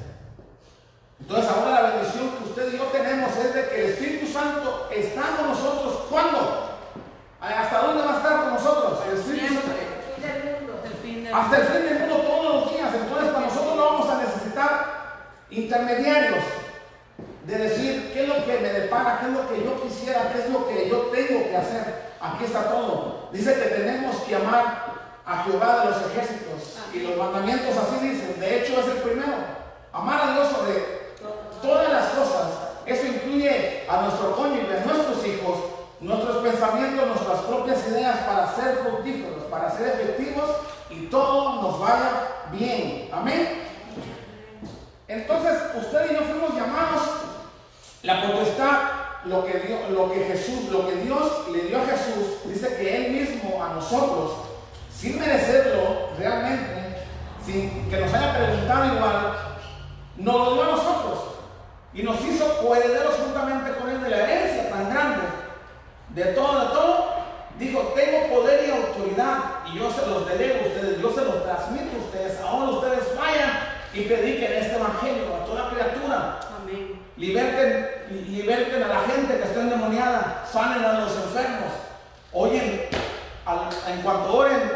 Entonces 1.20 1.50
ahora 1.50 1.70
la 1.82 1.90
bendición 1.90 2.30
que 2.30 2.44
usted 2.44 2.72
y 2.72 2.78
yo 2.78 2.84
tenemos 2.84 3.36
es 3.36 3.54
de 3.54 3.68
que 3.68 3.84
el 3.84 3.90
Espíritu 3.92 4.26
Santo 4.32 4.88
está 4.94 5.22
con 5.38 5.48
nosotros. 5.48 6.04
¿Cuándo? 6.10 6.70
¿Hasta 7.40 7.78
dónde 7.82 8.02
va 8.04 8.14
a 8.14 8.16
estar 8.16 8.40
con 8.44 8.54
nosotros? 8.54 9.00
El 9.10 9.18
Espíritu 9.18 9.54
Santo. 9.54 9.70
Hasta 11.34 11.56
el 11.56 11.62
fin 11.64 11.84
del 11.84 11.98
mundo 12.00 12.16
todos 12.26 12.54
los 12.54 12.72
días. 12.72 12.90
Entonces 12.94 13.28
para 13.32 13.46
nosotros 13.46 13.76
no 13.76 13.84
vamos 13.84 14.08
a 14.10 14.22
necesitar 14.22 14.94
intermediarios 15.50 16.44
de 17.46 17.58
decir 17.58 18.10
qué 18.12 18.22
es 18.22 18.28
lo 18.28 18.44
que 18.44 18.58
me 18.58 18.72
depara, 18.72 19.20
qué 19.20 19.26
es 19.26 19.32
lo 19.32 19.48
que 19.48 19.62
yo 19.62 19.82
quisiera, 19.82 20.32
qué 20.32 20.40
es 20.40 20.50
lo 20.50 20.66
que 20.66 20.88
yo 20.88 20.98
tengo 21.12 21.48
que 21.48 21.56
hacer. 21.56 22.14
Aquí 22.20 22.44
está 22.44 22.70
todo. 22.70 23.28
Dice 23.32 23.54
que 23.54 23.68
tenemos 23.68 24.16
que 24.22 24.34
amar 24.34 24.94
a 25.26 25.44
Jehová 25.44 25.80
de 25.80 25.90
los 25.90 26.10
ejércitos. 26.10 26.78
Y 26.94 27.00
los 27.00 27.16
mandamientos 27.18 27.76
así 27.76 28.08
dicen. 28.08 28.40
De 28.40 28.60
hecho 28.60 28.80
es 28.80 28.86
el 28.86 29.02
primero. 29.02 29.36
Amar 29.92 30.20
a 30.22 30.32
Dios 30.32 30.48
sobre 30.48 30.74
todas 31.60 31.92
las 31.92 32.08
cosas. 32.10 32.46
Eso 32.86 33.06
incluye 33.06 33.84
a 33.88 34.02
nuestro 34.02 34.36
cónyuge, 34.36 34.78
a 34.78 34.86
nuestros 34.86 35.26
hijos, 35.26 35.58
nuestros 36.00 36.36
pensamientos, 36.38 37.06
nuestras 37.06 37.40
propias 37.40 37.86
ideas 37.88 38.18
para 38.20 38.54
ser 38.54 38.76
fructíferos, 38.76 39.44
para 39.44 39.70
ser 39.70 39.88
efectivos 39.88 40.50
y 40.90 41.06
todo 41.06 41.62
nos 41.62 41.80
vaya 41.80 42.28
bien. 42.52 43.08
Amén. 43.12 43.64
Entonces, 45.08 45.54
usted 45.76 46.10
y 46.10 46.14
yo 46.14 46.20
fuimos 46.22 46.54
llamados 46.54 47.33
la 48.04 48.22
potestad, 48.22 48.80
lo 49.24 49.44
que, 49.46 49.58
Dios, 49.60 49.90
lo 49.90 50.12
que 50.12 50.20
Jesús, 50.24 50.70
lo 50.70 50.86
que 50.86 50.96
Dios 50.96 51.48
le 51.50 51.62
dio 51.62 51.78
a 51.78 51.86
Jesús, 51.86 52.44
dice 52.44 52.76
que 52.76 52.96
Él 52.96 53.12
mismo 53.12 53.64
a 53.64 53.70
nosotros, 53.70 54.32
sin 54.94 55.18
merecerlo 55.18 56.10
realmente, 56.18 57.06
sin 57.44 57.88
que 57.88 57.96
nos 57.96 58.12
haya 58.12 58.36
preguntado 58.36 58.94
igual, 58.94 59.36
nos 60.18 60.34
lo 60.34 60.52
dio 60.52 60.62
a 60.62 60.76
nosotros 60.76 61.18
y 61.94 62.02
nos 62.02 62.20
hizo 62.26 62.58
coherederos 62.58 63.14
juntamente 63.14 63.72
con 63.78 63.88
Él 63.88 64.02
de 64.02 64.10
la 64.10 64.18
herencia 64.18 64.68
tan 64.68 64.90
grande, 64.90 65.22
de 66.10 66.24
todo, 66.24 66.60
de 66.60 66.66
todo. 66.66 67.14
Dijo, 67.58 67.92
tengo 67.94 68.34
poder 68.34 68.68
y 68.68 68.70
autoridad 68.70 69.38
y 69.72 69.78
yo 69.78 69.90
se 69.90 70.06
los 70.06 70.28
delego 70.28 70.64
a 70.64 70.66
ustedes, 70.66 71.00
yo 71.00 71.10
se 71.10 71.24
los 71.24 71.42
transmito 71.44 71.96
a 71.96 72.04
ustedes. 72.04 72.40
Ahora 72.40 72.70
ustedes 72.70 73.16
vayan 73.16 73.50
y 73.94 74.02
prediquen 74.02 74.52
este 74.52 74.74
evangelio 74.74 75.36
a 75.36 75.46
toda 75.46 75.70
criatura. 75.70 76.40
Liberten, 77.16 77.88
liberten 78.28 78.82
a 78.82 78.88
la 78.88 79.00
gente 79.02 79.36
que 79.36 79.44
está 79.44 79.60
endemoniada, 79.60 80.44
sanen 80.52 80.84
a 80.84 80.98
los 81.00 81.12
enfermos. 81.16 81.72
Oyen, 82.32 82.86
al- 83.46 83.68
en 83.92 84.02
cuanto 84.02 84.36
oren, 84.36 84.72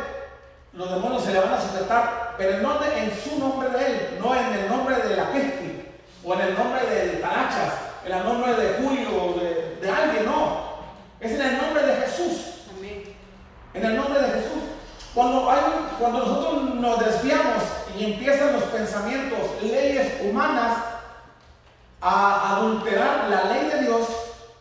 los 0.73 0.89
demonios 0.91 1.25
se 1.25 1.33
le 1.33 1.41
van 1.41 1.55
a 1.55 1.61
sujetar, 1.61 2.35
pero 2.39 2.59
no 2.59 2.79
de- 2.79 2.99
en 3.05 3.13
su 3.13 3.39
nombre 3.41 3.69
de 3.71 3.87
él, 3.87 4.19
no 4.23 4.35
en 4.37 4.53
el 4.55 4.69
nombre 4.69 4.97
de 4.97 5.17
la 5.17 5.33
Kesti, 5.33 5.83
o 6.25 6.35
en 6.35 6.41
el 6.41 6.55
nombre 6.57 6.81
del 6.87 7.21
Tarachas, 7.21 7.73
en 8.07 8.13
el 8.13 8.23
nombre 8.25 8.53
de 8.55 8.75
Julio, 8.85 9.09
o 9.25 9.41
de, 9.41 9.77
de 9.81 9.91
alguien, 9.91 10.25
no. 10.27 10.69
Es 11.21 11.33
en 11.33 11.43
el 11.43 11.57
nombre 11.59 11.83
de 11.85 11.97
Jesús. 11.97 12.63
Amén. 12.79 13.03
En 13.75 13.85
el 13.85 13.97
nombre 13.97 14.21
de 14.23 14.29
Jesús. 14.29 14.63
Cuando, 15.13 15.51
hay, 15.51 15.61
cuando 15.99 16.19
nosotros 16.21 16.75
nos 16.77 17.05
desviamos 17.05 17.65
y 17.99 18.13
empiezan 18.13 18.53
los 18.53 18.63
pensamientos, 18.65 19.39
leyes 19.61 20.13
humanas, 20.23 20.77
a 22.01 22.57
adulterar 22.57 23.29
la 23.29 23.45
ley 23.53 23.69
de 23.71 23.83
Dios, 23.83 24.07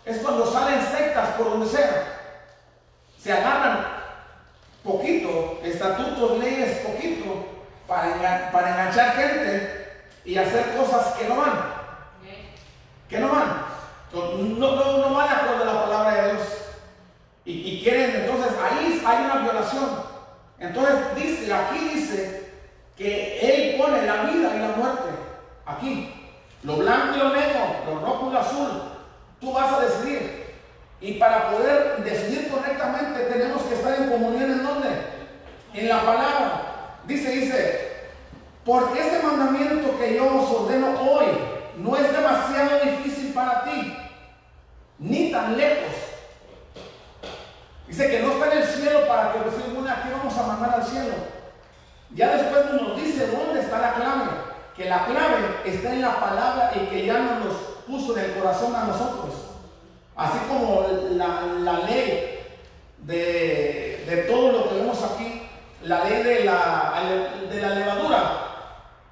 es 0.06 0.18
cuando 0.20 0.52
salen 0.52 0.82
sectas 0.82 1.30
por 1.38 1.50
donde 1.52 1.68
sea. 1.68 2.04
Se 3.22 3.32
agarran 3.34 3.86
poquito, 4.84 5.60
estatutos, 5.64 6.40
leyes 6.40 6.80
poquito, 6.80 7.46
para, 7.88 8.16
enga- 8.16 8.52
para 8.52 8.70
enganchar 8.70 9.16
gente 9.16 10.02
y 10.26 10.38
hacer 10.38 10.76
cosas 10.78 11.14
que 11.16 11.28
no 11.28 11.36
van. 11.38 11.78
Que 13.10 13.20
no 13.20 13.30
van. 13.30 13.66
No, 14.14 14.34
no, 14.76 14.98
no 14.98 15.14
van 15.14 15.30
acorde 15.30 15.64
a 15.64 15.74
la 15.74 15.84
palabra 15.84 16.12
de 16.14 16.34
Dios. 16.34 16.48
Y, 17.46 17.52
y 17.54 17.84
quieren, 17.84 18.16
entonces 18.22 18.52
ahí 18.62 19.02
hay 19.06 19.26
una 19.26 19.36
violación. 19.36 19.90
Entonces 20.60 20.96
dice, 21.16 21.54
aquí 21.54 21.80
dice 21.94 22.52
que 22.98 23.40
Él 23.74 23.82
pone 23.82 24.02
la 24.06 24.24
vida 24.24 24.56
y 24.56 24.60
la 24.60 24.68
muerte. 24.70 25.10
Aquí. 25.66 26.17
Lo 26.68 26.76
blanco 26.76 27.16
y 27.16 27.20
lo 27.20 27.30
negro, 27.30 27.60
lo 27.86 28.00
rojo 28.02 28.28
y 28.30 28.34
lo 28.34 28.40
azul. 28.40 28.70
Tú 29.40 29.54
vas 29.54 29.72
a 29.72 29.80
decidir. 29.86 30.54
Y 31.00 31.14
para 31.14 31.50
poder 31.50 32.04
decidir 32.04 32.50
correctamente 32.50 33.22
tenemos 33.22 33.62
que 33.62 33.76
estar 33.76 33.94
en 33.96 34.10
comunión 34.10 34.52
en 34.52 34.64
dónde? 34.66 34.90
En 35.74 35.88
la 35.88 36.02
palabra. 36.02 37.00
Dice, 37.06 37.32
dice, 37.32 37.92
porque 38.66 39.00
este 39.00 39.26
mandamiento 39.26 39.98
que 39.98 40.16
yo 40.18 40.26
os 40.26 40.52
ordeno 40.52 40.88
hoy 41.00 41.28
no 41.78 41.96
es 41.96 42.12
demasiado 42.12 42.82
difícil 42.84 43.32
para 43.34 43.64
ti, 43.64 43.96
ni 45.00 45.32
tan 45.32 45.56
lejos. 45.56 45.96
Dice 47.88 48.10
que 48.10 48.20
no 48.20 48.34
está 48.34 48.52
en 48.52 48.58
el 48.58 48.68
cielo 48.68 49.08
para 49.08 49.32
que 49.32 49.40
reciba 49.40 49.80
una, 49.80 49.94
aquí 49.94 50.10
vamos 50.12 50.38
a 50.38 50.48
mandar 50.48 50.82
al 50.82 50.86
cielo. 50.86 51.14
Ya 52.14 52.36
después 52.36 52.66
nos 52.74 52.98
dice 52.98 53.28
dónde 53.28 53.62
está 53.62 53.80
la 53.80 53.94
clave, 53.94 54.26
que 54.78 54.86
la 54.86 55.06
clave 55.06 55.62
está 55.66 55.92
en 55.92 56.02
la 56.04 56.20
palabra 56.20 56.72
y 56.76 56.86
que 56.86 57.06
ya 57.08 57.18
nos 57.18 57.46
los 57.46 57.56
puso 57.88 58.16
en 58.16 58.26
el 58.26 58.34
corazón 58.38 58.76
a 58.76 58.84
nosotros. 58.84 59.34
Así 60.16 60.38
como 60.48 60.86
la, 61.12 61.42
la 61.60 61.80
ley 61.80 62.40
de, 63.00 64.06
de, 64.08 64.18
todo 64.30 64.52
lo 64.52 64.70
que 64.70 64.76
vemos 64.76 65.04
aquí, 65.04 65.50
la 65.84 66.04
ley 66.04 66.24
de 66.24 66.46
la, 66.46 66.94
de 67.50 67.62
la 67.62 67.70
levadura. 67.70 68.44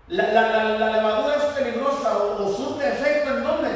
La, 0.07 0.32
la, 0.32 0.63
la, 0.78 0.89
levadura 0.97 1.36
es 1.36 1.43
peligrosa 1.45 2.16
o, 2.16 2.45
o 2.45 2.55
surte 2.55 2.88
efecto 2.88 3.38
en 3.38 3.43
dónde? 3.43 3.70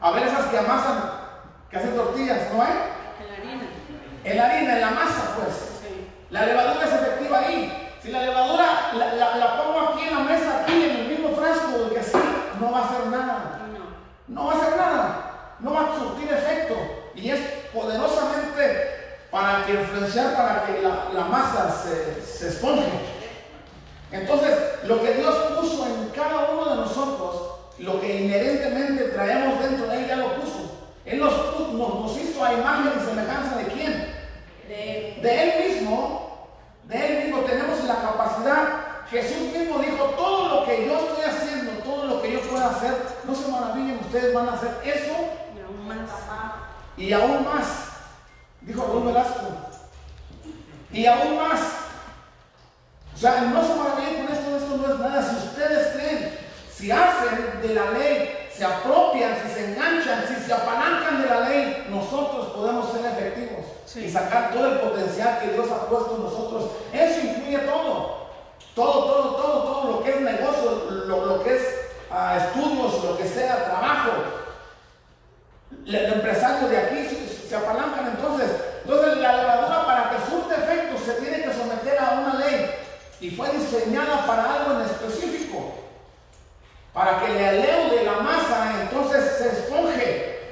A 0.00 0.10
ver 0.10 0.24
esas 0.24 0.46
que 0.46 0.58
amasan, 0.58 1.12
que 1.70 1.76
hacen 1.76 1.94
tortillas, 1.94 2.52
¿no 2.52 2.62
hay? 2.62 2.72
En 3.20 3.28
la 3.28 3.34
harina. 3.36 3.68
En 4.24 4.36
la 4.36 4.46
harina, 4.46 4.74
en 4.74 4.80
la 4.80 4.90
masa, 4.90 5.36
pues. 5.36 5.80
Sí. 5.80 6.08
La 6.30 6.44
levadura 6.44 6.86
es 6.86 6.92
efectiva 6.92 7.38
ahí. 7.38 7.90
Si 8.02 8.10
la 8.10 8.22
levadura 8.22 8.69
la, 8.94 9.14
la, 9.14 9.36
la, 9.36 9.62
pongo 9.62 9.80
aquí 9.80 10.08
en 10.08 10.14
la 10.14 10.20
mesa, 10.20 10.62
aquí 10.62 10.84
en 10.84 10.96
el 10.96 11.08
mismo 11.08 11.36
frasco, 11.36 11.90
que 11.92 12.00
así, 12.00 12.18
no 12.60 12.72
va 12.72 12.78
a 12.78 12.84
hacer 12.84 13.06
nada. 13.06 13.60
No. 14.28 14.42
No 14.42 14.46
va 14.46 14.52
a 14.52 14.56
hacer 14.56 14.76
nada. 14.76 15.56
No 15.60 15.72
va 15.72 15.80
a 15.80 15.98
surtir 15.98 16.32
efecto. 16.32 16.74
Y 17.14 17.30
es 17.30 17.40
poderosamente 17.72 19.00
para 19.30 19.64
que 19.64 19.74
influenciar, 19.74 20.34
para 20.36 20.64
que 20.64 20.82
la, 20.82 21.08
la 21.12 21.24
masa 21.26 21.70
se, 21.70 22.24
se 22.24 22.48
esponje. 22.48 22.90
Entonces, 24.12 24.56
lo 24.84 25.00
que 25.00 25.14
Dios 25.14 25.34
puso 25.58 25.86
en 25.86 26.08
cada 26.10 26.50
uno 26.50 26.70
de 26.70 26.76
nosotros, 26.76 27.50
lo 27.78 28.00
que 28.00 28.22
inherentemente 28.22 29.04
traemos 29.04 29.60
dentro 29.62 29.86
de 29.86 29.98
Él, 29.98 30.08
ya 30.08 30.16
lo 30.16 30.34
puso. 30.34 30.88
Él 31.04 31.20
nos, 31.20 31.32
nos, 31.72 32.00
nos 32.00 32.16
hizo 32.18 32.44
a 32.44 32.54
imagen 32.54 32.92
y 32.96 33.04
semejanza 33.04 33.56
de 33.56 33.64
quién? 33.66 34.14
De 34.68 35.14
Él. 35.14 35.22
De 35.22 35.42
Él 35.42 35.72
mismo. 35.72 36.29
De 36.90 37.06
Él 37.06 37.24
mismo 37.24 37.42
tenemos 37.44 37.84
la 37.84 38.02
capacidad. 38.02 38.66
Jesús 39.08 39.52
mismo 39.56 39.78
dijo, 39.78 40.04
todo 40.16 40.60
lo 40.60 40.66
que 40.66 40.86
yo 40.86 40.98
estoy 40.98 41.24
haciendo, 41.24 41.70
todo 41.84 42.06
lo 42.06 42.20
que 42.20 42.32
yo 42.32 42.40
pueda 42.40 42.70
hacer, 42.70 42.94
no 43.24 43.32
se 43.32 43.48
maravillen, 43.48 44.00
ustedes 44.00 44.34
van 44.34 44.48
a 44.48 44.54
hacer 44.54 44.70
eso 44.84 45.12
Y 45.56 45.62
aún 45.62 45.86
más. 45.86 46.10
y 46.96 47.12
aún 47.12 47.44
más. 47.44 47.66
Dijo 48.62 48.84
Raúl 48.84 49.06
Velasco. 49.06 49.46
Y 50.92 51.06
aún 51.06 51.36
más. 51.36 51.60
O 53.14 53.18
sea, 53.18 53.42
no 53.42 53.62
se 53.62 53.74
maravillen 53.76 54.26
con 54.26 54.34
esto, 54.34 54.56
esto 54.56 54.76
no 54.76 54.92
es 54.92 54.98
nada. 54.98 55.22
Si 55.22 55.36
ustedes 55.46 55.94
creen, 55.94 56.38
si 56.74 56.90
hacen 56.90 57.60
de 57.62 57.74
la 57.74 57.90
ley, 57.92 58.48
se 58.52 58.64
apropian, 58.64 59.36
si 59.42 59.54
se 59.54 59.72
enganchan, 59.72 60.24
si 60.26 60.44
se 60.44 60.52
apalancan 60.52 61.22
de 61.22 61.28
la 61.28 61.40
ley, 61.48 61.86
nosotros 61.88 62.48
podemos 62.48 62.90
ser 62.92 63.06
efectivos 63.06 63.49
Y 63.96 64.08
sacar 64.08 64.52
todo 64.52 64.66
el 64.66 64.78
potencial 64.78 65.40
que 65.40 65.52
Dios 65.52 65.66
ha 65.70 65.86
puesto 65.86 66.14
en 66.16 66.22
nosotros. 66.22 66.70
Eso 66.92 67.26
incluye 67.26 67.58
todo. 67.58 68.20
Todo, 68.74 69.04
todo, 69.04 69.34
todo, 69.34 69.62
todo 69.62 69.92
lo 69.92 70.04
que 70.04 70.10
es 70.10 70.20
negocio, 70.20 70.84
lo, 71.06 71.26
lo 71.26 71.42
que 71.42 71.56
es 71.56 71.62
ah, 72.10 72.38
estudios, 72.38 73.02
lo 73.02 73.18
que 73.18 73.26
sea, 73.26 73.64
trabajo. 73.64 74.10
El 75.86 76.12
empresario 76.12 76.68
de 76.68 76.78
aquí 76.78 77.08
se, 77.48 77.56
apalancan 77.56 78.14
entonces. 78.16 78.50
Entonces 78.84 79.16
la 79.18 79.36
levadura 79.36 79.86
para 79.86 80.10
que 80.10 80.30
surte 80.30 80.54
efecto 80.54 80.96
se 81.04 81.14
tiene 81.14 81.42
que 81.42 81.52
someter 81.52 81.98
a 81.98 82.20
una 82.20 82.34
ley 82.34 82.70
y 83.20 83.30
fue 83.30 83.50
diseñada 83.50 84.24
para 84.24 84.54
algo 84.54 84.74
en 84.74 84.86
específico. 84.86 85.74
Para 86.92 87.20
que 87.20 87.34
le 87.34 87.48
aleude 87.48 88.04
la 88.04 88.20
masa, 88.20 88.82
entonces 88.82 89.36
se 89.36 89.48
esponje. 89.48 90.50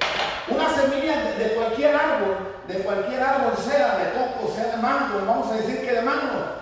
Una 0.49 0.75
semilla 0.75 1.23
de, 1.23 1.45
de 1.45 1.55
cualquier 1.55 1.95
árbol, 1.95 2.37
de 2.69 2.75
cualquier 2.81 3.23
árbol, 3.23 3.53
sea 3.57 3.97
de 3.97 4.13
coco, 4.13 4.55
sea 4.55 4.77
de 4.77 4.77
mango, 4.77 5.25
vamos 5.27 5.51
a 5.51 5.57
decir 5.57 5.81
que 5.81 5.93
de 5.93 6.03
mango. 6.03 6.59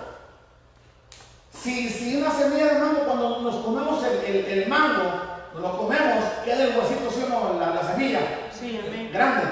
Si, 1.51 1.89
si 1.89 2.21
una 2.21 2.31
semilla 2.31 2.73
de 2.73 2.79
mango, 2.79 3.01
cuando 3.05 3.41
nos 3.41 3.55
comemos 3.57 4.03
el, 4.05 4.35
el, 4.35 4.45
el 4.45 4.69
mango, 4.69 5.11
nos 5.53 5.61
lo 5.61 5.77
comemos, 5.77 6.23
queda 6.45 6.63
el 6.63 6.77
huesito, 6.77 7.11
¿sí 7.11 7.23
o 7.25 7.29
no? 7.29 7.59
La, 7.59 7.71
la 7.75 7.83
semilla 7.83 8.19
Sí, 8.57 8.79
amén. 8.87 9.09
grande. 9.11 9.43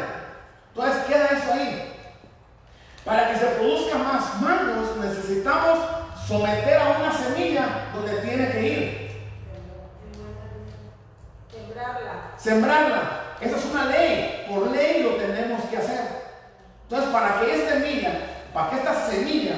Entonces 0.74 1.04
queda 1.06 1.26
eso 1.28 1.54
ahí. 1.54 1.92
Para 3.04 3.30
que 3.30 3.38
se 3.38 3.46
produzcan 3.46 4.04
más 4.04 4.42
mangos 4.42 4.98
necesitamos 4.98 5.78
someter 6.28 6.80
a 6.80 6.98
una 7.00 7.12
semilla 7.12 7.66
donde 7.94 8.18
tiene 8.22 8.52
que 8.52 8.68
ir. 8.68 9.12
Sembrarla. 11.52 12.32
Sembrarla. 12.38 13.22
Esa 13.42 13.58
es 13.58 13.66
una 13.66 13.86
ley. 13.86 14.46
Por 14.50 14.72
ley 14.72 15.04
lo 15.04 15.16
tenemos 15.16 15.64
que 15.66 15.78
hacer. 15.78 16.25
Entonces 16.90 17.10
para 17.10 17.40
que 17.40 17.56
esta 17.56 17.74
semilla, 17.74 18.12
para 18.54 18.70
que 18.70 18.76
esta 18.78 19.08
semilla 19.10 19.56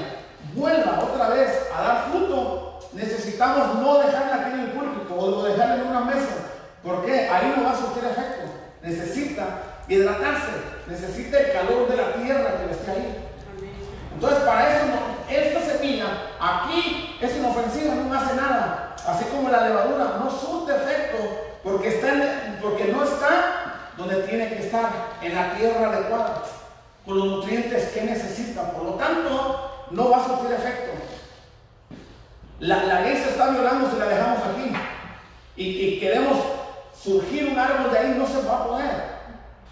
vuelva 0.55 1.03
otra 1.03 1.30
vez 1.30 1.49
a 1.75 1.82
dar 1.82 2.05
fruto, 2.09 2.80
necesitamos 2.93 3.75
no 3.75 3.99
dejarla 3.99 4.36
aquí 4.36 4.53
en 4.53 4.59
el 4.61 4.71
púlpito 4.71 5.15
o 5.15 5.43
dejarla 5.43 5.75
en 5.75 5.88
una 5.88 6.01
mesa. 6.01 6.36
¿Por 6.84 7.05
qué? 7.05 7.28
Ahí 7.28 7.53
no 7.55 7.65
va 7.65 7.71
a 7.71 7.78
surtir 7.78 8.05
efecto. 8.05 8.43
Necesita 8.82 9.43
hidratarse, 9.89 10.51
necesita 10.88 11.39
el 11.39 11.51
calor 11.51 11.89
de 11.89 11.97
la 11.97 12.13
tierra 12.13 12.57
que 12.57 12.71
esté 12.71 12.91
ahí. 12.91 13.17
Entonces, 14.13 14.39
para 14.39 14.78
eso, 14.78 14.86
esta 15.30 15.61
semilla 15.61 16.05
aquí 16.39 17.17
es 17.21 17.36
inofensiva, 17.36 17.93
no 17.95 18.13
hace 18.13 18.36
nada. 18.36 18.95
Así 19.05 19.25
como 19.25 19.49
la 19.49 19.67
levadura 19.67 20.19
no 20.19 20.30
surte 20.30 20.75
efecto 20.75 21.17
porque, 21.63 21.89
está 21.89 22.07
porque 22.61 22.86
no 22.86 23.03
está 23.03 23.67
donde 23.97 24.23
tiene 24.23 24.49
que 24.49 24.59
estar, 24.59 24.89
en 25.21 25.36
la 25.36 25.53
tierra 25.55 25.89
adecuada, 25.89 26.43
con 27.07 27.17
los 27.17 27.27
nutrientes 27.27 27.89
que 27.93 28.03
necesita. 28.03 28.73
Por 28.73 28.83
lo 28.83 28.91
tanto, 28.95 29.87
no 29.91 30.09
va 30.09 30.17
a 30.17 30.27
surtir 30.27 30.51
efecto. 30.51 30.91
La, 32.59 32.83
la 32.83 33.01
ley 33.01 33.15
se 33.15 33.29
está 33.29 33.49
violando 33.49 33.89
si 33.89 33.97
la 33.97 34.07
dejamos 34.07 34.39
aquí. 34.39 34.73
Y, 35.55 35.99
queremos 35.99 36.37
surgir 37.01 37.49
un 37.49 37.57
árbol 37.57 37.91
de 37.91 37.97
ahí, 37.97 38.15
no 38.17 38.27
se 38.27 38.45
va 38.45 38.57
a 38.57 38.67
poder. 38.67 39.17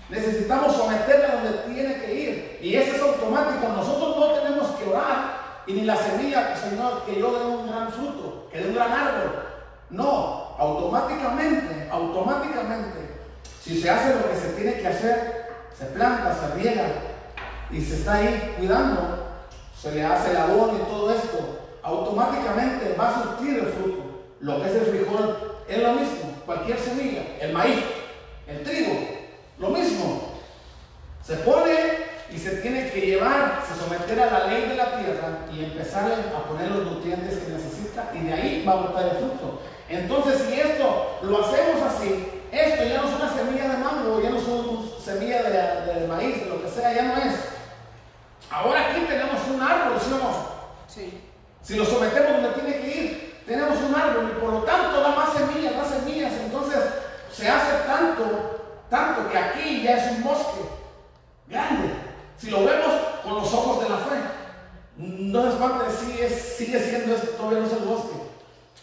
Necesitamos 0.10 0.76
someterle 0.76 1.26
a 1.26 1.36
donde 1.36 1.74
tiene 1.74 1.96
que 2.00 2.14
ir. 2.14 2.60
Y 2.62 2.76
eso 2.76 2.96
es 2.96 3.02
automático. 3.02 3.68
Nosotros 3.68 4.18
no 4.18 4.28
tenemos 4.28 4.70
que 4.72 4.90
orar. 4.90 5.64
Y 5.68 5.74
ni 5.74 5.82
la 5.82 5.98
semilla, 5.98 6.56
Señor, 6.56 7.04
que 7.06 7.20
yo 7.20 7.38
dé 7.38 7.46
un 7.46 7.68
gran 7.68 7.92
fruto, 7.92 8.48
que 8.52 8.60
dé 8.60 8.70
un 8.70 8.76
gran 8.76 8.92
árbol. 8.92 9.44
No, 9.90 10.56
automáticamente, 10.58 11.90
automáticamente, 11.92 13.20
si 13.62 13.82
se 13.82 13.90
hace 13.90 14.16
lo 14.16 14.30
que 14.30 14.38
se 14.38 14.54
tiene 14.54 14.74
que 14.80 14.88
hacer, 14.88 15.48
se 15.78 15.86
planta, 15.86 16.36
se 16.36 16.56
riega 16.56 16.86
y 17.76 17.82
se 17.82 17.96
está 17.96 18.14
ahí 18.16 18.56
cuidando, 18.58 19.26
se 19.80 19.92
le 19.92 20.06
hace 20.06 20.32
el 20.32 20.38
abono 20.38 20.78
y 20.78 20.90
todo 20.90 21.12
esto, 21.12 21.60
automáticamente 21.84 22.96
va 22.98 23.10
a 23.10 23.24
surtir 23.24 23.60
el 23.60 23.68
fruto. 23.68 24.04
Lo 24.40 24.62
que 24.62 24.70
es 24.70 24.76
el 24.76 24.86
frijol 24.86 25.38
es 25.68 25.84
lo 25.84 25.94
mismo, 25.94 26.42
cualquier 26.46 26.80
semilla, 26.80 27.24
el 27.42 27.52
maíz, 27.52 27.84
el 28.48 28.64
trigo, 28.64 28.94
lo 29.60 29.70
mismo. 29.70 30.36
Se 31.22 31.36
pone 31.38 31.74
y 32.32 32.38
se 32.38 32.58
tiene 32.58 32.90
que 32.92 33.02
llevar, 33.02 33.62
se 33.68 33.78
someter 33.84 34.22
a 34.22 34.32
la 34.32 34.48
ley 34.48 34.70
de 34.70 34.76
la 34.76 34.98
tierra 34.98 35.40
y 35.54 35.66
empezar 35.66 36.10
a 36.12 36.48
poner 36.48 36.72
los 36.72 36.86
nutrientes 36.86 37.40
que 37.40 37.52
necesita 37.52 38.10
y 38.14 38.26
de 38.26 38.34
ahí 38.34 38.66
va 38.66 38.74
a 38.74 38.82
brotar 38.84 39.04
el 39.04 39.18
fruto. 39.18 39.62
Entonces, 39.90 40.44
si 40.48 40.60
esto 40.60 41.20
lo 41.24 41.44
hacemos 41.44 41.82
así, 41.82 42.26
esto 42.52 42.84
ya 42.86 43.02
no 43.02 43.10
es 43.10 43.16
una 43.16 43.34
semilla 43.34 43.68
de 43.68 43.78
mango, 43.78 44.22
ya 44.22 44.30
no 44.30 44.38
es 44.38 44.48
una 44.48 45.00
semilla 45.04 45.44
de, 45.44 46.00
de 46.00 46.08
maíz, 46.08 46.40
de 46.42 46.50
lo 46.50 46.64
que 46.64 46.70
sea, 46.70 46.94
ya 46.94 47.04
no 47.04 47.18
es. 47.18 47.55
Ahora 48.50 48.90
aquí 48.90 49.02
tenemos 49.02 49.42
un 49.54 49.62
árbol, 49.62 50.00
¿sí 50.00 50.14
o 50.14 50.18
no? 50.18 50.34
Sí. 50.88 51.22
Si 51.62 51.76
lo 51.76 51.86
sometemos 51.86 52.42
donde 52.42 52.62
tiene 52.62 52.80
que 52.80 52.88
ir, 52.88 53.44
tenemos 53.46 53.78
un 53.80 53.96
árbol 53.96 54.32
y 54.32 54.40
por 54.40 54.54
lo 54.54 54.60
tanto 54.60 55.02
da 55.02 55.16
más 55.16 55.34
semillas, 55.34 55.76
más 55.76 55.90
semillas. 55.90 56.34
Entonces 56.34 56.80
se 57.32 57.50
hace 57.50 57.88
tanto, 57.88 58.84
tanto 58.90 59.30
que 59.30 59.38
aquí 59.38 59.84
ya 59.84 59.98
es 59.98 60.12
un 60.12 60.24
bosque 60.24 60.62
grande. 61.48 61.90
Si 62.38 62.50
lo 62.50 62.64
vemos 62.66 62.94
con 63.24 63.36
los 63.36 63.54
ojos 63.54 63.84
de 63.84 63.90
la 63.90 63.98
fe, 63.98 64.16
no 64.98 65.48
es 65.48 65.56
parte, 65.56 65.86
sí 66.00 66.18
es, 66.22 66.56
sigue 66.58 66.80
siendo 66.80 67.16
esto, 67.16 67.28
todavía 67.32 67.60
no 67.60 67.66
es 67.66 67.74
el 67.74 67.80
bosque. 67.80 68.16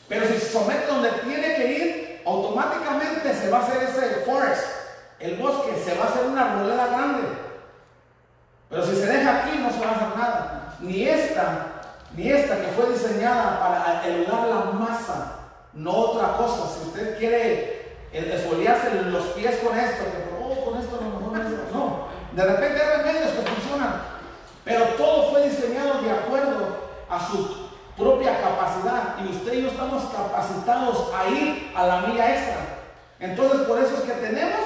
Pero 0.09 0.27
si 0.27 0.35
se 0.35 0.53
somete 0.53 0.87
donde 0.87 1.11
tiene 1.25 1.55
que 1.55 1.73
ir, 1.73 2.23
automáticamente 2.27 3.35
se 3.35 3.49
va 3.49 3.59
a 3.59 3.63
hacer 3.63 3.83
ese 3.83 4.25
forest, 4.27 4.65
el 5.21 5.37
bosque, 5.37 5.73
se 5.85 5.95
va 5.97 6.05
a 6.05 6.09
hacer 6.09 6.27
una 6.27 6.53
arboleda 6.53 6.87
grande. 6.89 7.52
Pero 8.73 8.87
si 8.87 8.97
se 8.97 9.07
deja 9.07 9.43
aquí, 9.45 9.59
no 9.59 9.71
se 9.71 9.79
va 9.81 9.87
a 9.93 9.95
hacer 9.95 10.19
nada. 10.19 10.59
ni 10.81 11.07
esta, 11.09 11.67
ni 12.17 12.29
esta 12.33 12.57
que 12.57 12.69
fue 12.69 12.91
diseñada 12.93 13.61
para 13.61 14.05
elevar 14.05 14.49
la 14.49 14.65
masa, 14.73 15.33
no 15.75 15.93
otra 15.93 16.37
cosa. 16.39 16.67
Si 16.75 16.89
usted 16.89 17.19
quiere 17.19 17.97
eh, 18.13 18.33
esfoliarse 18.35 18.91
los 19.03 19.27
pies 19.27 19.57
con 19.65 19.79
esto, 19.79 20.03
oh, 20.41 20.65
con 20.65 20.81
esto 20.81 20.99
no 21.01 21.37
es- 21.37 21.73
no. 21.73 22.09
De 22.33 22.45
repente 22.45 22.83
hay 22.83 22.97
remedios 23.03 23.31
que 23.33 23.43
funcionan, 23.43 24.03
pero 24.65 24.85
todo 24.97 25.31
fue 25.31 25.49
diseñado 25.49 26.01
de 26.03 26.11
acuerdo 26.11 26.79
a 27.09 27.27
su 27.29 27.69
propia 27.97 28.41
capacidad 28.41 29.17
y 29.23 29.31
usted 29.37 29.53
y 29.53 29.63
yo 29.63 29.69
estamos 29.69 30.03
capacitados 30.05 31.11
a 31.15 31.29
ir 31.29 31.71
a 31.77 31.87
la 31.87 32.01
milla 32.01 32.35
extra. 32.35 32.57
Entonces 33.21 33.61
por 33.69 33.79
eso 33.79 33.95
es 33.97 34.01
que 34.03 34.13
tenemos 34.15 34.61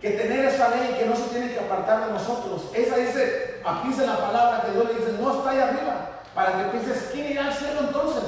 que 0.00 0.10
tener 0.10 0.44
esa 0.44 0.68
ley 0.70 0.96
que 0.98 1.06
no 1.06 1.16
se 1.16 1.24
tiene 1.24 1.52
que 1.52 1.60
apartar 1.60 2.06
de 2.06 2.12
nosotros. 2.12 2.70
Esa 2.72 2.96
dice, 2.96 3.60
aquí 3.64 3.88
dice 3.88 4.06
la 4.06 4.18
palabra 4.18 4.62
que 4.62 4.72
Dios 4.72 4.84
le 4.86 4.94
dice, 4.94 5.18
no 5.20 5.36
está 5.36 5.50
ahí 5.50 5.58
arriba, 5.58 6.22
para 6.34 6.52
que 6.52 6.64
pienses, 6.70 7.10
¿quién 7.12 7.32
irá 7.32 7.46
al 7.46 7.52
cielo 7.52 7.80
entonces? 7.80 8.22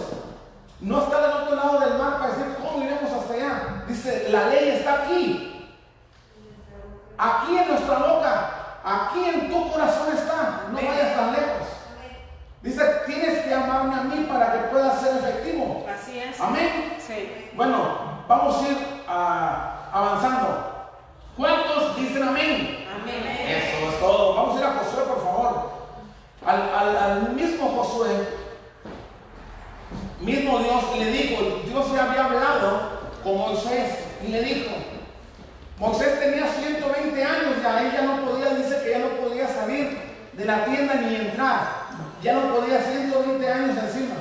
No 0.81 1.03
está 1.03 1.21
del 1.21 1.43
otro 1.43 1.55
lado 1.55 1.81
del 1.81 1.99
mar 1.99 2.18
para 2.18 2.31
decir, 2.31 2.57
¿cómo 2.61 2.85
iremos 2.85 3.12
hasta 3.12 3.35
allá? 3.35 3.85
Dice, 3.87 4.29
la 4.31 4.47
ley 4.49 4.71
está 4.71 5.03
aquí, 5.05 5.68
aquí 7.16 7.57
en 7.57 7.68
nuestra 7.68 7.99
boca, 7.99 8.51
aquí 8.83 9.25
en 9.25 9.51
tu 9.51 9.71
corazón 9.71 10.09
está, 10.12 10.64
no 10.73 10.77
vayas 10.77 11.14
tan 11.14 11.33
lejos. 11.33 11.68
Dice, 12.62 12.85
tienes 13.07 13.45
que 13.45 13.55
amarme 13.55 13.95
a 13.95 14.03
mí 14.03 14.27
para 14.29 14.53
que 14.53 14.59
pueda 14.68 14.95
ser 14.99 15.16
efectivo. 15.16 15.87
Así 15.89 16.18
es. 16.18 16.39
Amén. 16.39 16.95
Sí. 16.99 17.51
Bueno, 17.55 18.23
vamos 18.29 18.62
a 18.62 18.68
ir 18.68 19.03
ah, 19.09 19.89
avanzando. 19.91 20.70
¿Cuántos 21.37 21.97
dicen 21.97 22.22
amén? 22.22 22.87
Amén. 22.95 23.47
Eso 23.49 23.91
es 23.91 24.01
todo. 24.01 24.35
Vamos 24.35 24.57
a 24.57 24.59
ir 24.61 24.64
a 24.66 24.72
Josué, 24.78 25.05
por 25.05 25.22
favor. 25.24 25.70
Al, 26.47 26.61
al- 26.74 26.97
al 26.97 27.33
mismo 27.33 27.68
Josué, 27.68 28.11
mismo 30.20 30.59
Dios 30.59 30.85
le 30.99 31.07
dijo, 31.12 31.43
Dios 31.66 31.93
ya 31.95 32.05
había 32.11 32.24
hablado 32.26 33.01
con 33.22 33.39
Moisés 33.39 33.95
y 34.26 34.28
le 34.28 34.43
dijo, 34.43 34.70
Moisés 35.78 36.20
tenía 36.20 36.47
120 36.47 37.24
años 37.24 37.55
ya, 37.62 37.81
él 37.81 37.93
ya 37.93 38.03
no 38.03 38.24
podía, 38.24 38.51
dice 38.55 38.83
que 38.83 38.91
ya 38.91 38.99
no 38.99 39.09
podía 39.26 39.49
salir 39.49 39.99
de 40.35 40.45
la 40.45 40.64
tienda 40.66 40.95
ni 40.95 41.14
entrar, 41.16 41.61
ya 42.22 42.35
no 42.35 42.55
podía, 42.55 42.81
120 42.83 43.49
años 43.53 43.76
encima, 43.78 44.14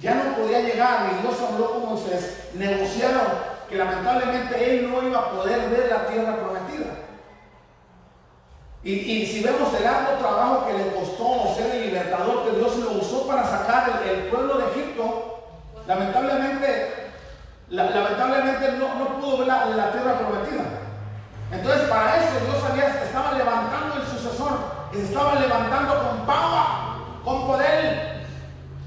ya 0.00 0.14
no 0.14 0.36
podía 0.36 0.60
llegar 0.60 1.10
y 1.12 1.22
Dios 1.22 1.34
habló 1.40 1.72
con 1.72 1.86
Moisés, 1.90 2.48
negociaron 2.54 3.57
que 3.68 3.76
lamentablemente 3.76 4.70
él 4.70 4.90
no 4.90 5.02
iba 5.02 5.18
a 5.18 5.30
poder 5.30 5.68
ver 5.70 5.88
la 5.90 6.06
tierra 6.06 6.36
prometida. 6.36 6.86
Y, 8.82 8.92
y 8.92 9.26
si 9.26 9.42
vemos 9.42 9.72
el 9.74 9.86
arduo 9.86 10.14
trabajo 10.18 10.66
que 10.66 10.72
le 10.74 10.92
costó 10.92 11.54
ser 11.56 11.74
el 11.74 11.82
libertador 11.86 12.44
que 12.44 12.56
Dios 12.58 12.76
lo 12.76 12.92
usó 12.92 13.26
para 13.26 13.44
sacar 13.44 14.02
el, 14.04 14.08
el 14.10 14.22
pueblo 14.28 14.58
de 14.58 14.64
Egipto, 14.70 15.44
lamentablemente, 15.86 17.10
la- 17.70 17.90
lamentablemente 17.90 18.72
no, 18.78 18.94
no 18.94 19.18
pudo 19.20 19.38
ver 19.38 19.48
la, 19.48 19.66
la 19.66 19.92
tierra 19.92 20.18
prometida. 20.18 20.62
Entonces 21.50 21.82
para 21.88 22.16
eso 22.24 22.44
Dios 22.46 22.62
había, 22.70 22.86
estaba 23.02 23.32
levantando 23.32 23.96
el 23.96 24.06
sucesor, 24.06 24.52
estaba 24.94 25.34
levantando 25.34 25.94
con 25.94 26.26
power, 26.26 27.24
con 27.24 27.46
poder. 27.46 28.17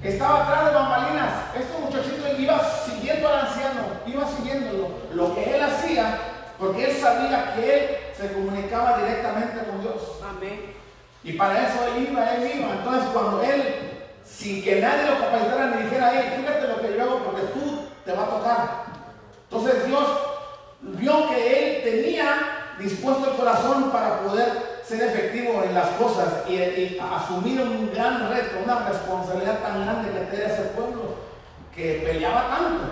Estaba 0.04 0.44
atrás 0.44 0.66
de 0.66 0.72
bambalinas. 0.72 1.30
Este 1.56 1.78
muchachito 1.78 2.42
iba 2.42 2.60
siguiendo 2.86 3.28
al 3.28 3.46
anciano, 3.46 3.82
iba 4.06 4.28
siguiéndolo. 4.28 4.90
Lo 5.14 5.36
que 5.36 5.56
él 5.56 5.62
hacía, 5.62 6.18
porque 6.58 6.90
él 6.90 6.98
sabía 6.98 7.54
que 7.56 7.76
él 7.76 7.98
se 8.18 8.34
comunicaba 8.34 8.98
directamente 8.98 9.64
con 9.64 9.82
Dios. 9.82 10.02
Amén. 10.28 10.74
Y 11.24 11.34
para 11.34 11.68
eso 11.68 11.88
él 11.88 12.08
iba, 12.10 12.34
él 12.34 12.52
iba. 12.58 12.72
Entonces 12.72 13.10
cuando 13.14 13.44
él, 13.44 13.64
sin 14.26 14.64
que 14.64 14.82
nadie 14.82 15.06
lo 15.06 15.20
capacitara 15.20 15.68
ni 15.68 15.84
dijera, 15.84 16.12
hey, 16.14 16.34
fíjate 16.38 16.68
lo 16.68 16.82
que 16.82 16.98
yo 16.98 17.04
hago 17.04 17.24
porque 17.24 17.42
tú 17.54 17.86
te 18.04 18.14
va 18.14 18.24
a 18.24 18.30
tocar. 18.30 18.86
Entonces 19.50 19.86
Dios 19.86 20.08
vio 20.82 21.30
que 21.30 21.78
él 21.78 21.84
tenía 21.84 22.76
dispuesto 22.80 23.30
el 23.30 23.38
corazón 23.38 23.92
para 23.92 24.22
poder 24.22 24.81
ser 24.92 25.08
efectivo 25.08 25.64
en 25.64 25.74
las 25.74 25.88
cosas 25.92 26.44
y, 26.50 26.56
y 26.56 27.00
asumir 27.00 27.62
un 27.62 27.92
gran 27.94 28.30
reto, 28.30 28.58
una 28.64 28.90
responsabilidad 28.90 29.60
tan 29.60 29.86
grande 29.86 30.12
que 30.12 30.26
tenía 30.26 30.48
ese 30.48 30.64
pueblo 30.76 31.16
que 31.74 32.02
peleaba 32.06 32.50
tanto. 32.50 32.84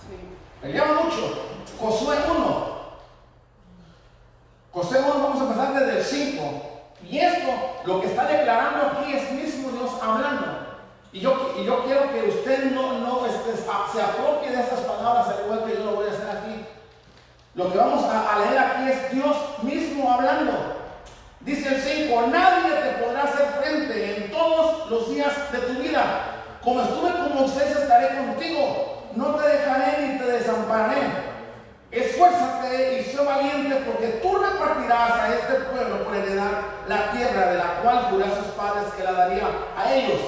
Sí. 0.00 0.16
Peleaba 0.60 1.02
mucho. 1.02 1.46
Josué 1.78 2.16
1. 2.28 2.74
Josué 4.72 4.98
1, 4.98 5.22
vamos 5.22 5.40
a 5.40 5.44
empezar 5.44 5.74
desde 5.74 5.98
el 5.98 6.04
5. 6.04 6.62
Y 7.08 7.18
esto, 7.18 7.50
lo 7.84 8.00
que 8.00 8.08
está 8.08 8.26
declarando 8.26 8.86
aquí 8.86 9.12
es 9.12 9.30
mismo 9.30 9.70
Dios 9.70 9.90
hablando. 10.02 10.46
Y 11.12 11.20
yo, 11.20 11.54
y 11.56 11.64
yo 11.64 11.84
quiero 11.84 12.10
que 12.12 12.28
usted 12.30 12.72
no, 12.72 12.98
no 12.98 13.26
este, 13.26 13.54
se 13.56 14.02
apropie 14.02 14.50
de 14.50 14.60
estas 14.60 14.80
palabras, 14.80 15.28
al 15.28 15.44
igual 15.44 15.64
que 15.64 15.74
yo 15.74 15.84
lo 15.84 15.96
voy 15.96 16.06
a 16.08 16.10
hacer 16.10 16.28
aquí. 16.28 16.66
Lo 17.54 17.70
que 17.70 17.78
vamos 17.78 18.04
a, 18.06 18.34
a 18.34 18.38
leer 18.40 18.58
aquí 18.58 18.90
es 18.90 19.12
Dios 19.12 19.36
mismo 19.62 20.10
hablando. 20.10 20.73
Dice 21.44 21.68
el 21.68 21.80
5, 21.80 22.28
nadie 22.32 22.72
te 22.72 23.04
podrá 23.04 23.24
hacer 23.24 23.46
frente 23.60 24.16
en 24.16 24.30
todos 24.30 24.90
los 24.90 25.10
días 25.10 25.52
de 25.52 25.58
tu 25.58 25.74
vida. 25.74 26.02
Como 26.62 26.80
estuve 26.80 27.10
con 27.10 27.34
Moisés, 27.34 27.76
estaré 27.76 28.16
contigo. 28.16 29.02
No 29.14 29.34
te 29.34 29.48
dejaré 29.48 30.06
ni 30.06 30.18
te 30.18 30.24
desampararé. 30.24 31.02
Esfuérzate 31.90 32.98
y 32.98 33.04
sé 33.04 33.22
valiente 33.22 33.76
porque 33.86 34.20
tú 34.22 34.36
repartirás 34.36 35.10
a 35.10 35.34
este 35.34 35.54
pueblo 35.70 36.02
por 36.04 36.16
heredar 36.16 36.62
la 36.88 37.12
tierra 37.12 37.50
de 37.50 37.58
la 37.58 37.80
cual 37.82 38.06
juré 38.10 38.24
a 38.24 38.36
sus 38.36 38.46
padres 38.56 38.92
que 38.96 39.04
la 39.04 39.12
daría 39.12 39.46
a 39.76 39.92
ellos. 39.92 40.20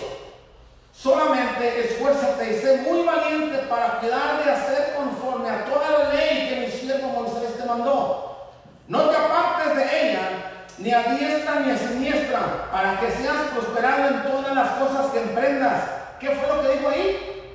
Solamente 0.93 1.81
esfuérzate 1.81 2.53
y 2.53 2.61
sé 2.61 2.77
muy 2.89 3.03
valiente 3.05 3.59
para 3.71 4.01
cuidar 4.01 4.45
de 4.45 4.51
hacer 4.51 4.95
conforme 4.97 5.49
a 5.49 5.64
toda 5.64 5.91
la 5.91 6.12
ley 6.12 6.49
que 6.49 6.61
mi 6.61 6.71
siervo 6.71 7.09
Moisés 7.09 7.57
te 7.59 7.64
mandó. 7.64 8.53
No 8.87 9.01
te 9.09 9.17
apartes 9.17 9.77
de 9.77 10.11
ella, 10.11 10.36
ni 10.79 10.93
a 10.93 11.03
diestra 11.14 11.61
ni 11.61 11.70
a 11.70 11.79
siniestra, 11.79 12.70
para 12.70 13.01
que 13.01 13.11
seas 13.11 13.49
prosperado 13.53 14.09
en 14.09 14.22
todas 14.24 14.55
las 14.55 14.70
cosas 14.72 15.12
que 15.12 15.20
emprendas. 15.20 15.83
¿Qué 16.20 16.31
fue 16.31 16.49
lo 16.49 16.62
que 16.62 16.77
dijo 16.77 16.89
ahí? 16.89 17.55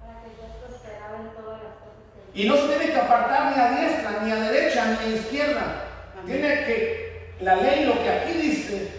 para 0.00 0.20
que 0.22 0.28
en 0.28 1.30
todas 1.30 1.62
las 1.62 1.72
cosas 1.78 2.32
que 2.32 2.40
Y 2.40 2.48
no 2.48 2.56
se 2.56 2.68
tiene 2.68 2.92
que 2.92 3.00
apartar 3.00 3.52
ni 3.52 3.62
a 3.62 3.70
diestra, 3.70 4.10
ni 4.22 4.32
a 4.32 4.36
derecha, 4.36 4.84
ni 4.86 5.12
a 5.12 5.16
izquierda. 5.16 5.62
Tiene 6.24 6.64
que, 6.64 7.36
la 7.40 7.56
ley, 7.56 7.84
lo 7.84 8.02
que 8.02 8.10
aquí 8.10 8.32
dice, 8.32 8.90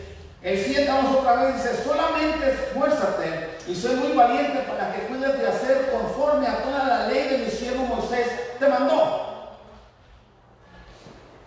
el 0.41 0.57
7, 0.57 0.88
vamos 0.88 1.18
otra 1.18 1.43
vez, 1.43 1.55
dice, 1.55 1.84
solamente 1.84 2.49
esfuérzate 2.49 3.57
y 3.68 3.76
soy 3.76 3.95
muy 3.97 4.13
valiente 4.13 4.59
para 4.59 4.93
que 4.93 5.01
cuides 5.07 5.38
de 5.39 5.47
hacer 5.47 5.89
conforme 5.91 6.47
a 6.47 6.63
toda 6.63 6.88
la 6.88 7.07
ley 7.07 7.28
de 7.28 7.38
mi 7.39 7.51
siervo 7.51 7.84
Moisés 7.84 8.28
te 8.57 8.68
mandó. 8.70 9.57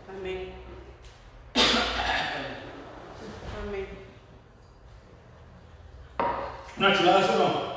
Amén. 0.09 0.60
Amén. 3.61 3.87
Una 6.79 6.97
chulada, 6.97 7.23
¿sí 7.23 7.31
o 7.35 7.39
no? 7.39 7.71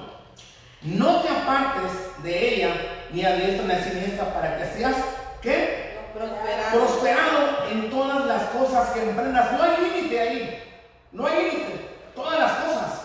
No 0.84 1.22
te 1.22 1.30
apartes 1.30 1.92
de 2.24 2.56
ella, 2.56 2.76
ni 3.12 3.26
a 3.26 3.36
diestra 3.36 3.66
ni 3.66 3.74
a 3.74 3.84
siniestra, 3.84 4.34
para 4.34 4.58
que 4.58 4.66
seas, 4.66 4.96
¿qué? 5.42 6.00
Prosperado. 6.14 6.80
prosperado 6.80 7.72
en 7.72 7.90
todas 7.90 8.26
las 8.26 8.44
cosas 8.50 8.92
que 8.92 9.04
emprendas. 9.04 9.52
No 9.52 9.64
hay 9.64 9.78
límite 9.78 10.20
ahí. 10.20 10.64
No 11.12 11.26
hay 11.26 11.52
límite. 11.52 11.90
Todas 12.16 12.40
las 12.40 12.52
cosas. 12.52 13.02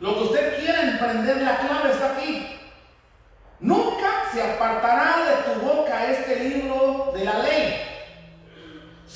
Lo 0.00 0.14
que 0.14 0.24
usted 0.24 0.58
quiera 0.60 0.82
emprender, 0.82 1.38
la 1.38 1.58
clave 1.58 1.90
está 1.90 2.12
aquí. 2.12 2.58
Nunca 3.60 4.24
se 4.32 4.42
apartará 4.42 5.24
de 5.24 5.54
tu 5.54 5.66
boca 5.66 6.10
este 6.10 6.36
libro 6.40 7.12
de 7.14 7.24
la 7.24 7.38
ley, 7.38 7.95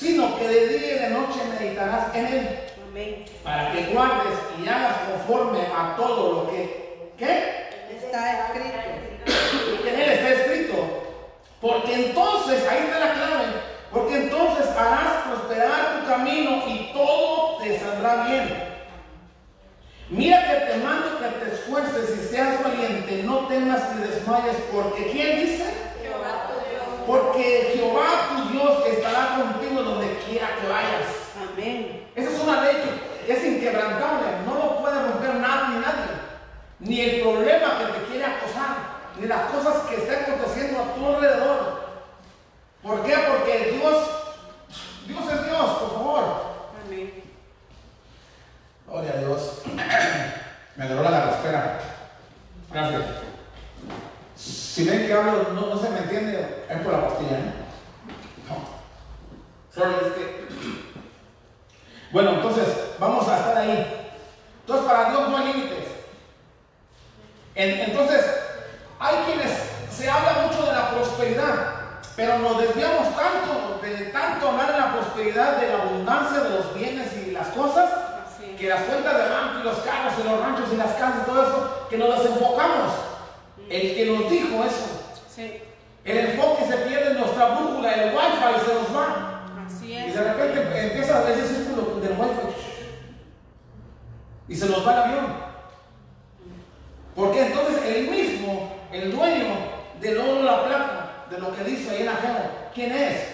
sino 0.01 0.35
que 0.35 0.47
de 0.47 0.67
día 0.67 0.95
y 0.95 0.99
de 0.99 1.09
noche 1.11 1.39
meditarás 1.59 2.15
en 2.15 2.25
él, 2.25 2.59
Amén. 2.89 3.25
para 3.43 3.71
que 3.71 3.93
guardes 3.93 4.33
y 4.59 4.67
hagas 4.67 4.95
conforme 5.07 5.59
a 5.59 5.95
todo 5.95 6.33
lo 6.33 6.51
que, 6.51 7.11
¿qué? 7.19 7.69
Está 8.03 8.47
escrito. 8.47 9.83
que 9.83 9.89
en 9.89 10.01
él 10.01 10.09
está 10.09 10.29
escrito. 10.29 10.75
Porque 11.61 11.93
entonces, 11.93 12.67
ahí 12.67 12.79
está 12.79 12.99
la 12.99 13.13
clave, 13.13 13.45
porque 13.91 14.15
entonces 14.23 14.65
harás 14.75 15.27
prosperar 15.27 15.99
tu 15.99 16.09
camino 16.09 16.63
y 16.65 16.91
todo 16.93 17.57
te 17.59 17.79
saldrá 17.79 18.25
bien. 18.25 18.71
Mira 20.09 20.47
que 20.47 20.71
te 20.71 20.77
mando 20.79 21.19
que 21.19 21.45
te 21.45 21.53
esfuerces 21.53 22.17
y 22.17 22.27
seas 22.27 22.63
valiente, 22.63 23.21
no 23.23 23.47
temas 23.47 23.81
ni 23.95 24.07
desmayes, 24.07 24.57
porque 24.73 25.11
¿quién 25.11 25.41
dice? 25.41 25.65
Jehová 26.01 26.47
tu 26.47 26.69
Dios. 26.69 26.83
Porque 27.05 27.71
Jehová 27.75 28.29
tu 28.29 28.51
Dios 28.51 28.87
estará 28.87 29.35
contigo 29.35 29.70
quiera 30.41 30.55
que 30.59 30.67
vayas. 30.67 31.07
Amén. 31.37 32.07
Esa 32.15 32.31
es 32.31 32.39
una 32.41 32.61
ley 32.61 32.77
que 33.25 33.33
es 33.33 33.45
inquebrantable, 33.45 34.27
no 34.45 34.55
lo 34.55 34.81
puede 34.81 35.01
romper 35.01 35.35
nada 35.35 35.69
ni 35.69 35.79
nadie. 35.79 36.11
Ni 36.79 36.99
el 36.99 37.21
problema 37.21 37.77
que 37.77 37.85
te 37.85 38.05
quiere 38.07 38.25
acosar, 38.25 38.75
ni 39.19 39.27
las 39.27 39.51
cosas 39.51 39.83
que 39.87 39.97
están 39.97 40.23
aconteciendo 40.23 40.81
a 40.81 40.95
tu 40.95 41.05
alrededor. 41.05 41.81
¿Por 42.81 43.03
qué? 43.03 43.15
Porque 43.27 43.77
Dios, 43.77 44.09
Dios 45.05 45.23
es 45.31 45.45
Dios, 45.45 45.69
por 45.79 45.93
favor. 45.93 46.23
Amén. 46.85 47.23
Gloria 48.87 49.11
a 49.11 49.17
Dios. 49.17 49.61
Gracias. 52.71 53.03
Si 54.35 54.85
ven 54.85 55.05
que 55.05 55.13
hablo, 55.13 55.53
no, 55.53 55.67
no 55.67 55.77
se 55.77 55.89
me 55.89 55.99
entiende, 55.99 56.65
es 56.67 56.79
por 56.79 56.93
la 56.93 57.07
pastilla, 57.07 57.37
¿eh? 57.37 57.53
No. 58.47 58.81
Sorry, 59.73 59.93
es 60.05 60.13
que. 60.13 60.30
Bueno, 62.11 62.31
entonces, 62.31 62.65
vamos 62.99 63.27
a 63.27 63.37
estar 63.37 63.57
ahí. 63.57 64.11
Entonces, 64.61 64.85
para 64.85 65.09
Dios 65.11 65.29
no 65.29 65.37
hay 65.37 65.45
límites. 65.53 65.87
En- 67.55 67.79
entonces, 67.91 68.25
hay 68.99 69.15
quienes 69.25 69.51
se 69.91 70.09
habla 70.09 70.47
mucho 70.47 70.65
de 70.65 70.73
la 70.73 70.89
prosperidad, 70.91 71.55
pero 72.15 72.39
nos 72.39 72.59
desviamos 72.59 73.07
tanto 73.15 73.79
de 73.81 74.05
tanto 74.11 74.49
hablar 74.49 74.71
de 74.73 74.79
la 74.79 74.93
prosperidad, 74.93 75.57
de 75.57 75.67
la 75.69 75.83
abundancia 75.83 76.39
de 76.41 76.49
los 76.49 76.73
bienes 76.75 77.07
y 77.27 77.31
las 77.31 77.47
cosas, 77.47 77.89
que 78.57 78.69
las 78.69 78.81
cuentas 78.83 79.17
de 79.17 79.29
banco 79.29 79.59
y 79.59 79.63
los 79.63 79.77
carros 79.79 80.13
y 80.19 80.23
los 80.27 80.39
ranchos 80.39 80.65
y 80.71 80.77
las 80.77 80.91
casas 80.93 81.23
y 81.23 81.29
todo 81.31 81.41
eso, 81.43 81.87
que 81.89 81.97
nos 81.97 82.19
desenfocamos. 82.21 82.91
El 83.69 83.95
que 83.95 84.05
nos 84.05 84.29
dijo 84.29 84.63
eso, 84.63 84.99
Sí, 85.33 85.61
el 86.03 86.17
enfoque 86.17 86.65
se 86.67 86.77
pierde 86.77 87.11
en 87.11 87.19
nuestra 87.21 87.45
brújula, 87.55 87.91
el 87.93 88.13
wifi 88.13 88.59
se 88.65 88.73
nos 88.73 88.95
va. 88.95 89.41
así 89.65 89.93
Y 89.93 89.95
es. 89.97 90.13
de 90.13 90.23
repente 90.23 90.87
empieza 90.87 91.23
ese 91.31 91.47
círculo 91.47 91.60
y 94.47 94.55
se 94.55 94.65
nos 94.67 94.85
va 94.85 94.93
el 94.93 94.99
avión. 94.99 95.25
Porque 97.15 97.47
entonces 97.47 97.81
el 97.85 98.09
mismo, 98.09 98.69
el 98.91 99.11
dueño 99.11 99.47
del 100.01 100.17
oro 100.17 100.43
la 100.43 100.65
plata, 100.65 101.25
de 101.29 101.39
lo 101.39 101.55
que 101.55 101.63
dice 101.63 101.89
ahí 101.91 102.01
en 102.01 102.09
Ageo, 102.09 102.51
¿quién 102.73 102.91
es? 102.91 103.27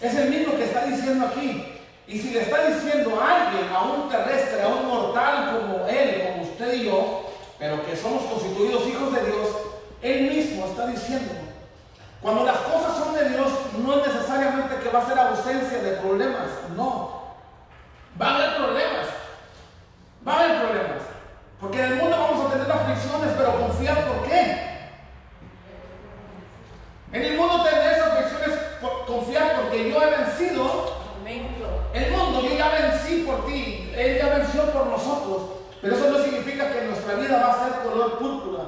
Es 0.00 0.14
el 0.14 0.30
mismo 0.30 0.56
que 0.56 0.64
está 0.64 0.86
diciendo 0.86 1.26
aquí. 1.26 1.76
Y 2.06 2.18
si 2.18 2.30
le 2.30 2.40
está 2.42 2.68
diciendo 2.68 3.20
a 3.20 3.46
alguien, 3.46 3.68
a 3.70 3.82
un 3.82 4.08
terrestre, 4.08 4.62
a 4.62 4.68
un 4.68 4.86
mortal 4.86 5.60
como 5.60 5.86
él, 5.86 6.24
como 6.26 6.42
usted 6.44 6.72
y 6.74 6.84
yo, 6.86 7.26
pero 7.58 7.84
que 7.84 7.94
somos 7.94 8.22
constituidos 8.22 8.86
hijos 8.88 9.12
de 9.12 9.26
Dios, 9.26 9.48
él 10.00 10.30
mismo 10.30 10.66
está 10.66 10.86
diciendo. 10.86 11.34
Cuando 12.22 12.44
las 12.44 12.56
cosas 12.58 12.96
son 12.96 13.14
de 13.14 13.28
Dios, 13.28 13.48
no 13.78 14.00
es 14.00 14.06
necesariamente 14.06 14.76
que 14.82 14.88
va 14.88 15.00
a 15.00 15.06
ser 15.06 15.18
ausencia 15.18 15.78
de 15.82 15.92
problemas, 15.98 16.48
no. 16.76 17.19
Va 18.18 18.26
a 18.26 18.34
haber 18.36 18.56
problemas. 18.56 19.06
Va 20.26 20.32
a 20.32 20.40
haber 20.40 20.60
problemas. 20.60 21.02
Porque 21.60 21.78
en 21.78 21.92
el 21.92 21.98
mundo 21.98 22.16
vamos 22.16 22.46
a 22.46 22.52
tener 22.52 22.72
aflicciones, 22.72 23.34
pero 23.36 23.60
confiar 23.60 24.06
por 24.06 24.28
qué. 24.28 24.70
En 27.12 27.22
el 27.22 27.36
mundo 27.36 27.62
tendré 27.64 28.00
aflicciones, 28.00 28.58
por 28.80 29.04
confiar 29.04 29.56
porque 29.60 29.90
yo 29.90 30.02
he 30.02 30.10
vencido 30.10 31.00
el 31.92 32.12
mundo, 32.12 32.40
yo 32.42 32.56
ya 32.56 32.68
vencí 32.68 33.24
por 33.26 33.46
ti, 33.46 33.90
Él 33.96 34.18
ya 34.18 34.38
venció 34.38 34.64
por 34.70 34.86
nosotros. 34.86 35.42
Pero 35.80 35.96
eso 35.96 36.10
no 36.10 36.22
significa 36.22 36.72
que 36.72 36.82
nuestra 36.82 37.14
vida 37.14 37.40
va 37.40 37.52
a 37.52 37.64
ser 37.64 37.82
color 37.82 38.18
púrpura, 38.18 38.62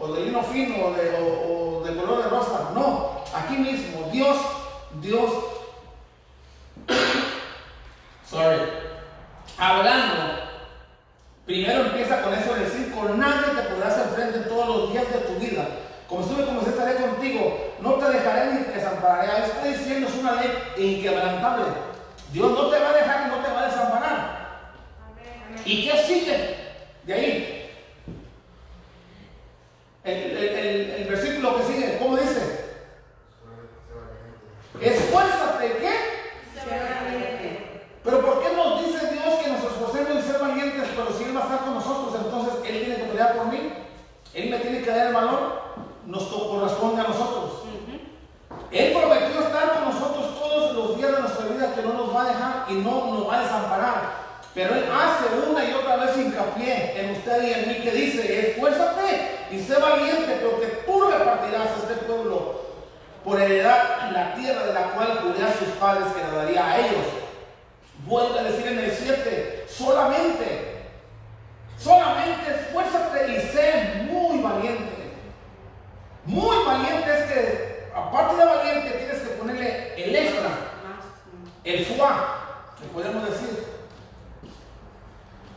o 0.00 0.08
de 0.08 0.24
lino 0.24 0.42
fino, 0.42 0.86
o 0.86 0.92
de, 0.92 1.10
o 1.20 1.82
de 1.84 1.96
color 1.96 2.22
de 2.22 2.28
rosa. 2.28 2.70
No, 2.74 3.22
aquí 3.34 3.56
mismo, 3.56 4.08
Dios, 4.12 4.36
Dios, 5.00 5.30
sorry, 8.30 8.60
hablando, 9.58 10.14
primero 11.46 11.82
empieza 11.86 12.22
con 12.22 12.34
eso 12.34 12.54
de 12.54 12.60
decir, 12.64 12.92
con 12.92 13.18
nadie 13.18 13.54
te 13.56 13.62
podrás 13.70 13.98
enfrentar 13.98 14.44
todos 14.48 14.68
los 14.68 14.92
días 14.92 15.10
de 15.12 15.18
tu 15.20 15.34
vida. 15.38 15.66
Como 16.08 16.22
estuve, 16.22 16.44
como 16.46 16.60
estaré 16.62 16.94
contigo, 16.96 17.74
no 17.80 17.94
te 17.94 18.08
dejaré 18.10 18.52
ni 18.54 18.60
te 18.64 18.72
desampararé. 18.72 19.44
Está 19.44 19.64
diciendo, 19.64 20.08
es 20.08 20.14
una 20.14 20.32
ley 20.40 20.50
inquebrantable. 20.78 21.64
Dios 22.32 22.50
no 22.52 22.66
te 22.70 22.78
va 22.78 22.88
a 22.90 22.92
dejar 22.94 23.26
y 23.26 23.30
no 23.30 23.44
te 23.44 23.52
va 23.52 23.60
a 23.62 23.66
desamparar. 23.66 24.38
¿Y 25.66 25.86
qué 25.88 25.98
sigue 26.04 26.56
de 27.04 27.12
ahí? 27.12 27.70
El, 30.04 30.14
el- 30.14 30.38
el- 30.38 30.90
el 30.92 31.08
versículo 31.08 31.58
que 31.58 31.64
sigue, 31.64 31.98
¿cómo 31.98 32.16
dice? 32.16 32.64
Esfuérzate, 34.80 35.72
¿qué? 35.78 35.94
Pero 38.08 38.22
¿por 38.24 38.40
qué 38.42 38.56
nos 38.56 38.80
dice 38.86 39.06
Dios 39.12 39.34
que 39.44 39.50
nos 39.50 39.60
esforcemos 39.60 40.10
en 40.16 40.22
ser 40.22 40.40
valientes? 40.40 40.88
Pero 40.96 41.12
si 41.12 41.24
Él 41.24 41.36
va 41.36 41.40
a 41.40 41.44
estar 41.44 41.58
con 41.60 41.74
nosotros, 41.74 42.14
entonces 42.24 42.54
Él 42.64 42.80
tiene 42.86 42.96
que 42.96 43.04
pelear 43.04 43.36
por 43.36 43.46
mí. 43.52 43.70
Él 44.32 44.48
me 44.48 44.58
tiene 44.60 44.80
que 44.80 44.90
dar 44.90 45.08
el 45.08 45.12
valor. 45.12 45.60
Nos 46.06 46.22
co- 46.22 46.48
corresponde 46.48 47.02
a 47.02 47.08
nosotros. 47.08 47.64
Él 48.70 48.92
prometió 48.96 49.40
estar 49.40 49.74
con 49.74 49.92
nosotros 49.92 50.38
todos 50.40 50.74
los 50.74 50.96
días 50.96 51.12
de 51.12 51.20
nuestra 51.20 51.46
vida, 51.48 51.74
que 51.74 51.82
no 51.82 51.92
nos 51.92 52.14
va 52.16 52.22
a 52.22 52.28
dejar 52.28 52.64
y 52.70 52.74
no 52.74 53.12
nos 53.12 53.28
va 53.28 53.40
a 53.40 53.42
desamparar. 53.42 54.02
Pero 54.54 54.74
Él 54.74 54.84
hace 54.90 55.50
una 55.50 55.64
y 55.64 55.74
otra 55.74 55.96
vez 55.96 56.16
hincapié 56.16 57.00
en 57.00 57.10
usted 57.16 57.42
y 57.46 57.52
en 57.52 57.68
mí 57.68 57.74
que 57.82 57.90
dice, 57.90 58.50
esfuérzate 58.52 59.48
y 59.50 59.60
sé 59.60 59.78
valiente, 59.78 60.40
porque 60.42 60.66
tú 60.86 61.02
repartirás 61.10 61.66
a 61.68 61.76
este 61.92 61.94
pueblo 62.06 62.60
por 63.22 63.38
heredad 63.38 64.10
la 64.12 64.34
tierra 64.34 64.64
de 64.64 64.72
la 64.72 64.82
cual 64.92 65.18
juré 65.22 65.44
a 65.44 65.52
sus 65.58 65.68
padres 65.78 66.06
que 66.14 66.24
le 66.30 66.36
daría 66.36 66.66
a 66.66 66.78
ellos. 66.78 67.06
Vuelve 68.06 68.38
a 68.38 68.42
decir 68.44 68.66
en 68.66 68.78
el 68.78 68.92
7, 68.92 69.66
solamente, 69.68 70.86
solamente 71.78 72.50
esfuérzate 72.50 73.32
y 73.32 73.40
sé 73.40 74.06
muy 74.10 74.40
valiente. 74.42 75.12
Muy 76.24 76.56
valiente 76.64 77.10
es 77.10 77.24
que, 77.32 77.90
aparte 77.94 78.36
de 78.36 78.44
valiente, 78.44 78.90
tienes 78.90 79.18
que 79.22 79.34
ponerle 79.36 80.04
el 80.04 80.14
extra, 80.14 80.50
el 81.64 81.84
foie, 81.86 82.08
le 82.80 82.86
podemos 82.92 83.30
decir. 83.30 83.66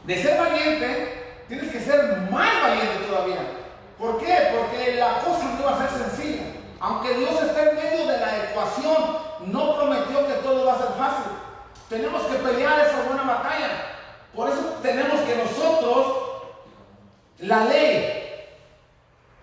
De 0.03 0.21
ser 0.21 0.39
valiente, 0.39 1.43
tienes 1.47 1.71
que 1.71 1.79
ser 1.79 2.17
más 2.31 2.61
valiente 2.61 3.05
todavía. 3.07 3.41
¿Por 3.99 4.19
qué? 4.19 4.35
Porque 4.57 4.95
la 4.95 5.19
cosa 5.19 5.43
no 5.59 5.65
va 5.65 5.75
a 5.75 5.87
ser 5.87 6.05
sencilla. 6.05 6.43
Aunque 6.79 7.13
Dios 7.13 7.39
esté 7.39 7.69
en 7.69 7.75
medio 7.75 8.07
de 8.07 8.17
la 8.17 8.45
ecuación, 8.45 9.17
no 9.45 9.75
prometió 9.75 10.25
que 10.25 10.33
todo 10.41 10.65
va 10.65 10.73
a 10.73 10.77
ser 10.77 10.87
fácil. 10.97 11.31
Tenemos 11.91 12.21
que 12.21 12.35
pelear 12.35 12.79
esa 12.79 13.01
buena 13.01 13.23
batalla. 13.23 13.67
Por 14.33 14.47
eso 14.47 14.61
tenemos 14.81 15.19
que 15.23 15.35
nosotros, 15.35 16.23
la 17.39 17.65
ley, 17.65 18.47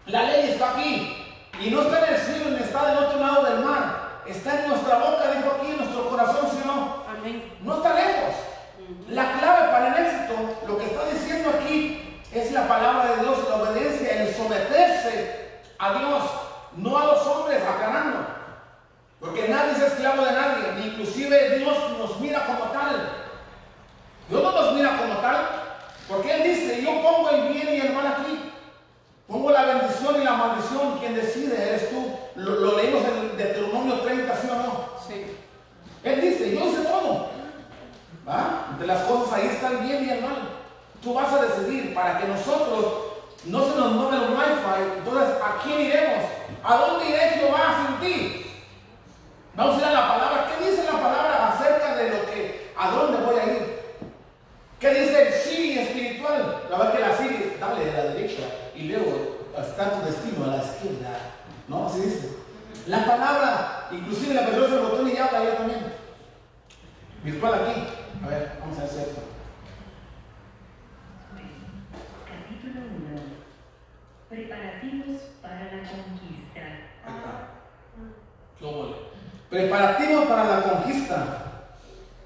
la 0.06 0.22
ley 0.22 0.52
está 0.52 0.70
aquí. 0.70 1.26
Y 1.60 1.70
no 1.70 1.82
está 1.82 2.06
en 2.06 2.14
el 2.14 2.20
cielo 2.22 2.50
ni 2.56 2.64
está 2.64 2.86
del 2.86 3.04
otro 3.04 3.20
lado 3.20 3.44
del 3.44 3.64
mar. 3.66 4.22
Está 4.26 4.64
en 4.64 4.70
nuestra 4.70 4.96
boca, 4.96 5.30
dijo 5.30 5.56
aquí, 5.58 5.72
en 5.72 5.76
nuestro 5.76 6.08
corazón, 6.08 6.48
¿sí 6.50 6.58
o 6.64 6.66
no? 6.66 7.04
Amén. 7.18 7.52
No 7.60 7.76
está 7.76 7.92
lejos. 7.92 8.34
La 9.10 9.32
clave 9.32 9.68
para 9.70 9.88
el 9.88 10.06
éxito, 10.06 10.34
lo 10.66 10.78
que 10.78 10.86
está 10.86 11.04
diciendo 11.04 11.50
aquí, 11.50 12.22
es 12.32 12.50
la 12.52 12.66
palabra 12.66 13.14
de 13.14 13.22
Dios, 13.24 13.46
la 13.46 13.56
obediencia, 13.56 14.22
el 14.22 14.34
someterse 14.34 15.50
a 15.78 15.98
Dios, 15.98 16.22
no 16.78 16.96
a 16.96 17.04
los 17.04 17.26
hombres, 17.26 17.62
aclarando. 17.62 18.37
Porque 19.20 19.48
nadie 19.48 19.72
es 19.72 19.82
esclavo 19.82 20.24
de 20.24 20.32
nadie, 20.32 20.86
inclusive 20.86 21.58
Dios 21.58 21.76
nos 21.98 22.20
mira 22.20 22.46
como 22.46 22.64
tal. 22.66 23.12
Dios 24.28 24.42
no 24.42 24.52
nos 24.52 24.74
mira 24.74 24.96
como 24.96 25.14
tal, 25.20 25.48
porque 26.08 26.30
Él 26.30 26.42
dice, 26.44 26.82
yo 26.82 27.02
pongo 27.02 27.30
el 27.30 27.52
bien 27.52 27.68
y 27.74 27.80
el 27.80 27.92
mal 27.94 28.06
aquí. 28.06 28.52
Pongo 29.26 29.50
la 29.50 29.64
bendición 29.64 30.20
y 30.20 30.24
la 30.24 30.32
maldición, 30.32 30.98
quien 30.98 31.14
decide 31.14 31.68
eres 31.68 31.90
tú. 31.90 32.18
Lo, 32.36 32.52
lo 32.52 32.76
leímos 32.76 33.02
en 33.04 33.36
Deuteronomio 33.36 34.00
30, 34.00 34.36
¿sí 34.36 34.48
o 34.50 34.54
no? 34.54 34.84
Sí. 35.06 35.36
Él 36.02 36.20
dice, 36.20 36.54
yo 36.54 36.66
hice 36.66 36.82
todo. 36.82 37.28
¿Va? 38.26 38.76
De 38.78 38.86
las 38.86 39.02
cosas 39.02 39.34
ahí 39.34 39.48
está 39.48 39.68
el 39.68 39.78
bien 39.78 40.04
y 40.04 40.10
el 40.10 40.22
mal. 40.22 40.48
Tú 41.02 41.12
vas 41.12 41.32
a 41.32 41.42
decidir 41.42 41.92
para 41.94 42.18
que 42.18 42.28
nosotros 42.28 42.84
no 43.44 43.60
se 43.64 43.76
nos 43.76 43.92
mueva 43.92 44.16
el 44.16 44.30
wifi. 44.30 44.98
Entonces, 44.98 45.36
¿a 45.42 45.62
quién 45.62 45.80
iremos? 45.80 46.24
¿A 46.62 46.76
dónde 46.76 47.08
iré 47.08 47.18
Jehová 47.30 47.86
sin 47.86 48.08
ti? 48.08 48.47
Vamos 49.58 49.74
a 49.74 49.78
ir 49.80 49.84
a 49.86 49.92
la 49.92 50.08
palabra. 50.08 50.46
¿Qué 50.46 50.70
dice 50.70 50.84
la 50.84 51.00
palabra 51.02 51.48
acerca 51.48 51.96
de 51.96 52.10
lo 52.10 52.26
que, 52.26 52.72
a 52.78 52.90
dónde 52.92 53.18
voy 53.26 53.40
a 53.40 53.44
ir? 53.44 53.80
¿Qué 54.78 54.94
dice 54.94 55.26
el 55.26 55.34
Siri 55.34 55.78
espiritual? 55.80 56.62
La 56.70 56.78
verdad 56.78 56.94
que 56.94 57.00
la 57.00 57.16
Siri, 57.16 57.56
dale 57.58 57.90
a 57.90 57.96
la 57.96 58.04
derecha 58.14 58.42
y 58.76 58.84
luego 58.84 59.48
está 59.58 59.94
tu 59.94 60.06
destino 60.06 60.44
a 60.44 60.58
la 60.58 60.62
izquierda. 60.62 61.18
¿No? 61.66 61.88
Así 61.88 62.02
dice. 62.02 62.36
La 62.86 63.04
palabra, 63.04 63.88
inclusive 63.90 64.34
la 64.34 64.46
persona 64.46 64.68
se 64.68 64.80
botón 64.80 65.08
y 65.08 65.14
ya 65.14 65.26
habla 65.26 65.42
ella 65.42 65.56
también. 65.56 65.92
Virtual 67.24 67.54
aquí. 67.54 67.82
A 68.24 68.28
ver, 68.28 68.58
vamos 68.60 68.78
a 68.78 68.84
hacer 68.84 69.08
esto. 69.08 69.22
Capítulo 72.28 72.80
1. 72.80 73.20
Preparativos 74.28 75.20
para 75.42 75.64
la 75.64 75.82
conquista. 75.82 76.60
Está. 77.04 77.48
¿Qué 78.56 78.64
hubo? 78.64 79.17
Preparativos 79.50 80.26
para 80.26 80.44
la 80.44 80.62
conquista. 80.62 81.38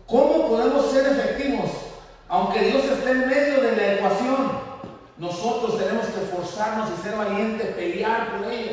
¿Cómo 0.07 0.49
podemos 0.49 0.91
ser 0.91 1.07
efectivos? 1.07 1.71
Aunque 2.29 2.61
Dios 2.61 2.85
esté 2.85 3.11
en 3.13 3.29
medio 3.29 3.61
de 3.63 3.77
la 3.77 3.93
ecuación, 3.95 4.51
nosotros 5.19 5.79
tenemos 5.79 6.07
que 6.07 6.21
esforzarnos 6.21 6.89
y 6.91 7.03
ser 7.03 7.17
valientes, 7.17 7.75
pelear 7.77 8.33
por 8.33 8.51
ello. 8.51 8.73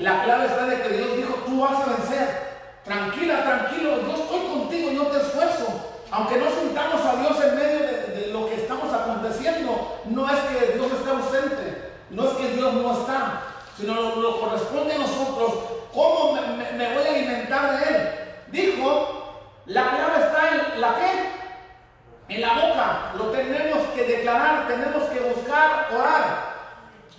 La 0.00 0.24
clave 0.24 0.46
está 0.46 0.66
de 0.66 0.80
que 0.80 0.96
Dios 0.96 1.16
dijo, 1.16 1.34
tú 1.46 1.60
vas 1.60 1.72
a 1.72 1.90
vencer. 1.90 2.52
Tranquila, 2.84 3.44
tranquilo, 3.44 4.00
yo 4.00 4.14
estoy 4.14 4.40
contigo, 4.48 4.90
yo 4.90 5.06
te 5.08 5.18
esfuerzo. 5.18 5.66
Aunque 6.10 6.38
no 6.38 6.46
sintamos 6.50 7.04
a 7.04 7.16
Dios 7.16 7.44
en 7.44 7.56
medio 7.56 7.78
de, 7.80 8.20
de 8.20 8.26
lo 8.32 8.48
que 8.48 8.54
estamos 8.54 8.92
aconteciendo, 8.92 10.00
no 10.06 10.26
es 10.30 10.40
que 10.40 10.72
Dios 10.72 10.90
esté 10.90 11.10
ausente, 11.10 11.92
no 12.10 12.24
es 12.24 12.32
que 12.34 12.48
Dios 12.54 12.72
no 12.74 12.92
está, 12.92 13.42
sino 13.76 13.94
lo, 13.94 14.16
lo 14.16 14.40
corresponde 14.40 14.94
a 14.94 14.98
nosotros. 14.98 15.71
¿Cómo 15.92 16.32
me, 16.32 16.40
me- 16.56 16.72
me 16.72 16.94
voy 16.94 17.06
a 17.06 17.10
alimentar 17.10 17.78
de 17.78 17.88
Él? 17.94 18.08
Dijo, 18.48 19.34
la 19.66 19.82
clave 19.90 20.24
está 20.26 20.48
en 20.74 20.80
la 20.80 20.94
qué? 20.96 22.34
En 22.34 22.40
la 22.40 22.52
boca. 22.54 23.12
Lo 23.18 23.24
tenemos 23.26 23.88
que 23.94 24.04
declarar, 24.04 24.66
tenemos 24.66 25.04
que 25.10 25.20
buscar, 25.20 25.88
orar. 25.96 26.52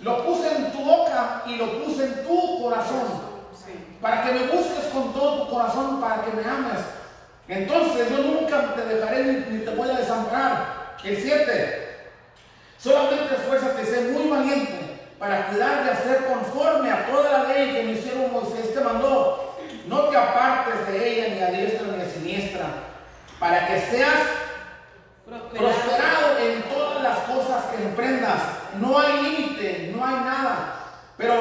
Lo 0.00 0.24
puse 0.24 0.54
en 0.56 0.72
tu 0.72 0.78
boca 0.84 1.42
y 1.46 1.56
lo 1.56 1.84
puse 1.84 2.04
en 2.04 2.24
tu 2.26 2.62
corazón 2.62 3.34
para 4.00 4.22
que 4.22 4.32
me 4.32 4.46
busques 4.48 4.84
con 4.92 5.12
todo 5.14 5.44
tu 5.44 5.50
corazón, 5.54 6.00
para 6.00 6.22
que 6.22 6.30
me 6.32 6.42
ames. 6.42 6.80
Entonces 7.48 8.10
yo 8.10 8.18
nunca 8.18 8.74
te 8.74 8.82
dejaré 8.82 9.24
ni, 9.24 9.56
ni 9.58 9.64
te 9.64 9.70
voy 9.70 9.88
a 9.88 9.94
desamparar. 9.98 10.96
El 11.02 11.16
7. 11.16 12.10
Solamente 12.78 13.34
esfuérzate 13.34 13.84
sé 13.86 14.00
muy 14.10 14.28
valiente 14.28 14.93
para 15.18 15.46
cuidar 15.46 15.84
de 15.84 15.90
hacer 15.90 16.24
conforme 16.26 16.90
a 16.90 17.06
toda 17.06 17.30
la 17.30 17.44
ley 17.44 17.72
que 17.72 17.82
mi 17.84 17.96
siervo 17.96 18.28
Moisés 18.28 18.74
te 18.74 18.80
mandó. 18.80 19.56
No 19.86 20.04
te 20.04 20.16
apartes 20.16 20.86
de 20.88 21.08
ella 21.08 21.34
ni 21.34 21.42
a 21.42 21.60
diestra 21.60 21.86
ni 21.88 22.02
a 22.02 22.08
siniestra, 22.08 22.66
para 23.38 23.66
que 23.66 23.80
seas 23.80 24.20
prosperado 25.26 26.38
en 26.40 26.62
todas 26.62 27.02
las 27.02 27.18
cosas 27.20 27.64
que 27.66 27.82
emprendas. 27.82 28.40
No 28.80 28.98
hay 28.98 29.22
límite, 29.22 29.92
no 29.94 30.04
hay 30.04 30.14
nada. 30.16 30.74
Pero, 31.16 31.34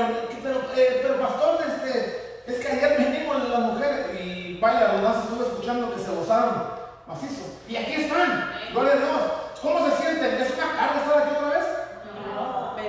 pero, 0.44 0.62
eh, 0.76 1.00
pero 1.02 1.20
pastor, 1.20 1.60
este, 1.68 2.44
es 2.46 2.60
que 2.60 2.72
ayer 2.72 2.98
venimos 3.00 3.50
la 3.50 3.60
mujer 3.60 4.20
y 4.22 4.58
vaya 4.60 4.82
la 4.82 4.88
redundancia, 4.88 5.24
estuve 5.24 5.48
escuchando 5.48 5.96
que 5.96 6.02
se 6.02 6.12
gozaron 6.12 6.64
macizo. 7.08 7.60
Y 7.68 7.76
aquí 7.76 7.94
están, 7.94 8.52
gloria 8.72 8.94
a 8.94 8.98
Dios. 8.98 9.22
¿Cómo 9.62 9.90
se 9.90 9.98
sienten? 10.02 10.42
¿Es 10.42 10.52
una 10.52 10.76
carga 10.76 11.02
estar 11.02 11.24
aquí 11.24 11.36
otra 11.36 11.58
vez? 11.58 11.66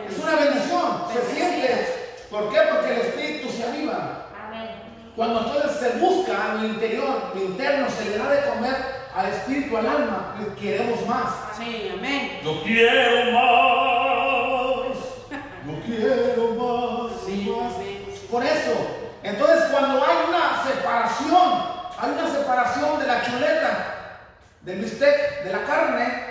Es 0.09 0.19
una 0.19 0.37
bendición, 0.37 1.05
se 1.13 1.35
siente. 1.35 2.17
¿Por 2.31 2.51
qué? 2.51 2.59
Porque 2.71 2.95
el 2.95 3.01
Espíritu 3.01 3.49
se 3.51 3.65
aviva. 3.65 4.29
Amén. 4.47 4.71
Cuando 5.17 5.41
entonces 5.41 5.73
se 5.79 5.99
busca 5.99 6.33
en 6.53 6.63
lo 6.63 6.69
interior, 6.69 7.33
lo 7.35 7.41
interno, 7.41 7.89
se 7.89 8.11
le 8.11 8.19
da 8.19 8.31
de 8.31 8.45
comer 8.49 8.75
al 9.15 9.27
espíritu, 9.27 9.77
al 9.77 9.87
alma, 9.87 10.35
le 10.41 10.55
queremos 10.61 11.07
más. 11.07 11.57
Sí, 11.57 11.91
amén. 11.97 12.41
Yo 12.43 12.63
quiero 12.65 13.31
más. 13.31 14.97
Yo 15.67 15.81
quiero 15.87 16.55
más. 16.55 17.21
Sí, 17.25 17.53
Sí. 17.79 18.27
Por 18.31 18.45
eso, 18.45 18.73
entonces 19.23 19.65
cuando 19.71 20.05
hay 20.05 20.17
una 20.29 20.65
separación, 20.65 21.63
hay 21.99 22.11
una 22.11 22.29
separación 22.29 22.99
de 22.99 23.07
la 23.07 23.23
chuleta, 23.23 23.95
del 24.63 24.81
bistec, 24.81 25.45
de 25.45 25.53
la 25.53 25.63
carne, 25.65 26.25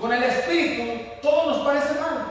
con 0.00 0.12
el 0.12 0.22
espíritu, 0.22 1.20
todo 1.20 1.50
nos 1.50 1.66
parece 1.66 2.00
mal. 2.00 2.25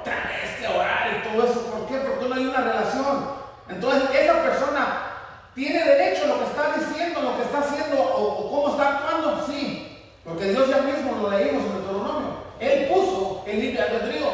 Otra 0.00 0.14
vez 0.28 0.60
que 0.60 0.66
orar 0.66 1.08
y 1.10 1.28
todo 1.28 1.44
eso, 1.44 1.60
¿por 1.66 1.86
qué? 1.88 1.96
Porque 1.98 2.28
no 2.28 2.34
hay 2.34 2.46
una 2.46 2.60
relación. 2.60 3.40
Entonces 3.68 4.10
esa 4.14 4.42
persona 4.42 5.02
tiene 5.54 5.84
derecho 5.84 6.24
a 6.24 6.28
lo 6.28 6.38
que 6.38 6.44
está 6.44 6.74
diciendo, 6.78 7.22
lo 7.22 7.36
que 7.36 7.42
está 7.42 7.58
haciendo 7.58 8.02
o, 8.02 8.46
o 8.46 8.50
cómo 8.50 8.70
está 8.70 8.96
actuando, 8.96 9.46
sí. 9.46 10.12
Porque 10.24 10.46
Dios 10.46 10.68
ya 10.68 10.78
mismo 10.78 11.22
lo 11.22 11.30
leímos 11.30 11.64
en 11.64 11.72
Deuteronomio. 11.74 12.30
Él 12.60 12.88
puso 12.88 13.42
el 13.46 13.60
libre 13.60 13.82
albedrío. 13.82 14.28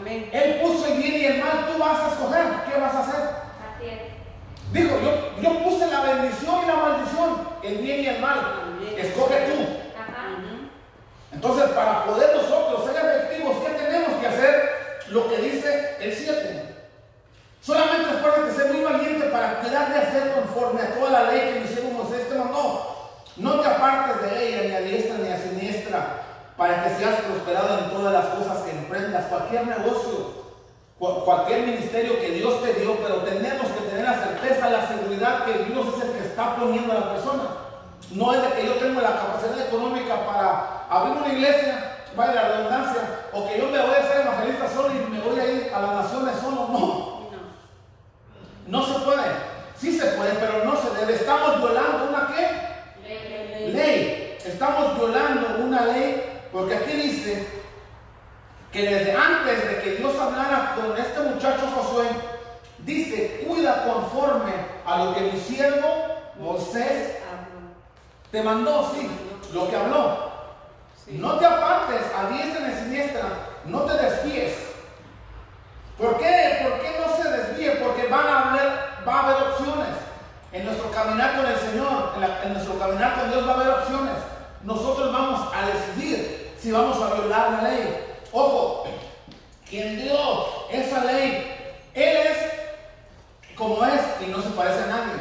Amén. 0.00 0.30
Él 0.32 0.60
puso 0.62 0.86
el 0.86 0.98
bien 0.98 1.14
y 1.14 1.24
el 1.26 1.38
mal, 1.38 1.66
tú 1.70 1.78
vas 1.78 2.00
a 2.00 2.08
escoger, 2.08 2.44
¿qué 2.68 2.80
vas 2.80 2.94
a 2.94 3.00
hacer? 3.00 3.20
Así 3.22 3.88
es. 3.88 4.72
Dijo, 4.72 4.96
yo, 5.00 5.42
yo 5.42 5.64
puse 5.64 5.86
la 5.90 6.00
bendición 6.00 6.62
y 6.64 6.66
la 6.66 6.76
maldición, 6.76 7.48
el 7.62 7.78
bien 7.78 8.00
y 8.00 8.06
el 8.06 8.20
mal, 8.20 8.38
escoge 8.96 9.40
tú. 9.50 9.62
Ajá. 9.94 10.38
Entonces, 11.32 11.70
para 11.70 12.04
poder 12.04 12.34
nosotros 12.34 12.86
ser 12.86 13.04
efectivos, 13.04 13.56
¿qué 13.66 13.72
tenemos 13.74 14.20
que 14.20 14.26
hacer? 14.26 14.71
Lo 15.12 15.28
que 15.28 15.36
dice 15.36 15.96
el 16.00 16.14
7. 16.14 16.74
Solamente 17.60 18.08
que 18.48 18.54
ser 18.54 18.72
muy 18.72 18.82
valiente 18.82 19.26
para 19.26 19.60
cuidar 19.60 19.92
de 19.92 19.98
hacer 20.00 20.32
conforme 20.32 20.82
a 20.82 20.94
toda 20.94 21.10
la 21.10 21.30
ley 21.30 21.52
que 21.54 21.60
mi 21.60 21.68
siervo 21.68 21.90
Moisés. 21.90 22.22
No 23.36 23.60
te 23.60 23.66
apartes 23.68 24.30
de 24.30 24.46
ella 24.48 24.62
ni 24.68 24.74
a 24.74 24.80
diestra 24.80 25.16
ni 25.18 25.28
a 25.32 25.38
siniestra, 25.38 26.22
para 26.56 26.84
que 26.84 26.90
seas 26.96 27.20
prosperado 27.22 27.78
en 27.78 27.90
todas 27.90 28.12
las 28.12 28.26
cosas 28.26 28.58
que 28.62 28.70
emprendas, 28.72 29.24
cualquier 29.26 29.66
negocio, 29.66 30.44
cu- 30.98 31.24
cualquier 31.24 31.62
ministerio 31.66 32.20
que 32.20 32.30
Dios 32.30 32.62
te 32.62 32.74
dio, 32.74 32.98
pero 32.98 33.16
tenemos 33.22 33.66
que 33.68 33.88
tener 33.88 34.04
la 34.04 34.14
certeza, 34.22 34.68
la 34.70 34.86
seguridad 34.86 35.44
que 35.46 35.64
Dios 35.64 35.86
es 35.96 36.04
el 36.04 36.12
que 36.12 36.26
está 36.28 36.56
poniendo 36.56 36.92
a 36.92 37.00
la 37.00 37.12
persona. 37.14 37.42
No 38.10 38.34
es 38.34 38.42
de 38.42 38.48
que 38.52 38.66
yo 38.66 38.74
tengo 38.74 39.00
la 39.00 39.16
capacidad 39.16 39.66
económica 39.66 40.26
para 40.26 40.84
abrir 40.90 41.16
una 41.16 41.32
iglesia, 41.32 41.91
vaya 42.16 42.34
la 42.34 42.48
redundancia, 42.48 43.02
o 43.32 43.48
que 43.48 43.58
yo 43.58 43.68
me 43.68 43.80
voy 43.80 43.94
a 43.94 44.08
ser 44.08 44.20
evangelista 44.22 44.68
solo 44.68 44.94
y 44.94 45.10
me 45.10 45.20
voy 45.20 45.40
a 45.40 45.46
ir 45.46 45.72
a 45.74 45.80
las 45.80 45.94
naciones 46.04 46.36
solo. 46.40 46.68
No, 46.70 47.30
no 48.66 48.86
se 48.86 49.00
puede. 49.00 49.52
Sí 49.76 49.98
se 49.98 50.06
puede, 50.12 50.34
pero 50.34 50.64
no 50.64 50.76
se 50.76 50.90
debe. 51.00 51.14
Estamos 51.14 51.58
violando 51.58 52.08
una 52.08 52.28
qué? 52.28 52.72
ley. 53.72 54.38
Estamos 54.44 54.96
violando 54.96 55.64
una 55.64 55.86
ley 55.86 56.40
porque 56.52 56.76
aquí 56.76 56.92
dice 56.92 57.46
que 58.70 58.82
desde 58.82 59.12
antes 59.12 59.68
de 59.68 59.82
que 59.82 59.90
Dios 59.96 60.18
hablara 60.18 60.74
con 60.76 60.96
este 60.96 61.20
muchacho 61.20 61.68
Josué, 61.74 62.06
dice, 62.78 63.44
cuida 63.46 63.84
conforme 63.84 64.52
a 64.86 65.04
lo 65.04 65.14
que 65.14 65.20
mi 65.20 65.38
siervo 65.38 65.88
Moisés 66.38 67.18
te 68.30 68.42
mandó, 68.42 68.90
sí, 68.94 69.08
lo 69.52 69.68
que 69.68 69.76
habló. 69.76 70.31
No 71.12 71.34
te 71.38 71.46
apartes 71.46 72.00
a 72.16 72.26
diestra 72.30 72.66
ni 72.66 72.72
a 72.74 72.78
siniestra, 72.78 73.22
no 73.66 73.80
te 73.82 73.92
desvíes. 73.94 74.54
¿Por 75.98 76.18
qué? 76.18 76.58
¿Por 76.62 76.80
qué 76.80 76.96
no 76.98 77.16
se 77.16 77.30
desvíe? 77.30 77.70
Porque 77.82 78.06
van 78.08 78.26
a 78.26 78.50
haber, 78.50 78.68
va 79.06 79.14
a 79.14 79.22
haber 79.24 79.48
opciones. 79.48 79.88
En 80.52 80.64
nuestro 80.66 80.90
caminar 80.90 81.36
con 81.36 81.46
el 81.46 81.56
Señor, 81.56 82.12
en, 82.14 82.20
la- 82.20 82.42
en 82.44 82.52
nuestro 82.54 82.78
caminar 82.78 83.14
con 83.20 83.30
Dios 83.30 83.46
va 83.46 83.52
a 83.52 83.54
haber 83.54 83.68
opciones. 83.70 84.14
Nosotros 84.64 85.12
vamos 85.12 85.48
a 85.54 85.66
decidir 85.66 86.52
si 86.60 86.72
vamos 86.72 87.00
a 87.00 87.14
violar 87.14 87.52
la 87.62 87.68
ley. 87.70 88.04
Ojo, 88.32 88.84
quien 89.68 90.00
dio 90.02 90.16
esa 90.70 91.04
ley, 91.04 91.56
Él 91.94 92.16
es 92.16 92.38
como 93.56 93.84
es 93.84 94.00
y 94.26 94.30
no 94.30 94.40
se 94.42 94.50
parece 94.50 94.82
a 94.84 94.86
nadie. 94.86 95.12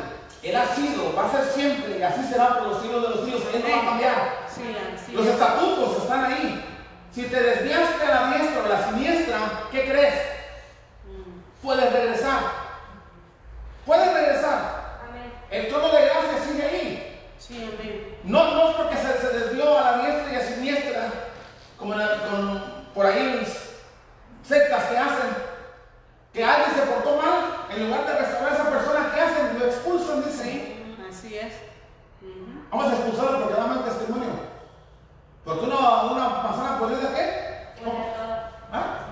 Él 0.43 0.55
ha 0.55 0.65
sido, 0.73 1.13
va 1.15 1.27
a 1.27 1.31
ser 1.31 1.45
siempre 1.53 1.99
y 1.99 2.03
así 2.03 2.23
será 2.23 2.57
por 2.59 2.67
los 2.69 2.81
siglos 2.81 3.01
de 3.03 3.09
los 3.09 3.25
siglos. 3.25 3.43
Él 3.53 3.63
no 3.67 3.75
va 3.75 3.81
a 3.81 3.85
cambiar. 3.85 4.15
Sí, 5.05 5.11
Los 5.13 5.25
es. 5.25 5.33
estatutos 5.33 6.03
están 6.03 6.25
ahí. 6.25 6.65
Si 7.11 7.23
te 7.23 7.41
desviaste 7.41 8.05
a 8.05 8.21
la 8.21 8.37
diestra 8.37 8.61
o 8.61 8.65
a 8.65 8.69
la 8.69 8.89
siniestra, 8.89 9.37
¿qué 9.71 9.89
crees? 9.89 10.15
Puedes 11.61 11.91
regresar. 11.91 12.39
Puedes 13.85 14.13
regresar. 14.13 14.99
Amén. 15.09 15.33
El 15.49 15.67
trono 15.69 15.87
de 15.89 16.05
gracia 16.05 16.43
sigue 16.47 16.63
ahí. 16.63 17.21
Sí, 17.37 17.57
amén. 17.77 18.17
No, 18.23 18.53
no 18.53 18.69
es 18.69 18.75
porque 18.75 18.95
se, 18.97 19.19
se 19.19 19.39
desvió 19.39 19.77
a 19.77 19.91
la 19.91 19.97
diestra 20.05 20.33
y 20.33 20.35
a 20.35 20.47
siniestra, 20.55 21.09
como 21.77 21.95
la- 21.95 22.17
con- 22.29 22.85
por 22.93 23.05
ahí 23.05 23.45
sectas 24.47 24.83
que 24.85 24.97
hacen, 24.97 25.29
que 26.33 26.43
alguien 26.45 26.71
se 26.75 26.81
portó 26.83 27.17
mal, 27.17 27.65
en 27.75 27.87
lugar 27.87 28.05
de 28.05 28.17
restaurar 28.19 28.51
a 28.51 28.55
esa 28.55 28.69
persona, 28.69 29.11
¿qué 29.13 29.21
hacen? 29.21 29.59
Lo 29.59 29.65
expulsan, 29.65 30.23
dice. 30.23 30.75
Así 31.09 31.37
es. 31.37 31.53
Vamos 32.69 32.91
a 32.91 32.95
expulsarlo 32.95 33.39
porque 33.41 33.55
da 33.59 33.67
mal 33.67 33.83
testimonio. 33.83 34.40
Porque 35.43 35.65
una, 35.65 36.03
una 36.03 36.29
manzana 36.43 36.79
podrida, 36.79 37.13
¿qué? 37.15 37.41
¿Ah? 38.71 39.07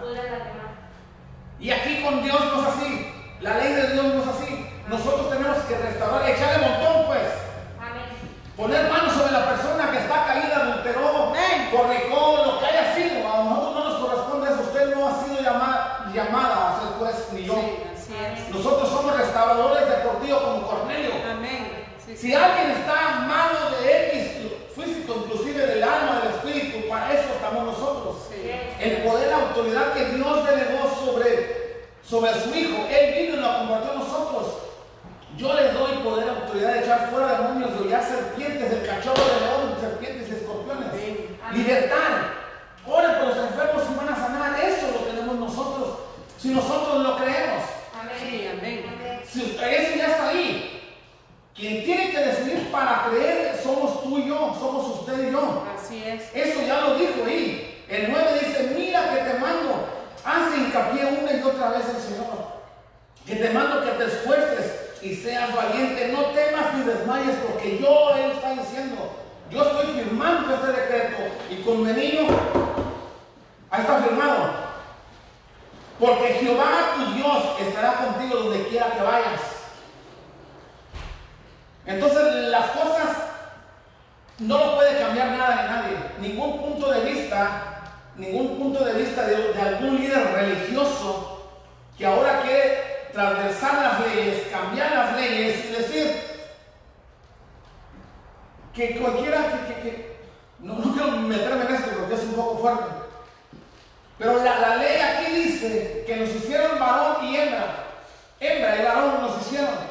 Y 1.60 1.72
aquí 1.72 2.02
con 2.02 2.24
Dios 2.24 2.40
no 2.40 2.62
es 2.62 2.68
así. 2.68 3.14
La 3.42 3.58
ley 3.58 3.74
de 3.74 3.94
Dios 3.94 4.06
no 4.06 4.22
es 4.22 4.28
así. 4.28 4.66
Nosotros 4.88 5.30
tenemos 5.30 5.58
que 5.60 5.78
restaurar, 5.78 6.30
echarle 6.30 6.68
montón, 6.68 7.06
pues. 7.08 7.28
Amén. 7.78 8.08
Poner 8.56 8.90
manos 8.90 9.14
sobre 9.14 9.34
la 9.34 9.46
persona 9.46 9.92
que 9.92 9.98
está 9.98 10.26
caída, 10.26 10.56
adulteró, 10.56 11.34
fornicó, 11.72 12.44
lo 12.46 12.60
que 12.60 12.66
haya 12.66 12.96
sido. 12.96 13.28
A 13.28 13.44
nosotros 13.44 13.74
no 13.76 13.90
nos 13.90 14.00
corresponde 14.00 14.50
eso. 14.50 14.62
Usted 14.62 14.96
no 14.96 15.08
ha 15.08 15.24
sido 15.24 15.42
llamada, 15.42 16.12
llamada 16.14 16.70
a 16.70 16.80
ser 16.80 16.90
juez 16.98 17.28
ni 17.34 17.44
yo. 17.44 17.54
Sí, 17.54 17.84
así 17.94 18.14
es. 18.16 18.56
Nosotros 18.56 18.90
somos 18.90 19.18
restauradores 19.18 19.88
deportivos 19.90 20.42
como 20.42 20.68
Cornelio. 20.68 21.12
Amén. 21.30 21.86
Sí, 22.06 22.16
sí. 22.16 22.28
Si 22.28 22.34
alguien 22.34 22.72
está 22.72 23.26
malo 23.28 23.78
de 23.78 24.08
X, 24.08 24.82
físico, 24.82 25.24
inclusive 25.26 25.68
del 25.68 25.84
alma, 25.84 26.22
del 26.22 26.32
espíritu, 26.32 26.88
para 26.90 27.14
eso 27.14 27.30
estamos 27.36 27.66
nosotros. 27.66 28.28
Sí. 28.30 28.50
El 28.80 29.04
poder, 29.04 29.28
la 29.30 29.48
autoridad 29.50 29.94
que 29.94 30.06
Dios 30.06 30.46
delegó 30.46 30.90
sobre, 32.10 32.34
su 32.34 32.56
Hijo, 32.56 32.88
Él 32.90 33.14
vino 33.16 33.36
y 33.36 33.40
lo 33.40 33.58
compartió 33.60 33.92
a 33.92 33.96
nosotros. 33.96 34.48
Yo 35.38 35.54
le 35.54 35.72
doy 35.72 35.98
poder, 36.04 36.30
autoridad 36.30 36.74
de 36.74 36.80
echar 36.80 37.10
fuera 37.12 37.40
demonios, 37.40 37.74
de 37.74 37.86
hollar 37.86 38.04
serpientes, 38.04 38.72
del 38.72 38.86
cachorro 38.86 39.24
de 39.24 39.40
león, 39.40 39.78
serpientes 39.80 40.30
y 40.30 40.32
escorpiones. 40.34 40.88
Libertad. 41.54 42.34
Oren 42.86 43.12
por 43.20 43.28
los 43.28 43.38
enfermos 43.38 43.84
y 43.90 43.98
van 43.98 44.10
a 44.10 44.16
sanar. 44.16 44.60
Eso 44.60 44.88
lo 44.92 45.00
tenemos 45.06 45.36
nosotros. 45.36 46.00
Si 46.38 46.50
nosotros 46.50 47.04
lo 47.04 47.16
creemos. 47.18 47.64
Amén. 48.00 48.16
Sí, 48.20 48.50
amén. 48.52 48.86
Amén. 48.88 49.22
Si 49.26 49.42
eso 49.42 49.98
ya 49.98 50.08
está 50.08 50.30
ahí. 50.30 50.76
Quien 51.56 51.84
tiene 51.84 52.10
que 52.10 52.20
decidir 52.20 52.72
para 52.72 53.06
creer 53.10 53.60
somos 53.62 54.04
tú 54.04 54.18
y 54.18 54.28
yo, 54.28 54.56
somos 54.60 55.00
usted 55.00 55.28
y 55.28 55.32
yo. 55.32 55.64
Así 55.76 56.04
es. 56.06 56.34
Eso 56.34 56.62
ya 56.66 56.82
lo 56.82 56.96
dijo 56.96 57.24
ahí. 57.26 57.84
El 57.88 58.12
9 58.12 58.40
dice, 58.40 58.76
mira 58.78 59.10
que 59.14 59.30
te 59.30 59.40
mando, 59.40 59.88
hace 60.30 60.58
hincapié 60.58 61.06
una 61.22 61.34
y 61.34 61.44
otra 61.44 61.70
vez 61.70 61.86
el 61.90 62.02
Señor. 62.02 62.60
Que 63.26 63.36
te 63.36 63.50
mando 63.52 63.84
que 63.84 63.92
te 63.92 64.06
esfuerces 64.06 65.02
y 65.02 65.16
seas 65.16 65.56
valiente. 65.56 66.12
No 66.14 66.26
temas 66.28 66.74
ni 66.74 66.84
desmayes 66.84 67.36
porque 67.48 67.80
yo, 67.80 68.16
Él 68.16 68.32
está 68.32 68.52
diciendo, 68.52 69.12
yo 69.50 69.64
estoy 69.64 69.94
firmando 69.94 70.54
este 70.54 70.68
decreto 70.68 71.18
y 71.50 71.62
con 71.62 71.84
niño 71.84 72.28
ahí 73.72 73.82
está 73.82 74.02
firmado. 74.02 74.70
Porque 76.00 76.34
Jehová 76.36 76.96
tu 76.96 77.14
Dios 77.14 77.44
estará 77.60 77.94
contigo 77.96 78.44
donde 78.44 78.68
quiera 78.68 78.92
que 78.92 79.02
vayas. 79.02 79.42
Entonces 81.86 82.50
las 82.50 82.70
cosas 82.72 83.18
no 84.40 84.58
lo 84.58 84.76
puede 84.76 85.00
cambiar 85.00 85.32
nada 85.32 85.62
de 85.62 85.70
nadie. 85.70 85.98
Ningún 86.22 86.60
punto 86.60 86.92
de 86.92 87.02
vista, 87.02 87.79
ningún 88.20 88.58
punto 88.58 88.84
de 88.84 88.94
vista 88.94 89.26
de, 89.26 89.60
algún 89.60 90.00
líder 90.00 90.34
religioso 90.34 91.48
que 91.98 92.06
ahora 92.06 92.42
quiere 92.42 93.10
transversar 93.14 93.74
las 93.82 94.00
leyes, 94.08 94.48
cambiar 94.52 94.92
las 94.92 95.16
leyes 95.16 95.66
y 95.66 95.72
decir 95.74 96.22
que 98.74 99.00
cualquiera 99.00 99.46
que, 99.82 100.18
no, 100.60 100.76
quiero 100.94 101.12
meterme 101.12 101.66
en 101.66 101.76
esto 101.76 101.92
porque 101.98 102.16
es 102.16 102.24
un 102.24 102.34
poco 102.34 102.60
fuerte. 102.60 102.86
Pero 104.18 104.44
la, 104.44 104.60
la 104.60 104.76
ley 104.76 105.00
aquí 105.00 105.32
dice 105.34 106.04
que 106.06 106.16
nos 106.18 106.30
hicieron 106.30 106.80
varón 106.80 107.26
y 107.26 107.38
hembra. 107.38 107.86
Hembra 108.40 108.78
y 108.78 108.86
varón 108.86 109.22
nos 109.22 109.42
hicieron. 109.42 109.90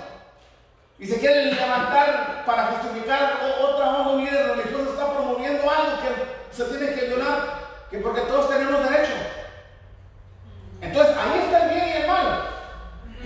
Y 0.99 1.07
se 1.07 1.19
quieren 1.19 1.55
levantar 1.55 2.45
para 2.45 2.67
justificar 2.67 3.39
otra 3.63 3.89
un 4.09 4.25
líder 4.25 4.57
religioso 4.57 4.93
está 4.93 5.13
promoviendo 5.13 5.71
algo 5.71 6.03
que 6.03 6.57
se 6.57 6.65
tiene 6.65 6.95
que 6.95 7.07
violar, 7.07 7.58
que 7.91 7.99
porque 7.99 8.21
todos 8.23 8.49
tenemos 8.51 8.83
derecho. 8.89 9.13
Entonces 10.81 11.17
ahí 11.17 11.41
está 11.45 11.65
el 11.65 11.75
bien 11.75 11.89
y 11.89 11.93
el 12.03 12.07
mal. 12.09 12.45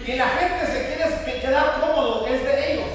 Y 0.07 0.13
la 0.15 0.29
gente 0.29 0.67
se 0.67 0.87
quiere 0.87 1.25
que- 1.25 1.41
quedar 1.41 1.81
cómodo, 1.81 2.27
es 2.27 2.43
de 2.45 2.73
ellos. 2.73 2.89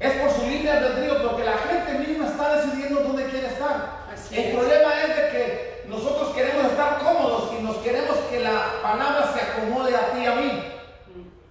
Es 0.00 0.12
por 0.20 0.30
su 0.30 0.42
libre 0.46 0.70
albedrío, 0.70 1.22
porque 1.28 1.44
la 1.44 1.56
gente 1.58 1.94
misma 2.06 2.26
está 2.26 2.56
decidiendo 2.56 3.00
dónde 3.00 3.24
quiere 3.26 3.46
estar. 3.48 4.04
Así 4.12 4.36
el 4.36 4.44
es. 4.50 4.54
problema 4.56 5.00
es 5.02 5.08
de 5.08 5.28
que 5.30 5.84
nosotros 5.88 6.34
queremos 6.34 6.66
estar 6.66 6.98
cómodos 6.98 7.52
y 7.58 7.62
nos 7.62 7.76
queremos 7.78 8.16
que 8.30 8.40
la 8.40 8.80
palabra 8.82 9.32
se 9.32 9.40
acomode 9.40 9.96
a 9.96 10.10
ti 10.12 10.20
y 10.20 10.26
a 10.26 10.34
mí 10.34 10.72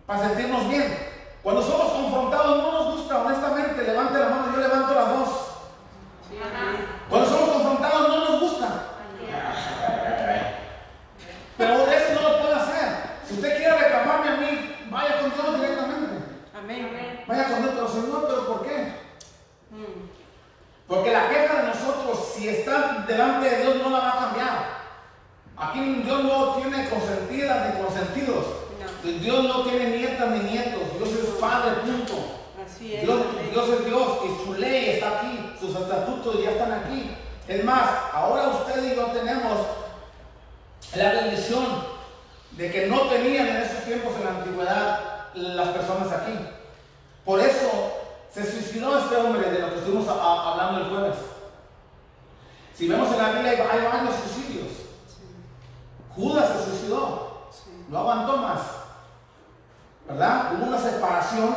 para 0.05 0.19
sentirnos 0.27 0.69
bien. 0.69 1.11
Cuando 1.41 1.61
somos 1.61 1.91
confrontados 1.91 2.57
no 2.57 2.71
nos 2.71 2.95
gusta, 2.95 3.17
honestamente, 3.19 3.83
levante 3.83 4.19
la 4.19 4.29
mano, 4.29 4.53
yo 4.53 4.59
levanto 4.61 4.93
las 4.93 5.09
dos. 5.09 5.29
Sí. 6.29 6.37
Cuando 7.09 7.27
somos 7.29 7.49
confrontados 7.49 8.07
no 8.07 8.17
nos 8.29 8.39
gusta, 8.39 8.67
pero 11.57 11.73
eso 11.87 12.21
no 12.21 12.29
lo 12.29 12.39
puede 12.41 12.55
hacer. 12.55 12.87
Si 13.27 13.33
usted 13.35 13.57
quiere 13.57 13.77
reclamarme 13.77 14.29
a 14.29 14.35
mí, 14.37 14.75
vaya 14.89 15.19
con 15.19 15.31
Dios 15.33 15.55
directamente. 15.59 16.13
Amén. 16.57 16.62
Vaya 17.27 17.47
con 17.47 17.63
pero 17.63 17.87
Señor, 17.87 18.25
¿pero 18.27 18.47
por 18.47 18.67
qué? 18.67 18.77
Mm. 19.71 20.09
Porque 20.87 21.11
la 21.11 21.29
queja 21.29 21.61
de 21.61 21.67
nosotros, 21.69 22.33
si 22.35 22.49
está 22.49 23.05
delante 23.07 23.49
de 23.49 23.61
Dios, 23.61 23.75
no 23.77 23.89
la 23.89 23.99
va 23.99 24.09
a 24.09 24.25
cambiar. 24.25 24.83
Aquí 25.55 26.01
Dios 26.03 26.23
no 26.23 26.55
tiene 26.55 26.89
consentidas 26.89 27.75
ni 27.75 27.81
consentidos. 27.81 28.45
No. 29.03 29.11
Dios 29.11 29.43
no 29.43 29.63
tiene 29.63 29.97
nietas 29.97 30.29
ni 30.31 30.39
nietos. 30.39 30.81
Dios 30.97 31.09
es 31.09 31.29
Padre, 31.39 31.81
punto. 31.81 32.13
Así 32.65 32.95
es. 32.95 33.03
Dios, 33.03 33.21
amén. 33.29 33.49
Dios 33.51 33.69
es 33.69 33.85
Dios 33.85 34.07
y 34.25 34.45
su 34.45 34.53
ley 34.55 34.89
está 34.91 35.19
aquí, 35.19 35.53
sus 35.59 35.75
estatutos 35.75 36.43
ya 36.43 36.51
están 36.51 36.71
aquí. 36.71 37.11
Es 37.47 37.63
más, 37.63 37.89
ahora 38.13 38.49
usted 38.49 38.91
y 38.91 38.95
yo 38.95 39.05
tenemos 39.07 39.59
la 40.95 41.11
bendición 41.11 41.65
de 42.51 42.71
que 42.71 42.87
no 42.87 43.01
tenían 43.07 43.47
en 43.47 43.57
esos 43.57 43.83
tiempos 43.83 44.13
en 44.17 44.25
la 44.25 44.29
antigüedad 44.31 44.99
las 45.33 45.69
personas 45.69 46.11
aquí. 46.11 46.33
Suicidó 48.73 48.97
este 48.97 49.15
hombre 49.17 49.51
de 49.51 49.59
lo 49.59 49.69
que 49.69 49.75
estuvimos 49.75 50.07
hablando 50.07 50.79
el 50.79 50.89
jueves. 50.89 51.15
Si 52.73 52.87
vemos 52.87 53.11
en 53.11 53.17
la 53.19 53.31
Biblia 53.33 53.51
hay, 53.51 53.83
varios 53.83 54.15
suicidios. 54.15 54.67
Judas 56.15 56.49
se 56.49 56.71
suicidó, 56.71 57.49
no 57.87 57.99
aguantó 57.99 58.37
más. 58.37 58.61
¿Verdad? 60.07 60.53
Hubo 60.55 60.65
una 60.69 60.79
separación. 60.79 61.55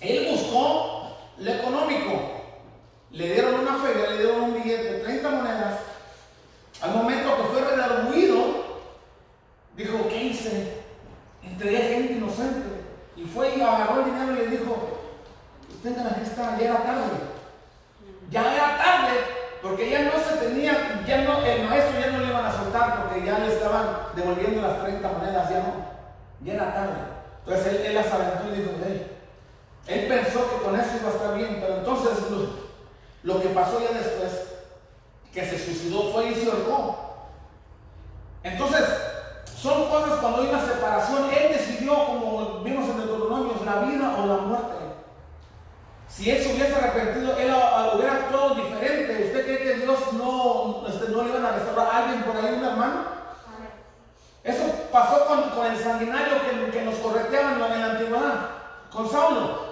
Él 0.00 0.28
buscó 0.30 1.16
lo 1.38 1.50
económico. 1.50 2.20
Le 3.10 3.32
dieron 3.32 3.60
una 3.60 3.78
feria, 3.78 4.10
le 4.10 4.18
dieron 4.18 4.42
un 4.42 4.62
billete 4.62 4.84
de 4.84 4.98
30 5.04 5.30
monedas. 5.30 5.80
Al 6.82 6.90
momento 6.96 7.34
que 7.34 7.42
fue 7.44 7.62
redarguido, 7.62 8.44
dijo, 9.74 10.06
¿qué 10.10 10.24
hice? 10.24 10.82
Entregué 11.42 11.94
gente 11.94 12.12
inocente. 12.12 12.84
Y 13.16 13.24
fue 13.24 13.56
y 13.56 13.62
agarró 13.62 14.00
el 14.00 14.04
dinero 14.04 14.32
y 14.34 14.36
le 14.36 14.58
dijo, 14.58 14.93
"Pues 15.84 15.94
tengan 15.94 16.12
aquí 16.14 16.22
está, 16.22 16.56
ya 16.56 16.64
era 16.64 16.82
tarde. 16.82 17.12
Ya 18.30 18.54
era 18.54 18.78
tarde, 18.78 19.20
porque 19.60 19.90
ya 19.90 20.04
no 20.04 20.12
se 20.12 20.36
tenía, 20.38 21.04
ya 21.06 21.18
no, 21.24 21.44
el 21.44 21.68
maestro 21.68 22.00
ya 22.00 22.10
no 22.10 22.18
le 22.20 22.28
iban 22.28 22.46
a 22.46 22.52
soltar 22.52 23.02
porque 23.02 23.26
ya 23.26 23.38
le 23.38 23.52
estaban 23.52 23.86
devolviendo 24.16 24.62
las 24.62 24.82
30 24.82 25.08
monedas, 25.08 25.50
ya 25.50 25.58
no, 25.58 25.74
ya 26.40 26.54
era 26.54 26.72
tarde. 26.72 27.00
Entonces 27.44 27.86
él, 27.86 27.94
las 27.94 28.10
aventó 28.10 28.48
y 28.48 28.60
dijo, 28.60 28.70
"Hey". 28.82 29.12
él 29.88 30.08
pensó 30.08 30.48
que 30.48 30.64
con 30.64 30.74
eso 30.74 30.96
iba 30.98 31.10
a 31.10 31.12
estar 31.12 31.34
bien, 31.36 31.58
pero 31.60 31.74
entonces 31.76 32.30
lo, 32.30 33.34
lo 33.34 33.42
que 33.42 33.48
pasó 33.50 33.78
ya 33.78 33.92
después, 33.98 34.32
que 35.34 35.44
se 35.44 35.58
suicidó, 35.58 36.10
fue 36.12 36.30
y 36.30 36.34
se 36.34 36.50
ahorcó. 36.50 37.28
Entonces, 38.42 38.84
son 39.54 39.90
cosas 39.90 40.18
cuando 40.20 40.40
hay 40.40 40.48
una 40.48 40.64
separación, 40.64 41.28
él 41.30 41.52
decidió, 41.52 42.06
como 42.06 42.60
vimos 42.60 42.88
en 42.88 42.96
Deuteronomio, 42.96 43.54
la 43.66 43.80
vida 43.80 44.16
o 44.18 44.26
la 44.26 44.36
muerte. 44.36 44.83
Si 46.14 46.30
él 46.30 46.42
se 46.42 46.52
hubiese 46.54 46.74
arrepentido, 46.76 47.36
él 47.36 47.50
a- 47.50 47.68
a- 47.80 47.94
hubiera 47.94 48.12
actuado 48.14 48.54
diferente. 48.54 49.24
¿Usted 49.26 49.44
cree 49.44 49.58
que 49.58 49.74
Dios 49.84 49.98
no, 50.12 50.84
este, 50.88 51.08
no 51.10 51.22
le 51.22 51.30
iban 51.30 51.44
a 51.44 51.50
restaurar 51.52 51.88
a 51.92 51.98
alguien 51.98 52.22
por 52.22 52.36
ahí, 52.36 52.54
un 52.54 52.64
hermano? 52.64 53.14
Eso 54.44 54.62
pasó 54.92 55.26
con, 55.26 55.50
con 55.50 55.66
el 55.66 55.76
sanguinario 55.82 56.34
que, 56.42 56.70
que 56.70 56.84
nos 56.84 56.94
correteaban 56.96 57.54
en 57.54 57.80
la 57.80 57.86
antigüedad, 57.92 58.34
con 58.92 59.10
Saulo. 59.10 59.64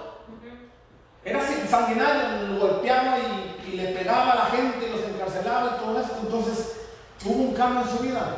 Era 1.24 1.40
sanguinario, 1.70 2.48
lo 2.48 2.58
golpeaba 2.68 3.16
y, 3.18 3.68
y 3.68 3.76
le 3.76 3.88
pegaba 3.92 4.32
a 4.32 4.36
la 4.36 4.44
gente, 4.46 4.86
y 4.88 4.90
los 4.90 5.06
encarcelaba 5.08 5.76
y 5.76 5.84
todo 5.84 6.00
esto. 6.00 6.16
Entonces 6.22 6.76
hubo 7.24 7.42
un 7.42 7.54
cambio 7.54 7.82
en 7.82 7.88
su 7.88 7.98
vida. 8.02 8.34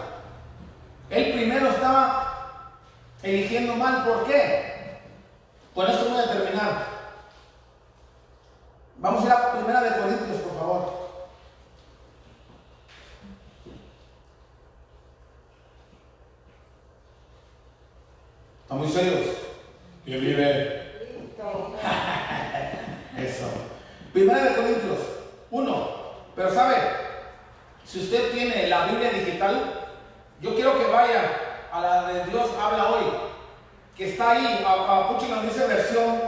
Él 1.09 1.33
primero 1.33 1.69
estaba 1.71 2.61
eligiendo 3.23 3.77
mal. 3.77 4.05
¿Por 4.05 4.25
qué? 4.25 5.01
Con 5.75 5.87
esto 5.89 6.11
voy 6.11 6.19
a 6.21 6.31
terminar. 6.31 6.94
Vamos 9.05 9.23
a 9.23 9.27
ir 9.27 9.33
a 9.33 9.53
Primera 9.53 9.83
de 9.83 10.01
Corintios, 10.01 10.41
por 10.41 10.59
favor. 10.59 10.95
¿Están 18.63 18.79
muy 18.79 18.89
serios? 18.89 19.27
Que 20.07 20.17
vive. 20.17 21.13
Eso. 23.19 23.47
Primera 24.15 24.43
de 24.43 24.55
Corintios 24.55 25.01
1. 25.51 25.89
Pero 26.35 26.55
sabe, 26.55 26.77
si 27.85 28.05
usted 28.05 28.33
tiene 28.33 28.69
la 28.69 28.87
Biblia 28.87 29.11
digital, 29.11 29.87
yo 30.41 30.55
quiero 30.55 30.79
que 30.79 30.87
vaya 30.87 31.31
a 31.71 31.81
la 31.83 32.09
de 32.09 32.25
Dios 32.31 32.49
habla 32.59 32.89
hoy, 32.89 33.05
que 33.99 34.13
está 34.13 34.31
ahí, 34.31 34.65
a, 34.67 34.73
a 34.73 35.09
Puchi 35.11 35.27
dice 35.47 35.67
versión, 35.67 36.23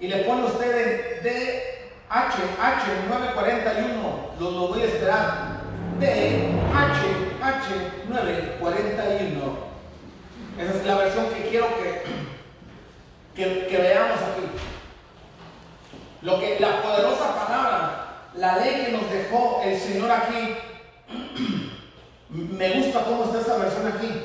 y 0.00 0.08
le 0.08 0.24
pone 0.24 0.44
usted 0.44 1.22
de 1.22 1.73
H, 2.08 2.36
H 2.60 2.82
941, 3.08 4.34
lo, 4.38 4.50
lo 4.50 4.68
voy 4.68 4.82
a 4.82 4.84
esperar. 4.84 5.54
D, 5.98 6.06
H, 6.74 7.00
H 7.42 7.64
941. 8.08 9.74
Esa 10.58 10.70
es 10.70 10.86
la 10.86 10.96
versión 10.96 11.26
que 11.30 11.48
quiero 11.48 11.66
que, 13.34 13.66
que, 13.66 13.78
veamos 13.78 14.18
aquí. 14.20 14.46
Lo 16.22 16.38
que 16.38 16.60
la 16.60 16.82
poderosa 16.82 17.34
palabra, 17.34 18.30
la 18.34 18.58
ley 18.58 18.84
que 18.84 18.92
nos 18.92 19.10
dejó 19.10 19.62
el 19.64 19.78
Señor 19.78 20.10
aquí, 20.10 20.56
me 22.28 22.70
gusta 22.80 23.04
cómo 23.04 23.24
está 23.24 23.40
esta 23.40 23.56
versión 23.56 23.88
aquí. 23.88 24.22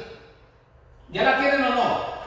¿Ya 1.09 1.23
la 1.23 1.39
tienen 1.39 1.63
o 1.63 1.69
no? 1.69 2.19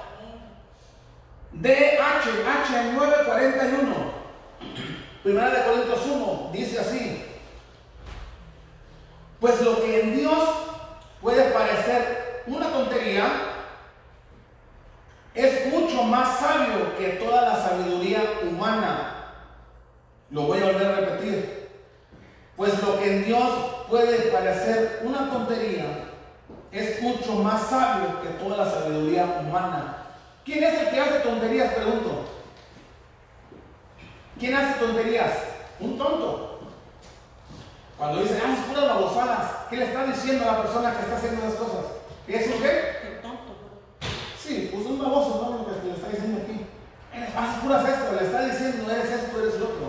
DH, 1.53 2.27
H 2.49 2.93
941. 2.95 4.23
Primera 5.23 5.51
de 5.51 5.65
Corintios 5.65 6.01
1 6.05 6.51
dice 6.53 6.81
así. 6.81 7.25
Pues 9.41 9.61
lo 9.61 9.81
que 9.81 10.01
en 10.01 10.17
Dios 10.17 10.49
puede 11.21 11.51
parecer 11.51 12.43
una 12.47 12.69
tontería, 12.71 13.31
es 15.35 15.73
mucho 15.73 16.03
más 16.03 16.39
sabio 16.39 16.97
que 16.99 17.09
toda 17.11 17.43
la 17.43 17.57
sabiduría 17.57 18.21
humana. 18.43 19.15
Lo 20.31 20.43
voy 20.43 20.61
a 20.61 20.67
volver 20.67 20.87
a 20.87 20.97
repetir. 20.97 21.69
Pues 22.57 22.83
lo 22.83 22.99
que 22.99 23.17
en 23.17 23.25
Dios 23.25 23.49
puede 23.89 24.31
parecer 24.31 25.01
una 25.05 25.31
tontería, 25.31 25.87
es 26.71 27.01
mucho 27.03 27.35
más 27.35 27.69
sabio 27.69 28.21
que 28.23 28.29
toda 28.43 28.65
la 28.65 28.71
sabiduría 28.71 29.25
humana. 29.41 29.99
¿Quién 30.45 30.65
es 30.65 30.81
el 30.81 30.91
que 30.91 31.01
hace 31.01 31.21
tonterías? 31.21 31.73
Pregunto. 31.75 32.22
¿Quién 34.43 34.57
hace 34.57 34.81
tonterías? 34.81 35.31
Un 35.79 35.97
tonto. 35.97 36.59
Cuando 37.97 38.23
dice, 38.23 38.43
ah, 38.45 38.53
es 38.53 38.65
puras 38.65 38.89
babosadas, 38.89 39.51
¿qué 39.71 39.77
le 39.77 39.85
está 39.85 40.05
diciendo 40.05 40.43
a 40.43 40.53
la 40.55 40.63
persona 40.63 40.97
que 40.97 41.03
está 41.03 41.17
haciendo 41.17 41.47
las 41.47 41.55
cosas? 41.55 41.85
¿Qué 42.27 42.37
es 42.39 42.47
un 42.49 42.61
qué? 42.61 43.21
Tonto. 43.23 43.55
Sí, 44.43 44.69
pues 44.75 44.85
un 44.85 44.99
baboso, 44.99 45.43
¿no? 45.45 45.59
Lo 45.59 45.81
que 45.81 45.87
le 45.87 45.95
está 45.95 46.09
diciendo 46.09 46.41
aquí. 46.43 46.67
Eres, 47.15 47.37
haces 47.37 47.63
puras 47.63 47.89
esto, 47.89 48.17
le 48.19 48.27
está 48.27 48.47
diciendo, 48.47 48.91
eres 48.91 49.13
esto, 49.13 49.41
eres 49.41 49.61
lo 49.61 49.67
otro. 49.67 49.87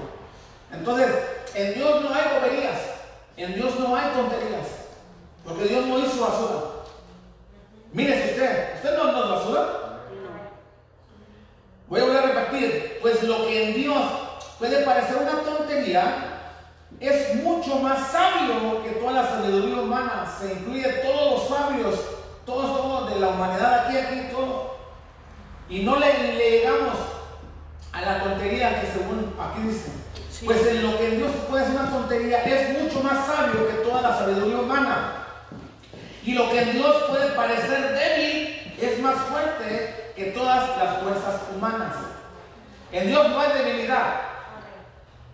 Entonces, 0.72 1.08
en 1.56 1.74
Dios 1.74 2.02
no 2.04 2.14
hay 2.14 2.40
boberías, 2.40 2.80
en 3.38 3.56
Dios 3.56 3.80
no 3.80 3.96
hay 3.96 4.12
tonterías, 4.12 4.68
porque 5.44 5.64
Dios 5.64 5.88
no 5.88 5.98
hizo 5.98 6.22
basura. 6.22 6.62
Mire 7.92 8.30
usted, 8.30 8.76
¿usted 8.76 8.98
no, 8.98 9.12
no 9.14 9.24
es 9.24 9.30
basura? 9.32 9.80
Voy 11.88 12.02
a 12.02 12.04
volver 12.04 12.24
a 12.24 12.28
repetir, 12.28 13.00
pues 13.02 13.24
lo 13.24 13.48
que 13.48 13.70
en 13.70 13.74
Dios 13.74 14.23
puede 14.64 14.85
parecer 14.85 15.18
una 15.18 15.41
tontería, 15.41 16.03
es 17.02 17.35
mucho 17.44 17.80
más 17.80 18.07
sabio 18.14 18.81
que 18.81 18.91
toda 18.91 19.11
la 19.11 19.27
sabiduría 19.27 19.81
humana. 19.81 20.26
Se 20.40 20.53
incluye 20.53 20.88
todos 21.03 21.31
los 21.31 21.49
sabios, 21.49 21.99
todos, 22.45 22.77
todos 22.77 23.14
de 23.14 23.19
la 23.19 23.27
humanidad 23.27 23.85
aquí, 23.85 23.98
aquí, 23.98 24.30
todo. 24.31 24.77
Y 25.68 25.84
no 25.84 25.98
le, 25.98 26.35
le 26.35 26.49
llegamos 26.49 26.95
a 27.91 28.02
la 28.03 28.23
tontería 28.23 28.80
que 28.80 28.88
según 28.88 29.35
aquí 29.38 29.68
dice. 29.68 29.91
Sí. 30.31 30.45
Pues 30.45 30.65
en 30.65 30.81
lo 30.81 30.98
que 30.98 31.10
Dios 31.10 31.31
puede 31.49 31.65
ser 31.65 31.76
una 31.81 31.90
tontería 31.90 32.44
es 32.44 32.81
mucho 32.81 33.03
más 33.03 33.26
sabio 33.26 33.68
que 33.68 33.84
toda 33.85 34.02
la 34.02 34.18
sabiduría 34.18 34.60
humana. 34.60 35.26
Y 36.23 36.35
lo 36.35 36.49
que 36.49 36.61
en 36.61 36.72
Dios 36.72 37.03
puede 37.10 37.31
parecer 37.31 37.95
débil 37.95 38.77
es 38.80 38.99
más 39.02 39.15
fuerte 39.23 40.14
que 40.15 40.23
todas 40.27 40.77
las 40.77 40.99
fuerzas 40.99 41.41
humanas. 41.53 41.95
En 42.94 43.07
Dios 43.07 43.27
no 43.27 43.41
hay 43.41 43.52
debilidad. 43.57 44.32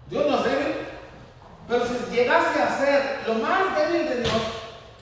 Dios 0.10 0.26
no 0.26 0.38
es 0.38 0.44
débil. 0.44 0.76
Pero 1.68 1.86
si 1.86 2.16
llegase 2.16 2.62
a 2.62 2.78
ser 2.78 3.20
lo 3.28 3.36
más 3.36 3.78
débil 3.78 4.10
de 4.10 4.22
Dios, 4.22 4.42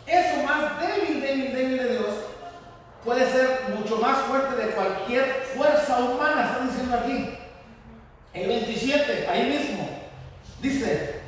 eso 0.06 0.44
más 0.44 0.82
débil, 0.82 1.22
débil, 1.22 1.54
débil 1.54 1.78
de 1.78 1.90
Dios, 1.92 2.08
puede 3.06 3.32
ser 3.32 3.74
mucho 3.78 3.98
más 3.98 4.20
fuerte 4.24 4.56
de 4.56 4.72
cualquier 4.72 5.46
fuerza 5.56 6.00
humana, 6.00 6.46
están 6.46 6.68
diciendo 6.68 6.98
aquí. 6.98 7.38
El 8.34 8.48
27, 8.48 9.28
ahí 9.30 9.50
mismo, 9.50 9.90
dice, 10.62 11.22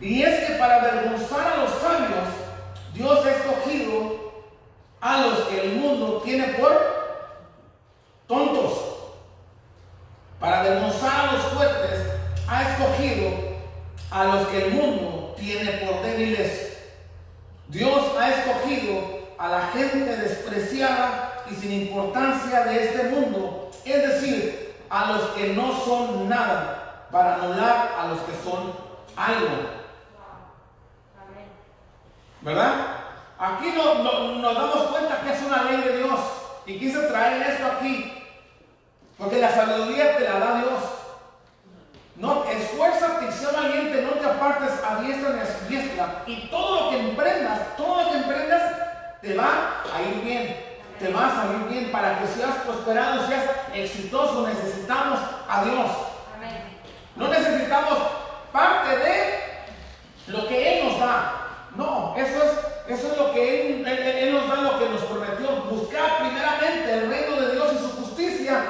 y 0.00 0.22
es 0.22 0.44
que 0.44 0.54
para 0.54 0.80
avergonzar 0.80 1.52
a 1.52 1.56
los 1.62 1.70
sabios, 1.70 2.28
Dios 2.92 3.24
ha 3.24 3.30
escogido 3.30 4.42
a 5.00 5.18
los 5.18 5.38
que 5.44 5.60
el 5.60 5.76
mundo 5.76 6.20
tiene 6.24 6.48
por 6.54 6.72
tontos. 8.26 8.72
Para 10.40 10.60
avergonzar 10.60 11.28
a 11.28 11.32
los 11.32 11.42
fuertes, 11.42 12.13
ha 12.48 12.62
escogido 12.70 13.30
a 14.10 14.24
los 14.24 14.48
que 14.48 14.64
el 14.66 14.74
mundo 14.74 15.34
tiene 15.38 15.70
por 15.78 16.02
débiles. 16.02 16.78
Dios 17.68 18.02
ha 18.18 18.28
escogido 18.30 19.24
a 19.38 19.48
la 19.48 19.60
gente 19.68 20.16
despreciada 20.16 21.42
y 21.50 21.54
sin 21.54 21.72
importancia 21.72 22.64
de 22.64 22.84
este 22.84 23.02
mundo, 23.04 23.70
es 23.84 24.02
decir, 24.08 24.74
a 24.90 25.12
los 25.12 25.22
que 25.30 25.48
no 25.54 25.72
son 25.84 26.28
nada, 26.28 27.06
para 27.10 27.36
anular 27.36 27.94
a 27.98 28.06
los 28.08 28.20
que 28.20 28.32
son 28.44 28.72
algo. 29.16 29.48
¿Verdad? 32.42 32.72
Aquí 33.38 33.72
no- 33.74 33.94
nos 34.38 34.54
damos 34.54 34.82
cuenta 34.90 35.20
que 35.22 35.32
es 35.32 35.42
una 35.42 35.62
ley 35.64 35.76
de 35.80 35.98
Dios. 35.98 36.20
Y 36.66 36.78
quise 36.78 36.98
traer 37.08 37.42
esto 37.50 37.66
aquí. 37.66 38.12
Porque 39.18 39.38
la 39.40 39.50
sabiduría 39.50 40.16
te 40.16 40.24
la 40.24 40.38
da 40.38 40.58
Dios. 40.58 40.80
No, 42.16 42.44
esfuérzate 42.44 43.26
y 43.28 43.32
sé 43.32 43.46
valiente, 43.46 44.02
no 44.02 44.12
te 44.12 44.26
apartes 44.26 44.70
a 44.84 45.00
diestra 45.00 45.30
ni 45.30 45.40
a 45.40 45.46
siniestra. 45.46 46.22
Y 46.26 46.48
todo 46.48 46.84
lo 46.84 46.90
que 46.90 47.00
emprendas, 47.00 47.76
todo 47.76 48.04
lo 48.04 48.10
que 48.10 48.16
emprendas, 48.18 48.72
te 49.20 49.34
va 49.34 49.82
a 49.92 50.02
ir 50.02 50.22
bien. 50.22 50.74
Te 50.98 51.12
va 51.12 51.26
a 51.26 51.34
salir 51.34 51.66
bien 51.68 51.90
para 51.90 52.20
que 52.20 52.26
seas 52.28 52.54
prosperado, 52.64 53.26
seas 53.26 53.44
exitoso. 53.74 54.46
Necesitamos 54.46 55.18
a 55.48 55.64
Dios. 55.64 55.90
No 57.16 57.28
necesitamos 57.28 57.98
parte 58.52 58.96
de 58.96 59.40
lo 60.28 60.46
que 60.46 60.78
Él 60.78 60.88
nos 60.88 61.00
da. 61.00 61.32
No, 61.76 62.14
eso 62.16 62.44
es, 62.44 62.96
eso 62.96 63.12
es 63.12 63.18
lo 63.18 63.32
que 63.32 64.22
Él 64.22 64.32
nos 64.32 64.48
da, 64.48 64.62
lo 64.62 64.78
que 64.78 64.88
nos 64.88 65.02
prometió. 65.02 65.64
Buscar 65.64 66.18
primeramente 66.18 66.92
el 66.92 67.10
reino 67.10 67.36
de 67.40 67.52
Dios 67.54 67.72
y 67.72 67.78
su 67.78 67.90
justicia 67.96 68.62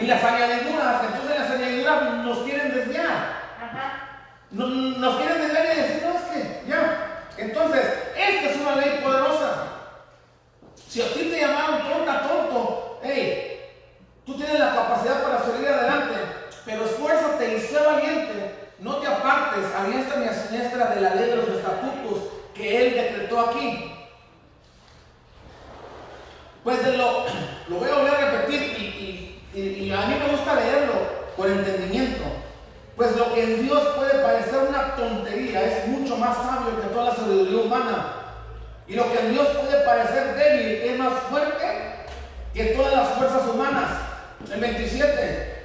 y 0.00 0.06
las 0.06 0.22
añadiduras. 0.24 1.02
Entonces 1.04 1.38
las 1.40 1.50
añadiduras 1.50 2.02
nos 2.24 2.38
quieren 2.40 2.74
desviar. 2.74 3.06
Ajá. 3.60 4.02
No- 4.50 4.66
Nos 4.66 5.16
quieren 5.16 5.38
desviar 5.42 5.64
y 5.64 5.80
decir, 5.80 6.02
no, 6.04 6.14
es 6.18 6.24
que 6.24 6.62
ya. 6.68 7.22
Entonces, 7.38 7.82
esta 8.16 8.50
es 8.50 8.56
una 8.58 8.76
ley 8.76 9.00
poderosa. 9.02 9.64
Si 10.88 11.02
a 11.02 11.12
ti 11.12 11.28
te 11.30 11.40
llamaron 11.40 11.82
tonta, 11.90 12.22
tonto, 12.22 13.00
hey, 13.02 13.60
tú 14.24 14.34
tienes 14.36 14.58
la 14.58 14.74
capacidad 14.74 15.22
para 15.22 15.40
salir 15.44 15.68
adelante, 15.68 16.14
pero 16.64 16.84
esfuérzate 16.86 17.54
y 17.56 17.60
sé 17.60 17.78
valiente. 17.84 18.70
No 18.78 18.96
te 18.96 19.06
apartes 19.06 19.64
a 19.74 19.84
diestra 19.84 20.16
ni 20.20 20.28
a 20.28 20.32
siniestra 20.32 20.86
de 20.94 21.00
la 21.00 21.14
ley 21.14 21.30
de 21.30 21.36
los 21.36 21.48
estatutos 21.48 22.22
que 22.54 22.86
Él 22.86 22.94
decretó 22.94 23.40
aquí. 23.40 23.92
Pues 26.64 26.84
de 26.84 26.96
lo, 26.96 27.24
lo 27.68 27.76
voy 27.76 27.90
a 27.90 27.94
volver 27.94 28.14
a 28.14 28.30
repetir 28.30 28.62
y, 28.62 28.82
y- 28.82 29.25
y- 29.60 29.92
a 29.92 30.00
mí 30.06 30.14
me 30.18 30.32
gusta 30.36 30.54
leerlo 30.54 30.94
por 31.36 31.48
entendimiento. 31.48 32.22
Pues 32.96 33.14
lo 33.16 33.34
que 33.34 33.42
en 33.44 33.66
Dios 33.66 33.82
puede 33.96 34.22
parecer 34.22 34.58
una 34.68 34.96
tontería 34.96 35.62
es 35.62 35.88
mucho 35.88 36.16
más 36.16 36.36
sabio 36.36 36.80
que 36.80 36.88
toda 36.88 37.10
la 37.10 37.14
sabiduría 37.14 37.60
humana. 37.62 38.12
Y 38.88 38.94
lo 38.94 39.10
que 39.12 39.18
en 39.18 39.32
Dios 39.32 39.48
puede 39.48 39.84
parecer 39.84 40.34
débil 40.34 40.90
es 40.90 40.98
más 40.98 41.12
fuerte 41.30 41.66
que 42.54 42.64
todas 42.66 42.92
las 42.94 43.08
fuerzas 43.10 43.42
humanas. 43.52 43.90
El 44.50 44.60
27. 44.60 45.64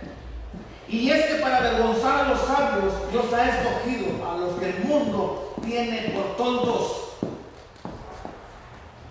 Y 0.90 1.10
es 1.10 1.26
que 1.28 1.36
para 1.36 1.58
avergonzar 1.58 2.26
a 2.26 2.30
los 2.30 2.42
sabios, 2.42 2.94
Dios 3.12 3.26
ha 3.34 3.48
escogido 3.48 4.30
a 4.30 4.38
los 4.38 4.60
que 4.60 4.70
el 4.72 4.80
mundo 4.80 5.54
tiene 5.64 6.14
por 6.16 6.36
tontos. 6.36 6.98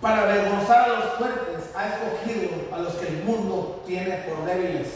Para 0.02 0.22
avergonzar 0.22 0.84
a 0.84 0.88
los 0.88 1.04
fuertes, 1.16 1.59
ha 1.76 1.88
escogido 1.88 2.50
a 2.72 2.78
los 2.78 2.94
que 2.94 3.08
el 3.08 3.24
mundo 3.24 3.82
tiene 3.86 4.16
por 4.18 4.44
débiles. 4.44 4.88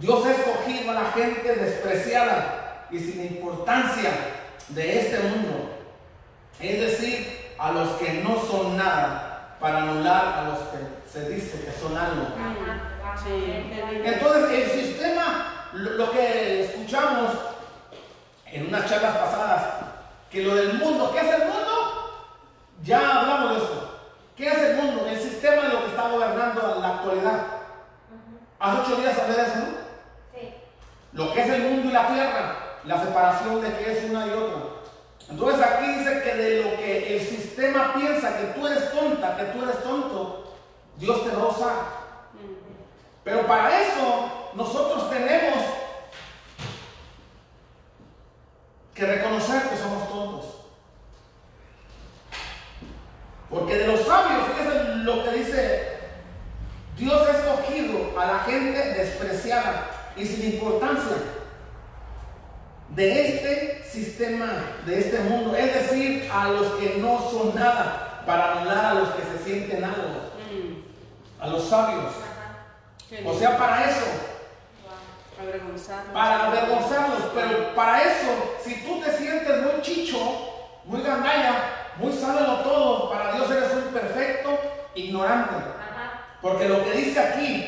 Dios 0.00 0.24
ha 0.24 0.30
escogido 0.32 0.90
a 0.90 0.94
la 0.94 1.12
gente 1.12 1.54
despreciada 1.56 2.86
y 2.90 2.98
sin 2.98 3.22
importancia 3.26 4.10
de 4.68 4.98
este 4.98 5.18
mundo. 5.28 5.70
Es 6.58 6.80
decir, 6.80 7.54
a 7.58 7.72
los 7.72 7.88
que 7.92 8.22
no 8.22 8.40
son 8.40 8.76
nada, 8.76 9.56
para 9.60 9.82
anular 9.82 10.38
a 10.38 10.48
los 10.48 10.58
que 10.58 11.10
se 11.10 11.28
dice 11.28 11.64
que 11.64 11.72
son 11.72 11.96
algo. 11.96 12.28
Entonces, 14.04 14.50
el 14.50 14.70
sistema, 14.70 15.68
lo, 15.72 15.90
lo 15.90 16.10
que 16.12 16.64
escuchamos 16.64 17.32
en 18.46 18.68
unas 18.68 18.88
charlas 18.88 19.16
pasadas, 19.16 19.62
que 20.30 20.42
lo 20.42 20.54
del 20.54 20.74
mundo, 20.74 21.10
¿qué 21.12 21.20
es 21.20 21.34
el 21.34 21.48
mundo? 21.48 21.70
Ya 22.82 23.20
hablamos 23.20 23.50
de 23.50 23.56
esto. 23.58 23.89
¿Qué 24.40 24.48
es 24.48 24.58
el 24.58 24.76
mundo? 24.76 25.06
El 25.06 25.20
sistema 25.20 25.64
de 25.64 25.68
lo 25.68 25.80
que 25.80 25.90
está 25.90 26.08
gobernando 26.08 26.78
la 26.80 26.88
actualidad. 26.94 27.46
Hace 28.58 28.80
ocho 28.80 28.96
días 29.02 29.18
hablé 29.18 29.34
de 29.34 29.42
eso, 29.42 29.56
¿no? 29.56 29.66
Sí. 30.32 30.54
Lo 31.12 31.34
que 31.34 31.42
es 31.42 31.50
el 31.50 31.62
mundo 31.64 31.90
y 31.90 31.92
la 31.92 32.06
tierra, 32.08 32.56
la 32.84 33.04
separación 33.04 33.60
de 33.60 33.76
que 33.76 33.92
es 33.92 34.10
una 34.10 34.26
y 34.26 34.30
otra. 34.30 34.62
Entonces 35.28 35.62
aquí 35.62 35.92
dice 35.92 36.22
que 36.22 36.34
de 36.34 36.62
lo 36.62 36.70
que 36.78 37.16
el 37.16 37.20
sistema 37.20 37.92
piensa 37.92 38.38
que 38.38 38.46
tú 38.58 38.66
eres 38.66 38.90
tonta, 38.90 39.36
que 39.36 39.44
tú 39.44 39.62
eres 39.62 39.82
tonto, 39.82 40.54
Dios 40.96 41.22
te 41.22 41.36
va 41.36 41.42
a 41.42 41.48
usar. 41.48 41.74
Pero 43.22 43.46
para 43.46 43.78
eso 43.78 44.52
nosotros 44.54 45.10
tenemos 45.10 45.64
que 48.94 49.04
reconocer 49.04 49.68
que 49.68 49.76
somos 49.76 50.08
tontos. 50.08 50.49
Porque 53.50 53.76
de 53.76 53.86
los 53.88 54.00
sabios, 54.06 54.44
fíjense 54.48 54.84
lo 55.04 55.24
que 55.24 55.30
dice, 55.32 55.88
Dios 56.96 57.28
ha 57.28 57.30
escogido 57.38 58.18
a 58.18 58.26
la 58.26 58.38
gente 58.40 58.78
despreciada 58.94 59.90
y 60.16 60.24
sin 60.24 60.52
importancia 60.54 61.16
de 62.90 63.28
este 63.28 63.84
sistema, 63.88 64.46
de 64.86 64.98
este 64.98 65.18
mundo, 65.20 65.56
es 65.56 65.72
decir, 65.74 66.28
a 66.32 66.48
los 66.48 66.66
que 66.74 66.96
no 66.98 67.18
son 67.30 67.54
nada, 67.54 68.22
para 68.26 68.52
anular 68.52 68.84
a 68.84 68.94
los 68.94 69.08
que 69.10 69.22
se 69.22 69.44
sienten 69.44 69.84
algo, 69.84 70.30
Mm, 70.50 71.42
a 71.42 71.46
los 71.48 71.64
sabios. 71.68 72.12
O 73.24 73.38
sea, 73.38 73.56
para 73.58 73.88
eso, 73.90 74.06
Avergonzarnos. 75.40 76.12
para 76.12 76.46
avergonzarlos, 76.46 77.18
pero 77.34 77.74
para 77.74 78.02
eso, 78.02 78.56
si 78.62 78.74
tú 78.84 79.00
te 79.00 79.16
sientes 79.16 79.62
muy 79.62 79.80
chicho, 79.80 80.18
muy 80.84 81.00
gandalla, 81.02 81.79
muy 81.98 82.12
sábelo 82.12 82.56
todo, 82.60 83.10
para 83.10 83.34
Dios 83.34 83.50
eres 83.50 83.72
un 83.74 83.92
perfecto 83.92 84.58
ignorante. 84.94 85.54
Ajá. 85.54 86.24
Porque 86.40 86.68
lo 86.68 86.84
que 86.84 86.92
dice 86.92 87.20
aquí, 87.20 87.66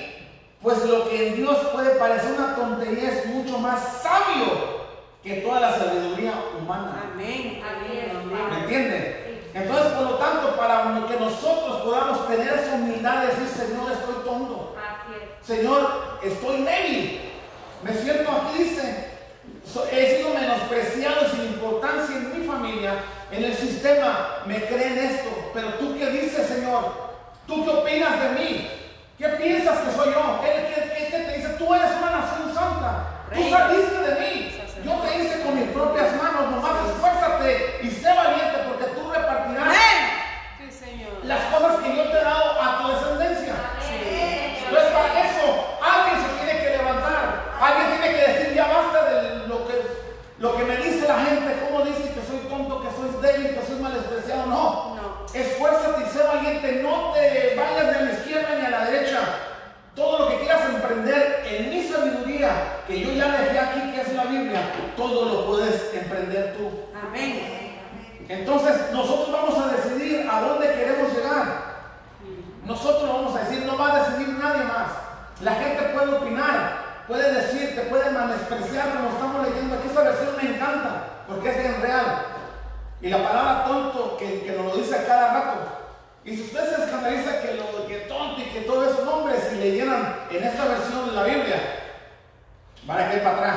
pues 0.62 0.84
lo 0.84 1.08
que 1.08 1.28
en 1.28 1.36
Dios 1.36 1.58
puede 1.72 1.96
parecer 1.96 2.32
una 2.32 2.54
tontería 2.54 3.10
es 3.10 3.26
mucho 3.26 3.58
más 3.58 4.02
sabio 4.02 4.82
que 5.22 5.34
toda 5.36 5.60
la 5.60 5.72
sabiduría 5.78 6.34
humana. 6.58 7.10
Amén. 7.12 7.62
Amén. 7.64 8.28
¿Me 8.28 8.40
Amén. 8.40 8.62
entiende? 8.62 9.22
Entonces, 9.54 9.92
por 9.92 10.02
lo 10.04 10.14
tanto, 10.16 10.56
para 10.56 11.06
que 11.06 11.20
nosotros 11.20 11.82
podamos 11.82 12.26
tener 12.26 12.54
esa 12.54 12.74
humildad 12.74 13.20
de 13.20 13.26
decir, 13.28 13.48
Señor, 13.48 13.92
estoy 13.92 14.14
tonto. 14.24 14.74
Así 14.78 15.12
es. 15.14 15.46
Señor, 15.46 16.18
estoy 16.22 16.62
débil. 16.62 17.20
Me 17.82 17.92
siento 17.92 18.30
aquí, 18.30 18.62
dice, 18.62 19.11
he 19.90 20.16
sido 20.16 20.34
menospreciado 20.34 21.30
sin 21.30 21.42
importancia 21.42 22.16
en 22.16 22.40
mi 22.40 22.46
familia, 22.46 22.94
en 23.30 23.44
el 23.44 23.54
sistema, 23.54 24.42
me 24.46 24.62
creen 24.64 24.98
esto. 24.98 25.50
Pero 25.54 25.74
tú 25.74 25.96
qué 25.98 26.10
dices, 26.10 26.46
Señor? 26.46 27.12
¿Tú 27.46 27.64
qué 27.64 27.70
opinas 27.70 28.20
de 28.20 28.28
mí? 28.30 28.70
¿Qué 29.18 29.28
piensas 29.28 29.78
que 29.78 29.92
soy 29.92 30.12
yo? 30.12 30.40
Él 30.44 30.74
que, 30.74 31.16
te 31.16 31.36
dice, 31.36 31.48
tú 31.58 31.74
eres 31.74 31.90
una 31.98 32.10
nación 32.10 32.54
santa. 32.54 33.24
Tú 33.34 33.50
saliste 33.50 33.98
de 33.98 34.20
mí. 34.20 34.58
Yo 34.84 34.92
te 34.98 35.18
hice 35.18 35.42
con 35.42 35.54
mis 35.58 35.70
propias 35.70 36.16
manos. 36.16 36.50
Nomás 36.50 36.72
esfuérzate 36.88 37.80
y 37.82 37.90
sé 37.90 38.12
valiente 38.12 38.58
porque 38.68 38.84
tú 38.94 39.10
repartirás 39.10 39.76
las 41.24 41.54
cosas 41.54 41.76
que 41.82 41.96
yo 41.96 42.02
te 42.10 42.18
he 42.18 42.24
dado 42.24 42.60
a 42.60 42.78
tu 42.78 42.88
descendencia. 42.88 43.54
Amén. 43.80 44.56
Entonces, 44.58 44.90
para 44.92 45.20
eso, 45.24 45.78
alguien 45.80 46.26
se 46.26 46.44
tiene 46.44 46.60
que 46.60 46.76
levantar. 46.76 47.52
Alguien 47.60 48.00
tiene 48.00 48.16
que 48.16 48.32
decir, 48.32 48.54
ya 48.54 48.66
basta 48.66 49.04
de 49.04 49.46
lo 49.46 49.66
que, 49.66 49.74
lo 50.38 50.56
que 50.56 50.64
me 50.64 50.76
dice 50.76 51.06
la 51.06 51.18
gente, 51.24 51.50
cómo 51.68 51.84
dice 51.84 52.14
que 52.14 52.26
soy 52.26 52.38
tonto, 52.48 52.82
que 52.82 52.88
soy 52.90 53.22
débil, 53.22 53.54
que 53.54 53.66
soy 53.66 53.80
malespreciado. 53.80 54.46
No. 54.46 54.96
No. 54.96 55.26
Esfuérzate 55.34 56.04
y 56.04 56.10
sé 56.10 56.22
valiente. 56.22 56.80
No 56.82 57.12
te 57.12 57.54
vayas 57.56 57.84
ni 57.84 57.94
a 57.94 58.02
la 58.02 58.12
izquierda 58.12 58.48
ni 58.58 58.66
a 58.66 58.70
la 58.70 58.84
derecha. 58.86 59.20
Todo 59.94 60.20
lo 60.20 60.28
que 60.28 60.38
quieras 60.38 60.70
emprender 60.70 61.42
en 61.46 61.70
mi 61.70 61.86
sabiduría, 61.86 62.50
que 62.86 63.00
yo 63.00 63.12
ya 63.12 63.30
dejé 63.30 63.58
aquí, 63.58 63.92
que 63.92 64.00
es 64.00 64.14
la 64.14 64.24
Biblia, 64.24 64.72
todo 64.96 65.26
lo 65.26 65.46
puedes 65.46 65.92
emprender 65.94 66.56
tú. 66.56 66.70
Amén. 67.06 67.78
Entonces, 68.26 68.90
nosotros 68.92 69.30
vamos 69.30 69.58
a 69.58 69.76
decidir 69.76 70.26
a 70.30 70.40
dónde 70.40 70.72
queremos 70.72 71.12
llegar. 71.12 71.72
Nosotros 72.64 73.06
vamos 73.06 73.36
a 73.36 73.40
decir, 73.40 73.66
no 73.66 73.76
va 73.76 73.94
a 73.94 73.98
decidir 74.04 74.28
nadie 74.38 74.64
más. 74.64 74.92
La 75.42 75.54
gente 75.56 75.82
puede 75.94 76.14
opinar, 76.14 77.04
puede 77.06 77.34
decir, 77.34 77.74
te 77.74 77.82
puede 77.82 78.10
menospreciar 78.10 78.94
como 78.94 79.10
estamos 79.10 79.46
leyendo 79.46 79.74
aquí. 79.74 79.88
Esta 79.88 80.02
versión 80.04 80.36
me 80.40 80.56
encanta 80.56 81.04
porque 81.32 81.50
es 81.50 81.58
bien 81.58 81.82
real. 81.82 82.26
Y 83.00 83.08
la 83.08 83.22
palabra 83.22 83.64
tonto 83.64 84.16
que, 84.16 84.54
nos 84.56 84.66
lo 84.66 84.76
dice 84.76 84.96
a 84.96 85.06
cada 85.06 85.32
rato. 85.32 85.58
Y 86.24 86.36
si 86.36 86.42
usted 86.42 86.76
se 86.76 86.84
escandaliza 86.84 87.40
que 87.40 87.54
lo 87.54 87.86
que 87.86 87.96
tonto 88.08 88.40
y 88.40 88.44
que 88.44 88.60
todos 88.60 88.92
esos 88.92 89.04
nombres, 89.04 89.48
si 89.50 89.56
leyeran 89.56 90.26
en 90.30 90.44
esta 90.44 90.64
versión 90.66 91.08
de 91.08 91.12
la 91.12 91.24
Biblia, 91.24 91.60
van 92.84 92.98
a 92.98 93.06
caer 93.06 93.22
para 93.24 93.36
atrás. 93.36 93.56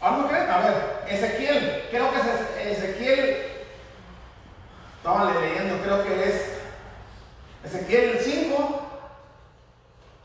¿Algo 0.00 0.28
creen? 0.28 0.50
A 0.50 0.58
ver, 0.58 1.04
Ezequiel, 1.08 1.86
creo 1.90 2.10
que 2.10 2.18
es 2.18 2.78
Ezequiel, 2.78 3.36
estaba 4.96 5.32
leyendo, 5.32 5.82
creo 5.82 6.02
que 6.02 6.24
es 6.24 6.58
Ezequiel 7.64 8.18
5, 8.18 8.82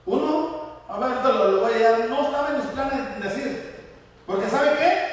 1, 0.06 0.66
a 0.88 0.98
ver, 0.98 1.10
ahorita 1.10 1.30
lo, 1.30 1.52
lo 1.52 1.62
voy 1.62 1.74
a 1.74 1.78
llegar, 1.78 2.00
no 2.10 2.26
estaba 2.26 2.50
en 2.50 2.58
mis 2.58 2.66
planes 2.68 3.22
decir, 3.22 3.76
porque 4.26 4.50
¿sabe 4.50 4.78
qué? 4.80 5.05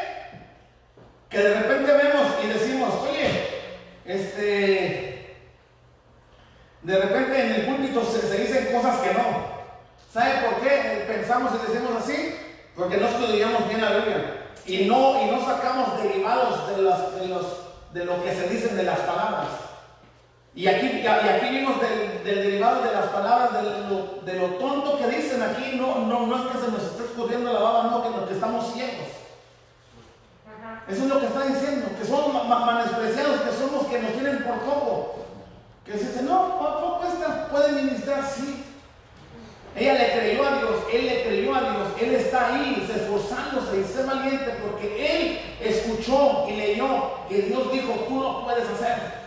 Que 1.32 1.38
de 1.38 1.54
repente 1.54 1.92
vemos 1.92 2.26
y 2.44 2.46
decimos, 2.48 2.90
oye, 3.08 3.48
este, 4.04 5.36
de 6.82 6.98
repente 6.98 7.40
en 7.40 7.52
el 7.54 7.66
púlpito 7.66 8.04
se, 8.04 8.20
se 8.20 8.38
dicen 8.38 8.68
cosas 8.74 8.98
que 9.00 9.14
no. 9.14 9.50
¿Sabe 10.12 10.46
por 10.46 10.60
qué 10.60 10.68
eh, 10.74 11.04
pensamos 11.08 11.52
y 11.54 11.70
decimos 11.72 11.92
así? 12.02 12.36
Porque 12.76 12.98
no 12.98 13.06
estudiamos 13.08 13.66
bien 13.68 13.80
la 13.80 13.90
Biblia 13.92 14.36
y 14.66 14.84
no, 14.84 15.22
y 15.22 15.30
no 15.30 15.44
sacamos 15.44 16.02
derivados 16.02 16.76
de, 16.76 16.82
las- 16.82 17.14
de, 17.18 17.26
los, 17.28 17.46
de 17.94 18.04
lo 18.04 18.22
que 18.22 18.34
se 18.34 18.48
dicen 18.48 18.76
de 18.76 18.82
las 18.84 18.98
palabras. 19.00 19.48
Y 20.54 20.66
aquí, 20.68 21.00
y 21.02 21.06
aquí 21.06 21.48
vimos 21.48 21.80
del, 21.80 22.24
del 22.24 22.42
derivado 22.44 22.82
de 22.82 22.92
las 22.92 23.06
palabras, 23.06 23.54
de 23.54 23.62
lo, 23.62 24.20
de 24.22 24.34
lo 24.34 24.46
tonto 24.58 24.98
que 24.98 25.06
dicen 25.08 25.40
aquí, 25.42 25.76
no, 25.76 26.00
no, 26.00 26.26
no 26.26 26.36
es 26.36 26.52
que 26.52 26.58
se 26.62 26.70
nos 26.70 26.82
esté 26.82 27.04
escurriendo 27.04 27.50
la 27.54 27.60
baba, 27.60 27.84
no, 27.84 28.02
que, 28.02 28.10
no, 28.10 28.28
que 28.28 28.34
estamos 28.34 28.70
ciegos. 28.74 29.08
Eso 30.88 31.02
es 31.02 31.08
lo 31.08 31.20
que 31.20 31.26
está 31.26 31.46
diciendo, 31.46 31.88
que 31.98 32.06
somos 32.06 32.48
menospreciados, 32.48 33.40
que 33.42 33.52
somos 33.52 33.86
que 33.86 34.00
nos 34.00 34.12
tienen 34.12 34.42
por 34.44 34.58
poco. 34.60 35.14
Que 35.84 35.92
se 35.92 36.08
dice, 36.08 36.22
no, 36.22 36.44
¿a 36.60 36.80
poco 36.80 37.04
esta 37.06 37.48
puede 37.48 37.72
ministrar? 37.72 38.24
Sí. 38.24 38.64
Ella 39.74 39.94
le 39.94 40.12
creyó 40.12 40.46
a 40.46 40.58
Dios, 40.58 40.70
él 40.92 41.06
le 41.06 41.22
creyó 41.22 41.54
a 41.54 41.60
Dios, 41.60 41.88
él 42.00 42.14
está 42.14 42.54
ahí, 42.54 42.86
se 42.86 43.00
esforzándose 43.00 43.80
y 43.80 43.84
sé 43.84 44.04
valiente 44.04 44.54
porque 44.62 45.16
él 45.16 45.40
escuchó 45.60 46.46
y 46.48 46.56
leyó 46.56 47.26
que 47.28 47.42
Dios 47.42 47.72
dijo, 47.72 47.92
tú 48.06 48.20
lo 48.20 48.44
puedes 48.44 48.68
hacer. 48.68 49.22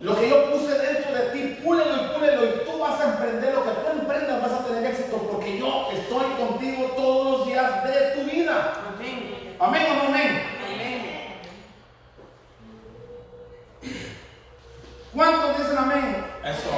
Lo 0.00 0.18
que 0.18 0.28
yo 0.28 0.50
puse 0.50 0.76
dentro 0.76 1.14
de 1.14 1.30
ti, 1.30 1.60
púlelo 1.62 1.94
y 1.94 2.14
púlelo 2.14 2.44
y 2.44 2.64
tú 2.68 2.76
vas 2.80 3.00
a 3.00 3.12
emprender 3.12 3.54
lo 3.54 3.62
que 3.62 3.70
tú 3.70 4.00
emprendas, 4.00 4.42
vas 4.42 4.60
a 4.60 4.64
tener 4.64 4.84
éxito 4.90 5.16
porque 5.30 5.56
yo 5.56 5.90
estoy 5.92 6.24
contigo 6.32 6.86
todos 6.96 7.38
los 7.38 7.46
días 7.46 7.84
de 7.84 8.20
tu 8.20 8.28
vida. 8.28 8.72
Amén. 8.96 9.21
Amén 9.62 9.86
o 9.88 9.94
no 9.94 10.02
amén. 10.08 10.42
Amén. 10.66 11.02
¿Cuántos 15.14 15.58
dicen 15.58 15.78
amén? 15.78 16.24
Eso, 16.42 16.70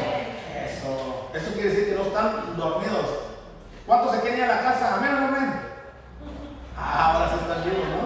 eso. 0.66 1.30
Eso 1.32 1.54
quiere 1.54 1.70
decir 1.70 1.88
que 1.88 1.94
no 1.94 2.02
están 2.02 2.54
dormidos. 2.58 3.06
¿Cuántos 3.86 4.14
se 4.14 4.20
quieren 4.20 4.38
ir 4.38 4.44
a 4.44 4.56
la 4.56 4.62
casa? 4.62 4.96
Amén 4.96 5.14
o 5.14 5.20
no 5.20 5.26
amén. 5.28 5.50
Ah, 6.76 7.14
ahora 7.14 7.30
sí 7.30 7.36
están 7.40 7.64
vivos, 7.64 7.88
¿no? 7.88 8.04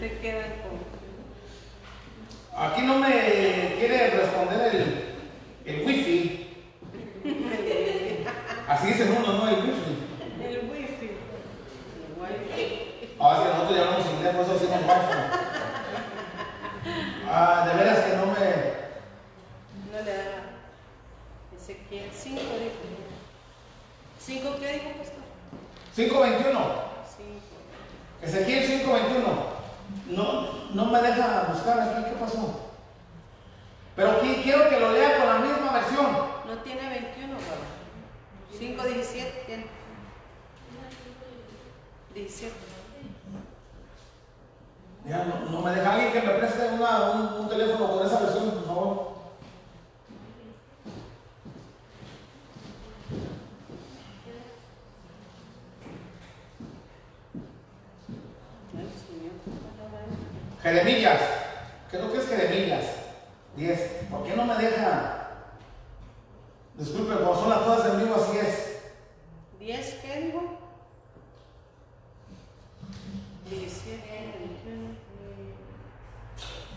Se 0.00 0.18
quedan 0.18 0.50
con. 0.62 0.74
Aquí 2.66 2.82
no 2.82 2.98
me 2.98 3.76
quiere 3.78 4.10
responder 4.10 4.74
el, 4.74 5.14
el 5.66 5.86
wifi. 5.86 6.66
Así 8.68 8.88
dicen 8.88 9.16
uno, 9.16 9.34
¿no? 9.34 9.48
El 9.48 9.60
wifi. 9.60 10.07
Ahora 13.18 13.42
que 13.42 13.48
nosotros 13.48 13.78
llamamos 13.78 14.06
inglés, 14.06 14.34
por 14.34 14.44
eso 14.44 14.54
decimos 14.54 14.80
wifi. 14.80 15.48
Ah, 17.30 17.66
de 17.68 17.74
veras 17.84 18.04
que 18.04 18.16
no 18.16 18.26
me. 18.26 18.32
No 19.92 20.04
le 20.04 20.12
da. 20.12 20.38
Ezequiel 21.56 22.10
5 22.12 22.40
dijo. 22.40 22.98
¿Cinco 24.18 24.56
qué 24.60 24.72
dijo, 24.74 24.90
pastor? 24.98 25.24
521. 25.94 26.58
5. 27.16 27.28
Ezequiel 28.22 28.66
521. 28.66 29.58
No, 30.08 30.68
no 30.74 30.86
me 30.86 31.02
deja 31.02 31.46
buscar 31.52 31.80
aquí, 31.80 32.04
¿qué 32.04 32.16
pasó? 32.20 32.70
Pero 33.96 34.12
aquí 34.12 34.40
quiero 34.42 34.68
que 34.68 34.80
lo 34.80 34.92
lea 34.92 35.18
con 35.18 35.26
la 35.26 35.38
misma 35.40 35.72
versión. 35.72 36.06
No 36.46 36.58
tiene 36.62 36.88
21, 36.88 37.34
¿verdad? 37.34 38.58
5, 38.58 38.82
17 38.84 39.42
tiene. 39.46 39.77
17. 42.14 42.52
Ya, 45.08 45.24
no, 45.24 45.50
no 45.50 45.60
me 45.62 45.70
deja 45.74 45.92
alguien 45.94 46.12
que 46.12 46.20
me 46.20 46.34
preste 46.34 46.68
una- 46.72 47.10
un, 47.12 47.40
un 47.42 47.48
teléfono 47.48 47.92
con 47.96 48.06
esa 48.06 48.20
versión, 48.20 48.50
por 48.50 48.66
favor. 48.66 49.08
Ay, 58.76 58.88
Señor. 59.06 59.32
Jeremías. 60.62 61.20
Creo 61.90 62.12
que 62.12 62.18
es 62.18 62.28
Jeremías. 62.28 62.84
10. 63.56 63.80
¿Por 64.10 64.24
qué 64.24 64.36
no 64.36 64.44
me 64.44 64.54
deja? 64.56 65.14
Disculpe, 66.76 67.14
como 67.14 67.34
son 67.34 67.50
las 67.50 67.58
cosas 67.60 67.92
en 67.94 67.98
vivo, 68.04 68.14
así 68.14 68.38
es. 68.38 68.80
10, 69.58 69.94
¿qué 70.02 70.20
dijo? 70.20 70.42
17, 73.50 74.34
21. 74.64 74.88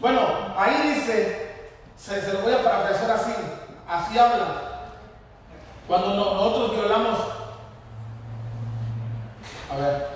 Bueno, 0.02 0.20
ahí 0.58 0.94
dice, 0.96 1.56
se, 1.96 2.34
lo 2.34 2.40
voy 2.40 2.54
a 2.54 2.64
parafrasear 2.64 3.12
así, 3.12 3.32
así 3.88 4.18
habla. 4.18 4.48
Cuando 5.88 6.16
no- 6.16 6.34
nosotros 6.34 6.72
violamos, 6.72 7.20
a 9.72 9.76
ver, 9.78 10.08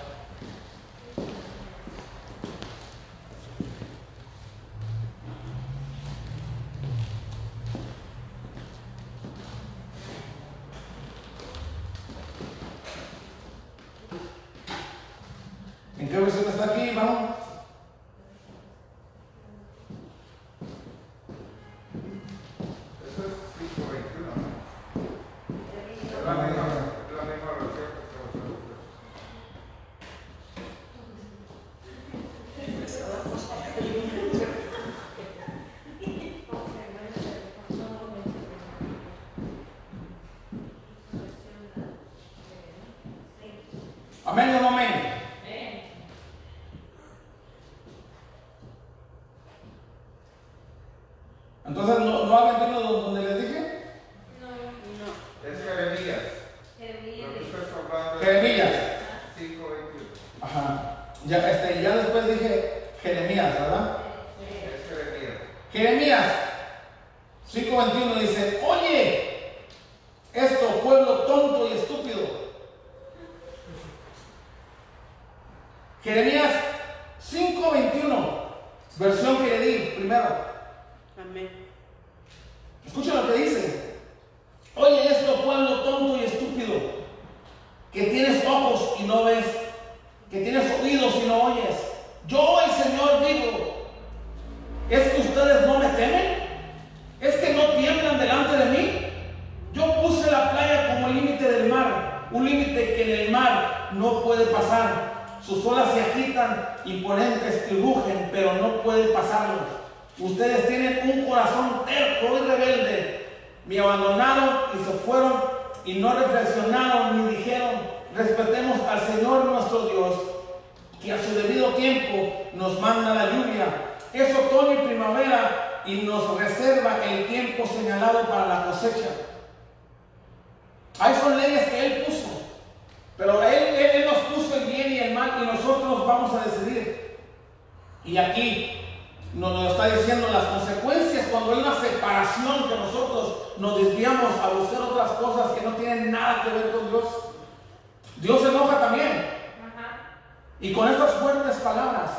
palabras 151.56 152.10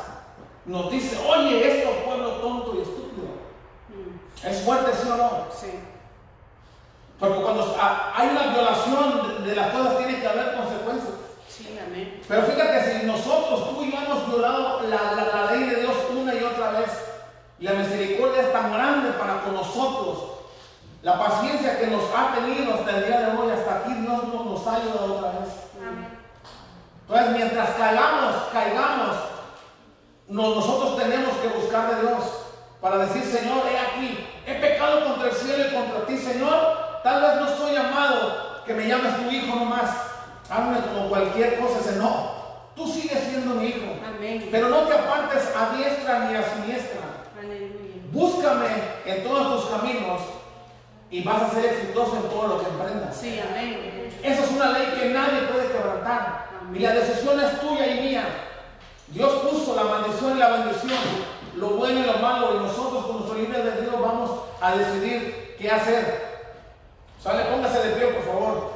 nos 0.65 0.91
dice, 0.91 1.17
oye 1.27 1.79
esto 1.79 1.91
pueblo 2.05 2.29
tonto 2.41 2.75
y 2.77 2.81
estúpido. 2.81 3.27
¿Es 4.43 4.61
fuerte, 4.63 4.91
sí 5.01 5.09
o 5.09 5.15
no? 5.17 5.29
Sí. 5.59 5.71
Porque 7.19 7.41
cuando 7.41 7.75
ah, 7.79 8.13
hay 8.15 8.29
una 8.29 8.53
violación 8.53 9.43
de, 9.43 9.49
de 9.49 9.55
las 9.55 9.71
cosas 9.71 9.97
tiene 9.97 10.19
que 10.19 10.27
haber 10.27 10.55
consecuencias. 10.55 11.13
Sí, 11.49 11.77
amén. 11.85 12.21
Pero 12.27 12.43
fíjate, 12.43 12.99
si 12.99 13.05
nosotros, 13.07 13.69
tú 13.75 13.83
y 13.83 13.91
yo 13.91 13.97
hemos 13.97 14.27
violado 14.27 14.81
la, 14.83 15.11
la- 15.13 15.25
la 15.45 15.51
ley 15.51 15.63
de 15.69 15.81
Dios 15.81 15.95
una 16.15 16.33
y 16.35 16.43
otra 16.43 16.71
vez, 16.71 16.89
y 17.59 17.63
la 17.63 17.73
misericordia 17.73 18.41
es 18.43 18.53
tan 18.53 18.71
grande 18.71 19.09
para 19.13 19.41
con 19.41 19.55
nosotros, 19.55 20.33
la 21.01 21.17
paciencia 21.17 21.79
que 21.79 21.87
nos 21.87 22.03
ha 22.15 22.35
tenido 22.35 22.73
hasta 22.75 22.97
el 22.97 23.05
día 23.07 23.19
de 23.21 23.37
hoy, 23.37 23.49
hasta 23.51 23.77
aquí, 23.79 23.93
Dios 23.93 24.23
no 24.25 24.43
nos 24.43 24.67
ha 24.67 24.75
ayudado 24.75 25.15
otra 25.15 25.31
vez. 25.39 25.49
Entonces, 27.09 27.35
mientras 27.35 27.69
caigamos, 27.71 28.35
caigamos, 28.51 29.15
no- 30.27 30.55
nosotros 30.55 30.97
tenemos 30.97 31.31
que 31.37 31.47
buscar 31.47 31.95
de 31.95 32.01
Dios 32.01 32.23
para 32.81 32.97
decir, 32.97 33.23
Señor, 33.23 33.63
he 33.71 33.79
aquí, 33.79 34.27
he 34.45 34.55
pecado 34.55 35.05
contra 35.05 35.29
el 35.29 35.35
cielo 35.35 35.63
y 35.69 35.73
contra 35.73 36.05
ti, 36.05 36.17
Señor. 36.17 36.99
Tal 37.03 37.21
vez 37.21 37.35
no 37.41 37.47
soy 37.57 37.75
amado, 37.77 38.63
que 38.65 38.73
me 38.73 38.87
llames 38.87 39.15
tu 39.17 39.29
hijo 39.31 39.55
nomás. 39.55 39.89
Háblame 40.49 40.79
como 40.87 41.09
cualquier 41.09 41.59
cosa. 41.59 41.79
Dice, 41.79 41.95
no, 41.97 42.31
tú 42.75 42.87
sigues 42.87 43.19
siendo 43.23 43.55
mi 43.55 43.67
hijo. 43.67 43.85
Amén. 44.05 44.47
Pero 44.51 44.67
no 44.69 44.79
te 44.81 44.93
apartes 44.93 45.49
a 45.55 45.75
diestra 45.75 46.19
ni 46.19 46.35
a 46.35 46.43
siniestra. 46.43 46.99
Aleluya. 47.39 48.01
Búscame 48.11 48.67
en 49.05 49.23
todos 49.23 49.61
tus 49.61 49.69
caminos 49.79 50.21
y 51.09 51.23
vas 51.23 51.41
a 51.43 51.49
ser 51.51 51.65
exitoso 51.65 52.17
en 52.17 52.29
todo 52.29 52.47
lo 52.47 52.59
que 52.59 52.69
emprendas. 52.69 53.15
Sí, 53.15 53.39
amén. 53.39 54.09
Esa 54.23 54.43
es 54.43 54.51
una 54.51 54.69
ley 54.71 54.87
que 54.99 55.09
nadie 55.09 55.41
puede 55.51 55.67
quebrantar. 55.71 56.47
Y 56.73 56.79
la 56.79 56.93
decisión 56.93 57.39
es 57.39 57.59
tuya 57.61 57.87
y 57.87 58.01
mía. 58.01 58.25
Dios 59.07 59.31
puso 59.33 59.75
la 59.75 59.83
maldición 59.83 60.35
y 60.35 60.39
la 60.39 60.49
bendición, 60.49 60.99
lo 61.55 61.69
bueno 61.69 61.99
y 62.01 62.03
lo 62.03 62.17
malo, 62.17 62.55
y 62.55 62.63
nosotros 62.65 63.05
con 63.05 63.17
nuestro 63.17 63.37
libre 63.37 63.63
de 63.63 63.81
Dios 63.81 63.93
vamos 64.01 64.31
a 64.59 64.75
decidir 64.75 65.55
qué 65.57 65.71
hacer. 65.71 66.27
Sale, 67.23 67.45
póngase 67.45 67.87
de 67.87 67.95
pie, 67.95 68.07
por 68.07 68.25
favor. 68.25 68.71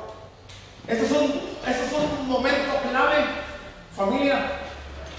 Este 0.88 1.06
es 1.06 1.12
un, 1.12 1.26
este 1.68 1.86
es 1.86 1.94
un 1.94 2.30
momento 2.30 2.72
clave, 2.90 3.26
familia, 3.96 4.52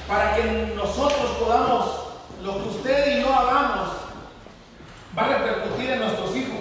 para 0.08 0.34
que 0.34 0.72
nosotros 0.74 1.30
podamos, 1.38 1.86
lo 2.42 2.54
que 2.54 2.68
usted 2.70 3.18
y 3.18 3.22
yo 3.22 3.32
hagamos, 3.32 3.88
va 5.16 5.24
a 5.24 5.38
repercutir 5.38 5.90
en 5.90 6.00
nuestros 6.00 6.34
hijos. 6.34 6.58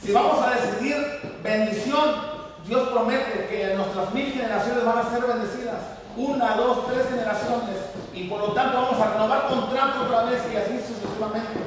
Si 0.00 0.12
vamos 0.12 0.38
a 0.40 0.50
decidir 0.50 1.38
bendición, 1.42 2.31
Dios 2.64 2.88
promete 2.90 3.46
que 3.48 3.74
nuestras 3.74 4.12
mil 4.14 4.32
generaciones 4.32 4.84
van 4.84 4.98
a 4.98 5.10
ser 5.10 5.22
bendecidas. 5.22 5.76
Una, 6.16 6.54
dos, 6.56 6.86
tres 6.86 7.08
generaciones. 7.08 7.76
Y 8.14 8.24
por 8.24 8.38
lo 8.40 8.52
tanto 8.52 8.82
vamos 8.82 9.00
a 9.00 9.12
renovar 9.12 9.48
contrato 9.48 10.02
otra 10.02 10.24
vez 10.24 10.42
y 10.52 10.56
así 10.56 10.78
sucesivamente. 10.86 11.60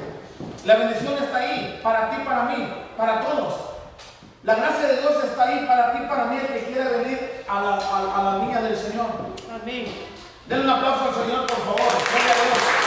La 0.64 0.76
bendición 0.76 1.14
está 1.22 1.36
ahí, 1.38 1.80
para 1.82 2.10
ti, 2.10 2.16
para 2.24 2.42
mí, 2.44 2.68
para 2.96 3.20
todos. 3.20 3.54
La 4.42 4.54
gracia 4.54 4.86
de 4.86 5.00
Dios 5.00 5.24
está 5.24 5.42
ahí 5.42 5.64
para 5.66 5.92
ti, 5.92 5.98
para 6.08 6.24
mí, 6.26 6.36
el 6.40 6.46
que 6.46 6.64
quiera 6.66 6.90
venir 6.90 7.44
a 7.48 7.60
la, 7.60 7.70
a- 7.76 8.18
a 8.20 8.22
la 8.38 8.44
mía 8.44 8.60
del 8.62 8.76
Señor. 8.76 9.06
Amén. 9.60 9.86
Denle 10.48 10.64
un 10.64 10.70
aplauso 10.70 11.08
al 11.08 11.14
Señor, 11.26 11.46
por 11.46 11.58
favor. 11.58 11.76
Gloria 11.78 12.32
a 12.32 12.44
Dios. 12.44 12.85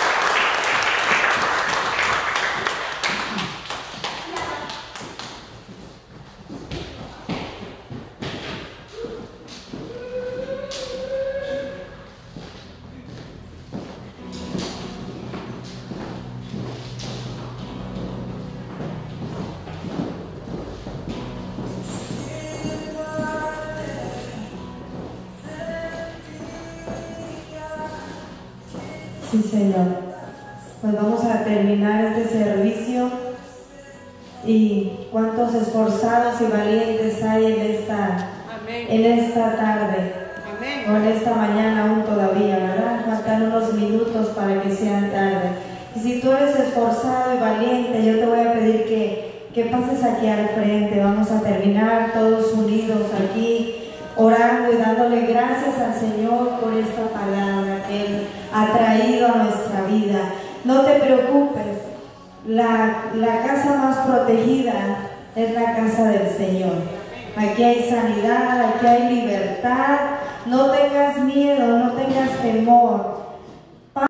Esforzados 35.54 36.42
y 36.42 36.46
valientes 36.46 37.24
hay 37.24 37.46
en 37.46 37.62
esta, 37.62 38.30
Amén. 38.62 38.88
en 38.90 39.06
esta 39.20 39.56
tarde, 39.56 40.14
o 40.88 40.96
en 40.96 41.06
esta 41.06 41.36
mañana 41.36 41.90
aún 41.90 42.04
todavía, 42.04 42.58
¿verdad? 42.58 43.06
Faltan 43.06 43.44
unos 43.44 43.74
minutos 43.74 44.28
para 44.30 44.62
que 44.62 44.76
sean 44.76 45.12
tarde. 45.12 45.50
Y 45.96 46.00
si 46.00 46.22
tú 46.22 46.32
eres 46.32 46.58
esforzado 46.60 47.36
y 47.36 47.40
valiente, 47.40 48.04
yo 48.04 48.20
te 48.20 48.26
voy 48.26 48.40
a 48.40 48.54
pedir 48.54 48.86
que, 48.86 49.48
que 49.54 49.66
pases 49.66 50.04
aquí 50.04 50.28
al 50.28 50.50
frente. 50.50 51.00
Vamos 51.00 51.32
a 51.32 51.42
terminar 51.42 52.12
todos 52.14 52.54
unidos 52.54 53.02
aquí, 53.18 53.92
orando 54.16 54.74
y 54.74 54.78
dándole 54.78 55.22
gracias 55.28 55.78
al 55.80 55.94
Señor 55.94 56.60
por 56.60 56.74
esta 56.74 57.08
palabra 57.08 57.84
que 57.88 58.02
Él 58.06 58.28
ha 58.54 58.68
traído 58.78 59.28
a 59.28 59.44
nuestra 59.44 59.84
vida. 59.84 60.20
No 60.64 60.82
te 60.82 60.94
preocupes, 61.00 61.80
la, 62.48 63.06
la 63.16 63.44
casa 63.44 63.76
más 63.78 63.98
protegida 64.08 65.09
es 65.36 65.54
la 65.54 65.76
casa 65.76 66.06
del 66.06 66.30
Señor. 66.30 66.74
Aquí 67.36 67.64
hay 67.64 67.90
sanidad, 67.90 68.66
aquí 68.66 68.86
hay 68.86 69.16
libertad. 69.16 70.00
No 70.46 70.72
tengas 70.72 71.18
miedo, 71.20 71.78
no 71.78 71.92
tengas 71.94 72.32
temor. 72.42 73.19